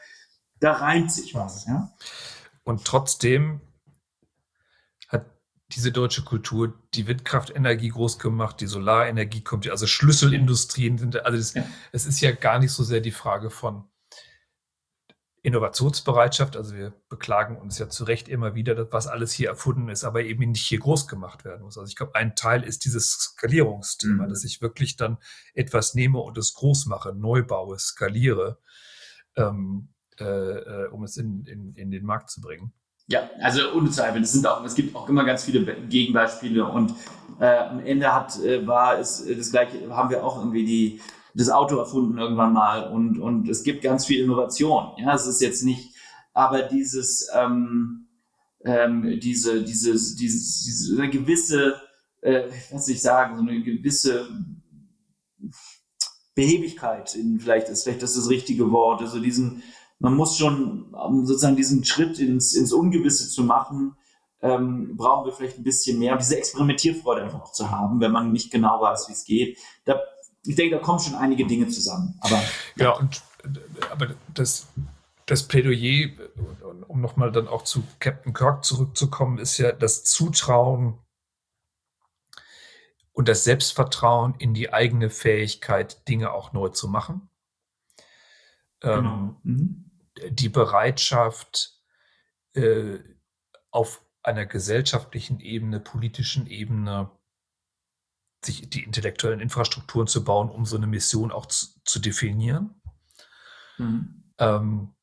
da 0.60 0.72
reimt 0.72 1.10
sich 1.10 1.34
was. 1.34 1.66
Ja? 1.66 1.90
Und 2.64 2.84
trotzdem 2.84 3.60
hat 5.08 5.26
diese 5.72 5.90
deutsche 5.90 6.22
Kultur 6.22 6.74
die 6.94 7.06
Windkraftenergie 7.06 7.88
groß 7.88 8.18
gemacht, 8.18 8.60
die 8.60 8.66
Solarenergie 8.66 9.42
kommt, 9.42 9.68
also 9.68 9.86
Schlüsselindustrien 9.86 10.98
sind, 10.98 11.24
also 11.24 11.38
das, 11.38 11.54
ja. 11.54 11.64
es 11.92 12.06
ist 12.06 12.20
ja 12.20 12.32
gar 12.32 12.58
nicht 12.58 12.72
so 12.72 12.82
sehr 12.82 13.00
die 13.00 13.10
Frage 13.10 13.50
von 13.50 13.84
Innovationsbereitschaft. 15.44 16.56
Also 16.56 16.74
wir 16.74 16.94
beklagen 17.10 17.58
uns 17.58 17.78
ja 17.78 17.90
zu 17.90 18.04
Recht 18.04 18.28
immer 18.28 18.54
wieder, 18.54 18.90
was 18.90 19.06
alles 19.06 19.30
hier 19.30 19.50
erfunden 19.50 19.90
ist, 19.90 20.02
aber 20.02 20.22
eben 20.22 20.50
nicht 20.50 20.66
hier 20.66 20.78
groß 20.78 21.06
gemacht 21.06 21.44
werden 21.44 21.62
muss. 21.62 21.76
Also 21.76 21.86
ich 21.86 21.96
glaube, 21.96 22.14
ein 22.14 22.34
Teil 22.34 22.64
ist 22.64 22.86
dieses 22.86 23.10
Skalierungsthema, 23.12 24.24
mhm. 24.24 24.28
dass 24.30 24.42
ich 24.42 24.62
wirklich 24.62 24.96
dann 24.96 25.18
etwas 25.52 25.94
nehme 25.94 26.18
und 26.18 26.38
es 26.38 26.54
groß 26.54 26.86
mache, 26.86 27.14
neu 27.14 27.42
baue, 27.42 27.78
skaliere, 27.78 28.58
ähm, 29.36 29.90
äh, 30.18 30.24
äh 30.24 30.88
um 30.88 31.04
es 31.04 31.18
in, 31.18 31.44
in, 31.44 31.74
in 31.74 31.90
den 31.90 32.06
Markt 32.06 32.30
zu 32.30 32.40
bringen. 32.40 32.72
Ja, 33.06 33.28
also 33.42 33.70
ohne 33.74 33.90
Zweifel. 33.90 34.22
Es, 34.22 34.32
sind 34.32 34.46
auch, 34.46 34.64
es 34.64 34.74
gibt 34.74 34.96
auch 34.96 35.10
immer 35.10 35.26
ganz 35.26 35.44
viele 35.44 35.62
Gegenbeispiele 35.88 36.64
und 36.64 36.94
äh, 37.38 37.58
am 37.58 37.84
Ende 37.84 38.14
hat, 38.14 38.38
äh, 38.38 38.66
war 38.66 38.98
es 38.98 39.20
äh, 39.26 39.36
das 39.36 39.50
gleiche, 39.50 39.94
haben 39.94 40.08
wir 40.08 40.24
auch 40.24 40.38
irgendwie 40.38 40.64
die 40.64 41.00
das 41.34 41.50
Auto 41.50 41.76
erfunden 41.76 42.18
irgendwann 42.18 42.52
mal 42.52 42.90
und, 42.90 43.18
und 43.18 43.48
es 43.48 43.64
gibt 43.64 43.82
ganz 43.82 44.06
viel 44.06 44.22
Innovation. 44.22 44.92
Ja, 44.98 45.14
es 45.14 45.26
ist 45.26 45.40
jetzt 45.40 45.64
nicht, 45.64 45.94
aber 46.32 46.62
dieses, 46.62 47.28
ähm, 47.34 48.06
ähm, 48.64 49.18
diese, 49.20 49.62
dieses, 49.62 50.16
dieses, 50.16 50.64
diese 50.64 50.96
eine 50.96 51.10
gewisse, 51.10 51.80
äh, 52.22 52.44
was 52.70 52.88
ich 52.88 53.02
sagen, 53.02 53.36
so 53.36 53.42
eine 53.42 53.62
gewisse 53.62 54.28
Behebigkeit, 56.34 57.14
in, 57.14 57.40
vielleicht 57.40 57.68
ist 57.68 57.82
vielleicht 57.82 58.02
das 58.02 58.14
das 58.14 58.28
richtige 58.28 58.70
Wort, 58.70 59.00
also 59.00 59.20
diesen, 59.20 59.62
man 59.98 60.14
muss 60.14 60.36
schon, 60.36 60.94
um 60.94 61.26
sozusagen 61.26 61.56
diesen 61.56 61.84
Schritt 61.84 62.18
ins, 62.18 62.54
ins 62.54 62.72
Ungewisse 62.72 63.28
zu 63.28 63.44
machen, 63.44 63.96
ähm, 64.40 64.96
brauchen 64.96 65.26
wir 65.26 65.32
vielleicht 65.32 65.58
ein 65.58 65.64
bisschen 65.64 65.98
mehr, 65.98 66.16
diese 66.16 66.36
Experimentierfreude 66.36 67.22
einfach 67.22 67.42
auch 67.42 67.52
zu 67.52 67.70
haben, 67.70 68.00
wenn 68.00 68.12
man 68.12 68.32
nicht 68.32 68.50
genau 68.50 68.80
weiß, 68.80 69.08
wie 69.08 69.12
es 69.12 69.24
geht. 69.24 69.58
Da 69.84 70.00
ich 70.46 70.56
denke, 70.56 70.76
da 70.76 70.82
kommen 70.82 71.00
schon 71.00 71.14
einige 71.14 71.46
Dinge 71.46 71.68
zusammen. 71.68 72.18
Aber, 72.20 72.42
ja, 72.76 72.90
und 72.92 73.22
aber 73.90 74.14
das, 74.32 74.66
das 75.26 75.46
Plädoyer, 75.48 76.10
um 76.88 77.00
nochmal 77.00 77.32
dann 77.32 77.48
auch 77.48 77.62
zu 77.62 77.84
Captain 77.98 78.32
Kirk 78.34 78.64
zurückzukommen, 78.64 79.38
ist 79.38 79.58
ja 79.58 79.72
das 79.72 80.04
Zutrauen 80.04 80.98
und 83.12 83.28
das 83.28 83.44
Selbstvertrauen 83.44 84.34
in 84.38 84.54
die 84.54 84.72
eigene 84.72 85.10
Fähigkeit, 85.10 86.06
Dinge 86.08 86.32
auch 86.32 86.52
neu 86.52 86.68
zu 86.68 86.88
machen. 86.88 87.28
Ähm, 88.82 88.96
genau. 88.96 89.40
Mhm. 89.42 89.90
Die 90.30 90.48
Bereitschaft, 90.48 91.80
äh, 92.54 92.98
auf 93.70 94.02
einer 94.22 94.46
gesellschaftlichen 94.46 95.40
Ebene, 95.40 95.80
politischen 95.80 96.46
Ebene, 96.46 97.10
sich 98.44 98.68
die 98.68 98.84
intellektuellen 98.84 99.40
Infrastrukturen 99.40 100.06
zu 100.06 100.24
bauen, 100.24 100.50
um 100.50 100.64
so 100.64 100.76
eine 100.76 100.86
Mission 100.86 101.32
auch 101.32 101.46
zu, 101.46 101.66
zu 101.84 101.98
definieren. 101.98 102.80
Mhm. 103.78 104.24
Ähm, 104.38 104.94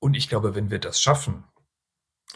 und 0.00 0.14
ich 0.14 0.28
glaube, 0.28 0.54
wenn 0.54 0.70
wir 0.70 0.78
das 0.78 1.00
schaffen 1.00 1.44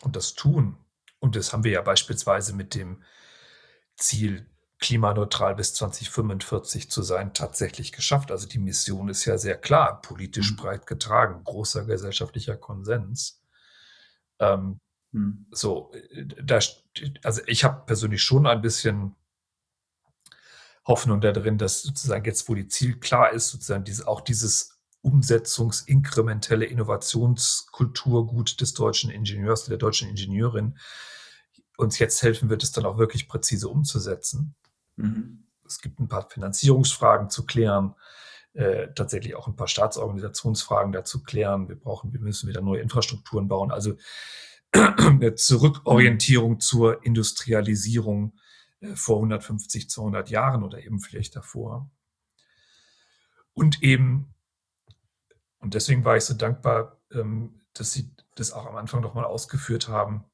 und 0.01 0.17
das 0.17 0.35
tun, 0.35 0.77
und 1.21 1.37
das 1.37 1.53
haben 1.53 1.65
wir 1.65 1.71
ja 1.71 1.83
beispielsweise 1.83 2.55
mit 2.55 2.75
dem 2.75 3.03
Ziel, 3.97 4.49
klimaneutral 4.81 5.55
bis 5.55 5.75
2045 5.75 6.91
zu 6.91 7.03
sein, 7.03 7.35
tatsächlich 7.35 7.93
geschafft. 7.93 8.33
Also 8.33 8.49
die 8.49 8.59
Mission 8.59 9.09
ist 9.09 9.25
ja 9.25 9.39
sehr 9.39 9.57
klar, 9.57 10.03
politisch 10.03 10.51
mhm. 10.51 10.57
breit 10.57 10.87
getragen, 10.87 11.45
großer 11.45 11.85
gesellschaftlicher 11.85 12.57
Konsens. 12.57 13.41
Ähm, 14.41 14.81
hm. 15.13 15.47
So, 15.51 15.93
da, 16.43 16.59
also 17.23 17.43
ich 17.47 17.65
habe 17.65 17.85
persönlich 17.87 18.23
schon 18.23 18.47
ein 18.47 18.63
bisschen 18.63 19.15
Hoffnung 20.85 21.21
darin, 21.21 21.59
dass 21.59 21.83
sozusagen 21.83 22.25
jetzt, 22.25 22.49
wo 22.49 22.55
die 22.55 22.69
Ziel 22.69 22.99
klar 22.99 23.31
ist, 23.31 23.51
sozusagen 23.51 23.85
diese, 23.85 24.09
auch 24.09 24.21
dieses 24.21 24.81
Umsetzungsinkrementelle 25.03 26.65
Innovationskulturgut 26.65 28.61
des 28.61 28.75
deutschen 28.75 29.11
Ingenieurs, 29.11 29.67
der 29.67 29.77
deutschen 29.77 30.09
Ingenieurin 30.09 30.79
uns 31.77 31.99
jetzt 31.99 32.23
helfen 32.23 32.49
wird, 32.51 32.63
es 32.63 32.73
dann 32.73 32.85
auch 32.85 32.99
wirklich 32.99 33.29
präzise 33.29 33.69
umzusetzen. 33.69 34.55
Mhm. 34.97 35.45
Es 35.67 35.81
gibt 35.81 36.01
ein 36.01 36.09
paar 36.09 36.29
Finanzierungsfragen 36.29 37.31
zu 37.31 37.47
klären, 37.47 37.95
äh, 38.55 38.89
tatsächlich 38.95 39.35
auch 39.35 39.47
ein 39.49 39.57
paar 39.57 39.69
Staatsorganisationsfragen 39.69 40.93
dazu 40.93 41.23
klären. 41.23 41.69
Wir 41.69 41.77
brauchen, 41.77 42.13
wir 42.13 42.21
müssen 42.21 42.49
wieder 42.49 42.61
neue 42.61 42.81
Infrastrukturen 42.81 43.49
bauen. 43.49 43.71
Also 43.71 43.97
eine 44.73 45.35
Zurückorientierung 45.35 46.61
zur 46.61 47.05
Industrialisierung 47.05 48.39
äh, 48.81 48.95
vor 48.97 49.17
150, 49.17 49.91
200 49.91 50.31
Jahren 50.31 50.63
oder 50.63 50.83
eben 50.83 51.01
vielleicht 51.01 51.37
davor. 51.37 51.91
Und 53.53 53.83
eben, 53.83 54.35
und 55.59 55.75
deswegen 55.75 56.05
war 56.05 56.17
ich 56.17 56.25
so 56.25 56.35
dankbar, 56.35 57.01
ähm, 57.13 57.61
dass 57.75 57.93
Sie 57.93 58.15
das 58.35 58.53
auch 58.53 58.67
am 58.67 58.77
Anfang 58.77 59.03
nochmal 59.03 59.25
ausgeführt 59.25 59.89
haben, 59.89 60.25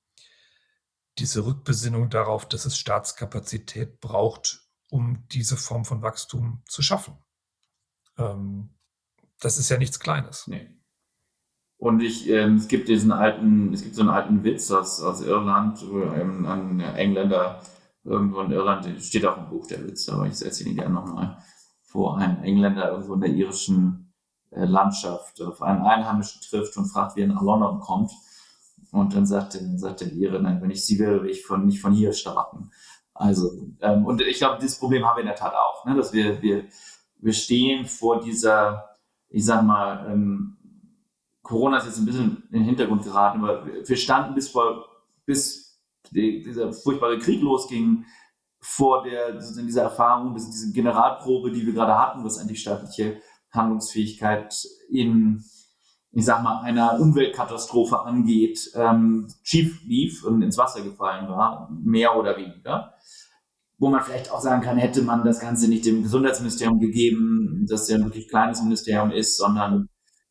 diese 1.19 1.45
Rückbesinnung 1.45 2.11
darauf, 2.11 2.49
dass 2.49 2.65
es 2.65 2.79
Staatskapazität 2.79 4.01
braucht, 4.01 4.69
um 4.89 5.27
diese 5.29 5.57
Form 5.57 5.85
von 5.85 6.03
Wachstum 6.03 6.63
zu 6.67 6.81
schaffen. 6.83 7.19
Ähm, 8.17 8.75
das 9.41 9.59
ist 9.59 9.69
ja 9.69 9.79
nichts 9.79 9.99
Kleines. 9.99 10.47
Nee. 10.47 10.78
Und 11.79 12.01
ich, 12.01 12.29
ähm, 12.29 12.57
es 12.57 12.67
gibt 12.67 12.89
diesen 12.89 13.13
alten, 13.13 13.73
es 13.73 13.83
gibt 13.83 13.95
so 13.95 14.03
einen 14.03 14.11
alten 14.11 14.43
Witz 14.43 14.71
aus, 14.73 15.01
aus 15.01 15.23
Irland, 15.23 15.81
ähm, 15.83 16.45
ein 16.45 16.81
Engländer 16.81 17.61
irgendwo 18.03 18.41
in 18.41 18.51
Irland, 18.51 18.87
steht 19.01 19.25
auch 19.25 19.39
im 19.39 19.49
Buch 19.49 19.67
der 19.69 19.87
Witz, 19.87 20.09
aber 20.09 20.27
ich 20.27 20.43
erzähle 20.45 20.71
ihn 20.71 20.77
gerne 20.77 20.95
nochmal, 20.95 21.39
wo 21.93 22.11
ein 22.11 22.43
Engländer 22.43 22.91
irgendwo 22.91 23.15
in 23.15 23.21
der 23.21 23.31
irischen 23.31 24.13
äh, 24.51 24.65
Landschaft 24.65 25.41
auf 25.41 25.63
einen 25.63 25.83
Einheimischen 25.83 26.41
trifft 26.43 26.77
und 26.77 26.87
fragt, 26.87 27.15
wie 27.15 27.21
er 27.21 27.29
nach 27.29 27.43
London 27.43 27.79
kommt. 27.79 28.11
Und 28.91 29.15
dann 29.15 29.27
sagt, 29.27 29.55
dann 29.55 29.79
sagt 29.79 30.01
der 30.01 30.13
Ire, 30.13 30.41
nein, 30.41 30.61
wenn 30.61 30.71
ich 30.71 30.85
sie 30.85 30.99
wäre, 30.99 31.23
will 31.23 31.31
ich 31.31 31.45
von, 31.45 31.67
nicht 31.67 31.81
von 31.81 31.93
hier 31.93 32.13
starten. 32.13 32.71
Also, 33.15 33.53
ähm, 33.81 34.05
und 34.05 34.21
ich 34.23 34.39
glaube, 34.39 34.59
dieses 34.61 34.79
Problem 34.79 35.05
haben 35.05 35.17
wir 35.17 35.21
in 35.21 35.27
der 35.27 35.37
Tat 35.37 35.55
auch, 35.55 35.85
ne, 35.85 35.95
dass 35.95 36.13
wir, 36.13 36.41
wir, 36.43 36.65
wir 37.19 37.33
stehen 37.33 37.87
vor 37.87 38.21
dieser, 38.21 38.97
ich 39.29 39.45
sag 39.45 39.63
mal, 39.63 40.11
ähm, 40.11 40.58
Corona 41.49 41.79
ist 41.79 41.87
jetzt 41.87 41.99
ein 41.99 42.05
bisschen 42.05 42.43
in 42.51 42.59
den 42.59 42.65
Hintergrund 42.65 43.05
geraten, 43.05 43.43
aber 43.43 43.65
wir 43.65 43.97
standen 43.97 44.35
bis 44.35 44.51
vor, 44.51 44.87
bis 45.25 45.81
die, 46.11 46.43
dieser 46.43 46.75
furchtbare 46.75 47.19
Krieg 47.19 47.41
losging, 47.41 48.05
vor 48.61 49.03
der, 49.03 49.39
dieser 49.39 49.83
Erfahrung, 49.83 50.35
diese 50.35 50.73
Generalprobe, 50.73 51.51
die 51.51 51.65
wir 51.65 51.73
gerade 51.73 51.99
hatten, 51.99 52.23
was 52.23 52.39
eigentlich 52.39 52.61
staatliche 52.61 53.23
Handlungsfähigkeit 53.51 54.63
in, 54.91 55.43
ich 56.13 56.27
sag 56.27 56.43
mal, 56.43 56.61
einer 56.61 57.01
Umweltkatastrophe 57.01 58.01
angeht, 58.01 58.71
ähm, 58.75 59.33
schief 59.43 59.81
lief 59.87 60.25
und 60.25 60.43
ins 60.43 60.59
Wasser 60.59 60.83
gefallen 60.83 61.29
war, 61.31 61.71
mehr 61.83 62.15
oder 62.15 62.37
weniger. 62.37 62.93
Wo 63.79 63.89
man 63.89 64.03
vielleicht 64.03 64.31
auch 64.31 64.41
sagen 64.41 64.61
kann, 64.61 64.77
hätte 64.77 65.01
man 65.01 65.25
das 65.25 65.41
Ganze 65.41 65.69
nicht 65.69 65.87
dem 65.87 66.03
Gesundheitsministerium 66.03 66.79
gegeben, 66.79 67.65
das 67.71 67.89
ja 67.89 67.97
ein 67.97 68.05
wirklich 68.05 68.29
kleines 68.29 68.61
Ministerium 68.61 69.13
ist, 69.13 69.39
sondern 69.39 69.89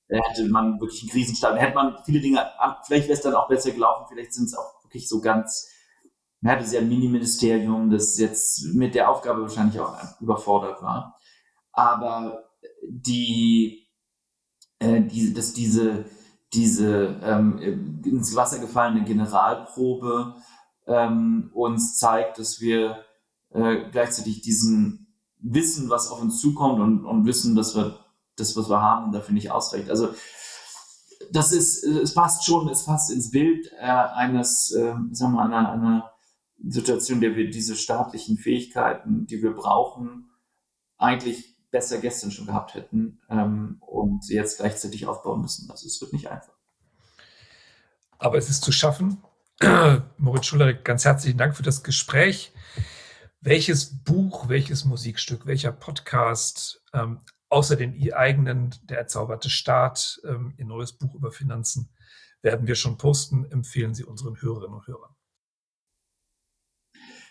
hätte 0.10 0.48
man 0.48 0.80
wirklich 0.80 1.02
einen 1.02 1.12
Krisenstab, 1.12 1.58
hätte 1.58 1.76
man 1.76 1.98
viele 2.06 2.22
Dinge, 2.22 2.46
vielleicht 2.86 3.08
wäre 3.08 3.18
es 3.18 3.22
dann 3.22 3.36
auch 3.36 3.48
besser 3.48 3.72
gelaufen, 3.72 4.06
vielleicht 4.10 4.34
sind 4.34 4.46
es 4.46 4.58
auch 4.58 4.84
wirklich 4.84 5.08
so 5.10 5.20
ganz, 5.20 5.68
man 6.42 6.54
hatte 6.54 6.74
ja 6.74 6.80
ein 6.80 6.90
Mini-Ministerium, 6.90 7.90
das 7.90 8.18
jetzt 8.18 8.74
mit 8.74 8.96
der 8.96 9.10
Aufgabe 9.10 9.42
wahrscheinlich 9.42 9.80
auch 9.80 9.98
überfordert 10.22 10.82
war. 10.82 11.18
Aber 11.74 12.44
die, 12.88 13.88
äh, 14.80 15.02
die 15.02 15.34
dass 15.34 15.54
diese, 15.54 16.06
diese 16.54 17.20
ähm, 17.24 18.02
ins 18.06 18.36
Wasser 18.36 18.60
gefallene 18.60 19.04
Generalprobe 19.04 20.36
ähm, 20.86 21.52
uns 21.54 21.98
zeigt, 21.98 22.40
dass 22.40 22.62
wir 22.62 23.04
äh, 23.50 23.90
gleichzeitig 23.92 24.42
diesen 24.42 25.08
Wissen, 25.40 25.90
was 25.90 26.10
auf 26.10 26.22
uns 26.22 26.40
zukommt 26.40 26.80
und, 26.80 27.06
und 27.06 27.26
wissen, 27.26 27.56
dass 27.56 27.76
wir 27.76 28.00
das, 28.38 28.56
was 28.56 28.70
wir 28.70 28.82
haben, 28.82 29.12
dafür 29.12 29.34
nicht 29.34 29.52
ausreicht. 29.52 29.90
Also 29.90 30.14
das 31.32 31.52
ist, 31.52 31.84
es 31.84 32.14
passt 32.14 32.46
schon, 32.46 32.70
es 32.70 32.86
passt 32.86 33.12
ins 33.12 33.32
Bild 33.32 33.72
äh, 33.80 33.86
eines, 33.86 34.72
äh, 34.72 34.94
sagen 35.12 35.34
wir, 35.34 35.44
einer, 35.44 35.72
einer 35.72 36.12
Situation, 36.66 37.22
der 37.22 37.36
wir 37.36 37.50
diese 37.50 37.76
staatlichen 37.76 38.38
Fähigkeiten, 38.38 39.26
die 39.28 39.42
wir 39.42 39.54
brauchen, 39.54 40.30
eigentlich 40.98 41.56
besser 41.70 42.00
gestern 42.00 42.32
schon 42.32 42.48
gehabt 42.48 42.74
hätten 42.76 43.20
ähm, 43.30 43.78
und 43.82 44.28
jetzt 44.30 44.60
gleichzeitig 44.60 45.06
aufbauen 45.06 45.42
müssen. 45.42 45.70
Also 45.70 45.88
es 45.88 46.00
wird 46.02 46.14
nicht 46.14 46.30
einfach. 46.30 46.54
Aber 48.20 48.38
es 48.38 48.50
ist 48.50 48.64
zu 48.64 48.72
schaffen. 48.72 49.24
Moritz 50.18 50.46
Schuller, 50.46 50.74
ganz 50.74 51.06
herzlichen 51.06 51.38
Dank 51.38 51.56
für 51.56 51.64
das 51.64 51.84
Gespräch. 51.84 52.54
Welches 53.42 54.04
Buch, 54.04 54.50
welches 54.50 54.86
Musikstück, 54.86 55.46
welcher 55.46 55.72
Podcast 55.72 56.82
ähm, 56.94 57.20
außer 57.50 57.76
den 57.76 58.14
eigenen 58.14 58.76
Der 58.84 58.98
erzauberte 59.00 59.50
Staat, 59.50 60.20
ähm, 60.26 60.54
Ihr 60.58 60.66
neues 60.66 60.94
Buch 60.94 61.14
über 61.16 61.32
Finanzen, 61.32 61.90
werden 62.42 62.68
wir 62.68 62.76
schon 62.76 62.98
posten. 62.98 63.46
Empfehlen 63.52 63.94
Sie 63.94 64.04
unseren 64.04 64.42
Hörerinnen 64.42 64.78
und 64.78 64.88
Hörern. 64.88 65.16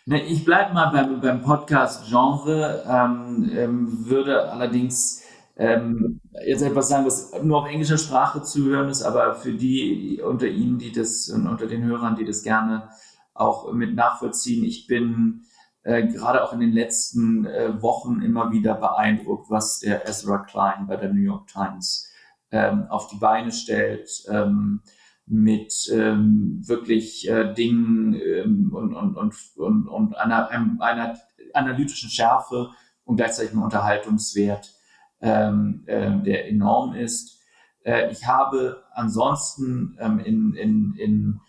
Ne, 0.08 0.22
ich 0.22 0.44
bleibe 0.44 0.72
mal 0.72 0.90
beim, 0.90 1.20
beim 1.20 1.42
Podcast-Genre, 1.42 2.84
ähm, 2.86 3.50
ähm, 3.52 4.06
würde 4.06 4.52
allerdings 4.52 5.24
ähm, 5.56 6.20
jetzt 6.44 6.62
etwas 6.62 6.88
sagen, 6.88 7.06
was 7.06 7.32
nur 7.42 7.58
auf 7.58 7.68
englischer 7.68 7.98
Sprache 7.98 8.42
zu 8.42 8.64
hören 8.66 8.88
ist, 8.88 9.02
aber 9.02 9.34
für 9.34 9.52
die 9.52 10.22
unter 10.24 10.46
Ihnen, 10.46 10.78
die 10.78 10.92
das 10.92 11.28
und 11.28 11.48
unter 11.48 11.66
den 11.66 11.82
Hörern, 11.82 12.14
die 12.14 12.24
das 12.24 12.44
gerne 12.44 12.88
auch 13.34 13.72
mit 13.72 13.96
nachvollziehen, 13.96 14.64
ich 14.64 14.86
bin 14.86 15.42
äh, 15.86 16.06
gerade 16.08 16.42
auch 16.42 16.52
in 16.52 16.60
den 16.60 16.72
letzten 16.72 17.46
äh, 17.46 17.80
Wochen 17.80 18.20
immer 18.20 18.50
wieder 18.50 18.74
beeindruckt, 18.74 19.48
was 19.50 19.78
der 19.78 20.08
Ezra 20.08 20.38
Klein 20.38 20.86
bei 20.88 20.96
der 20.96 21.12
New 21.12 21.20
York 21.20 21.46
Times 21.46 22.10
ähm, 22.50 22.86
auf 22.88 23.08
die 23.08 23.18
Beine 23.18 23.52
stellt. 23.52 24.08
Ähm, 24.28 24.82
mit 25.26 25.90
ähm, 25.92 26.62
wirklich 26.66 27.28
äh, 27.28 27.52
Dingen 27.52 28.14
ähm, 28.14 28.70
und, 28.72 28.94
und, 28.94 29.16
und, 29.16 29.34
und, 29.56 29.88
und 29.88 30.16
einer, 30.16 30.48
einer 30.50 31.18
analytischen 31.52 32.10
Schärfe 32.10 32.70
und 33.04 33.16
gleichzeitig 33.16 33.52
einem 33.52 33.62
Unterhaltungswert, 33.62 34.72
ähm, 35.20 35.82
äh, 35.86 36.16
der 36.22 36.48
enorm 36.48 36.94
ist. 36.94 37.40
Äh, 37.84 38.12
ich 38.12 38.26
habe 38.26 38.84
ansonsten 38.94 39.96
ähm, 40.00 40.20
in, 40.20 40.54
in, 40.54 40.94
in, 40.96 41.40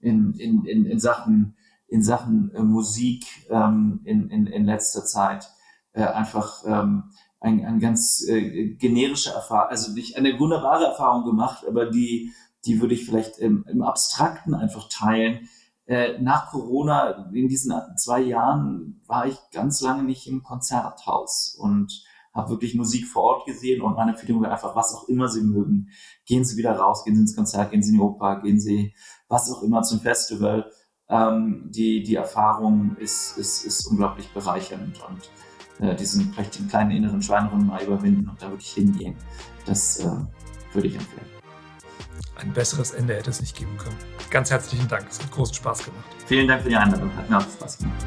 in, 0.00 0.64
in, 0.64 0.86
in 0.86 0.98
Sachen 0.98 1.55
in 1.88 2.02
Sachen 2.02 2.52
äh, 2.54 2.62
Musik 2.62 3.24
ähm, 3.50 4.00
in, 4.04 4.30
in, 4.30 4.46
in 4.46 4.64
letzter 4.64 5.04
Zeit 5.04 5.50
äh, 5.92 6.02
einfach 6.02 6.64
ähm, 6.66 7.10
ein, 7.40 7.64
ein 7.64 7.80
ganz 7.80 8.24
äh, 8.28 8.74
generische 8.74 9.30
Erfahrung, 9.30 9.70
also 9.70 9.92
nicht 9.92 10.16
eine 10.16 10.38
wunderbare 10.38 10.86
Erfahrung 10.86 11.24
gemacht, 11.24 11.64
aber 11.66 11.86
die, 11.86 12.32
die 12.64 12.80
würde 12.80 12.94
ich 12.94 13.04
vielleicht 13.04 13.38
im, 13.38 13.64
im 13.68 13.82
Abstrakten 13.82 14.54
einfach 14.54 14.88
teilen. 14.88 15.48
Äh, 15.86 16.18
nach 16.20 16.50
Corona, 16.50 17.30
in 17.32 17.48
diesen 17.48 17.72
zwei 17.96 18.20
Jahren, 18.20 19.00
war 19.06 19.26
ich 19.26 19.36
ganz 19.52 19.80
lange 19.80 20.02
nicht 20.02 20.26
im 20.26 20.42
Konzerthaus 20.42 21.56
und 21.58 22.04
habe 22.34 22.50
wirklich 22.50 22.74
Musik 22.74 23.06
vor 23.06 23.22
Ort 23.22 23.46
gesehen 23.46 23.80
und 23.80 23.94
meine 23.94 24.12
Empfehlung 24.12 24.42
wäre 24.42 24.52
einfach, 24.52 24.76
was 24.76 24.94
auch 24.94 25.08
immer 25.08 25.28
Sie 25.28 25.42
mögen. 25.42 25.88
Gehen 26.26 26.44
Sie 26.44 26.56
wieder 26.56 26.76
raus, 26.76 27.04
gehen 27.04 27.14
Sie 27.14 27.22
ins 27.22 27.36
Konzert, 27.36 27.70
gehen 27.70 27.82
Sie 27.82 27.90
in 27.90 27.96
die 27.96 28.02
Oper, 28.02 28.42
gehen 28.42 28.60
Sie 28.60 28.94
was 29.28 29.50
auch 29.50 29.62
immer 29.62 29.82
zum 29.82 30.00
Festival 30.00 30.70
ähm, 31.08 31.70
die, 31.70 32.02
die 32.02 32.16
Erfahrung 32.16 32.96
ist, 32.98 33.38
ist, 33.38 33.64
ist 33.64 33.86
unglaublich 33.86 34.28
bereichernd 34.32 35.00
und 35.08 35.86
äh, 35.86 35.94
diesen 35.94 36.32
vielleicht 36.32 36.58
den 36.58 36.68
kleinen 36.68 36.90
inneren 36.90 37.22
Schweinehund 37.22 37.66
mal 37.66 37.82
überwinden 37.82 38.28
und 38.28 38.40
da 38.40 38.50
wirklich 38.50 38.72
hingehen, 38.72 39.16
das 39.66 40.00
äh, 40.00 40.10
würde 40.72 40.88
ich 40.88 40.94
empfehlen. 40.94 41.26
Ein 42.36 42.52
besseres 42.52 42.92
Ende 42.92 43.14
hätte 43.14 43.30
es 43.30 43.40
nicht 43.40 43.56
geben 43.56 43.76
können. 43.78 43.96
Ganz 44.30 44.50
herzlichen 44.50 44.88
Dank, 44.88 45.06
es 45.08 45.22
hat 45.22 45.30
großen 45.30 45.54
Spaß 45.54 45.84
gemacht. 45.84 46.04
Vielen 46.26 46.48
Dank 46.48 46.62
für 46.62 46.68
die 46.68 46.76
Einladung, 46.76 47.14
hat 47.16 47.30
mir 47.30 47.38
auch 47.38 47.42
Spaß 47.42 47.78
gemacht. 47.78 48.06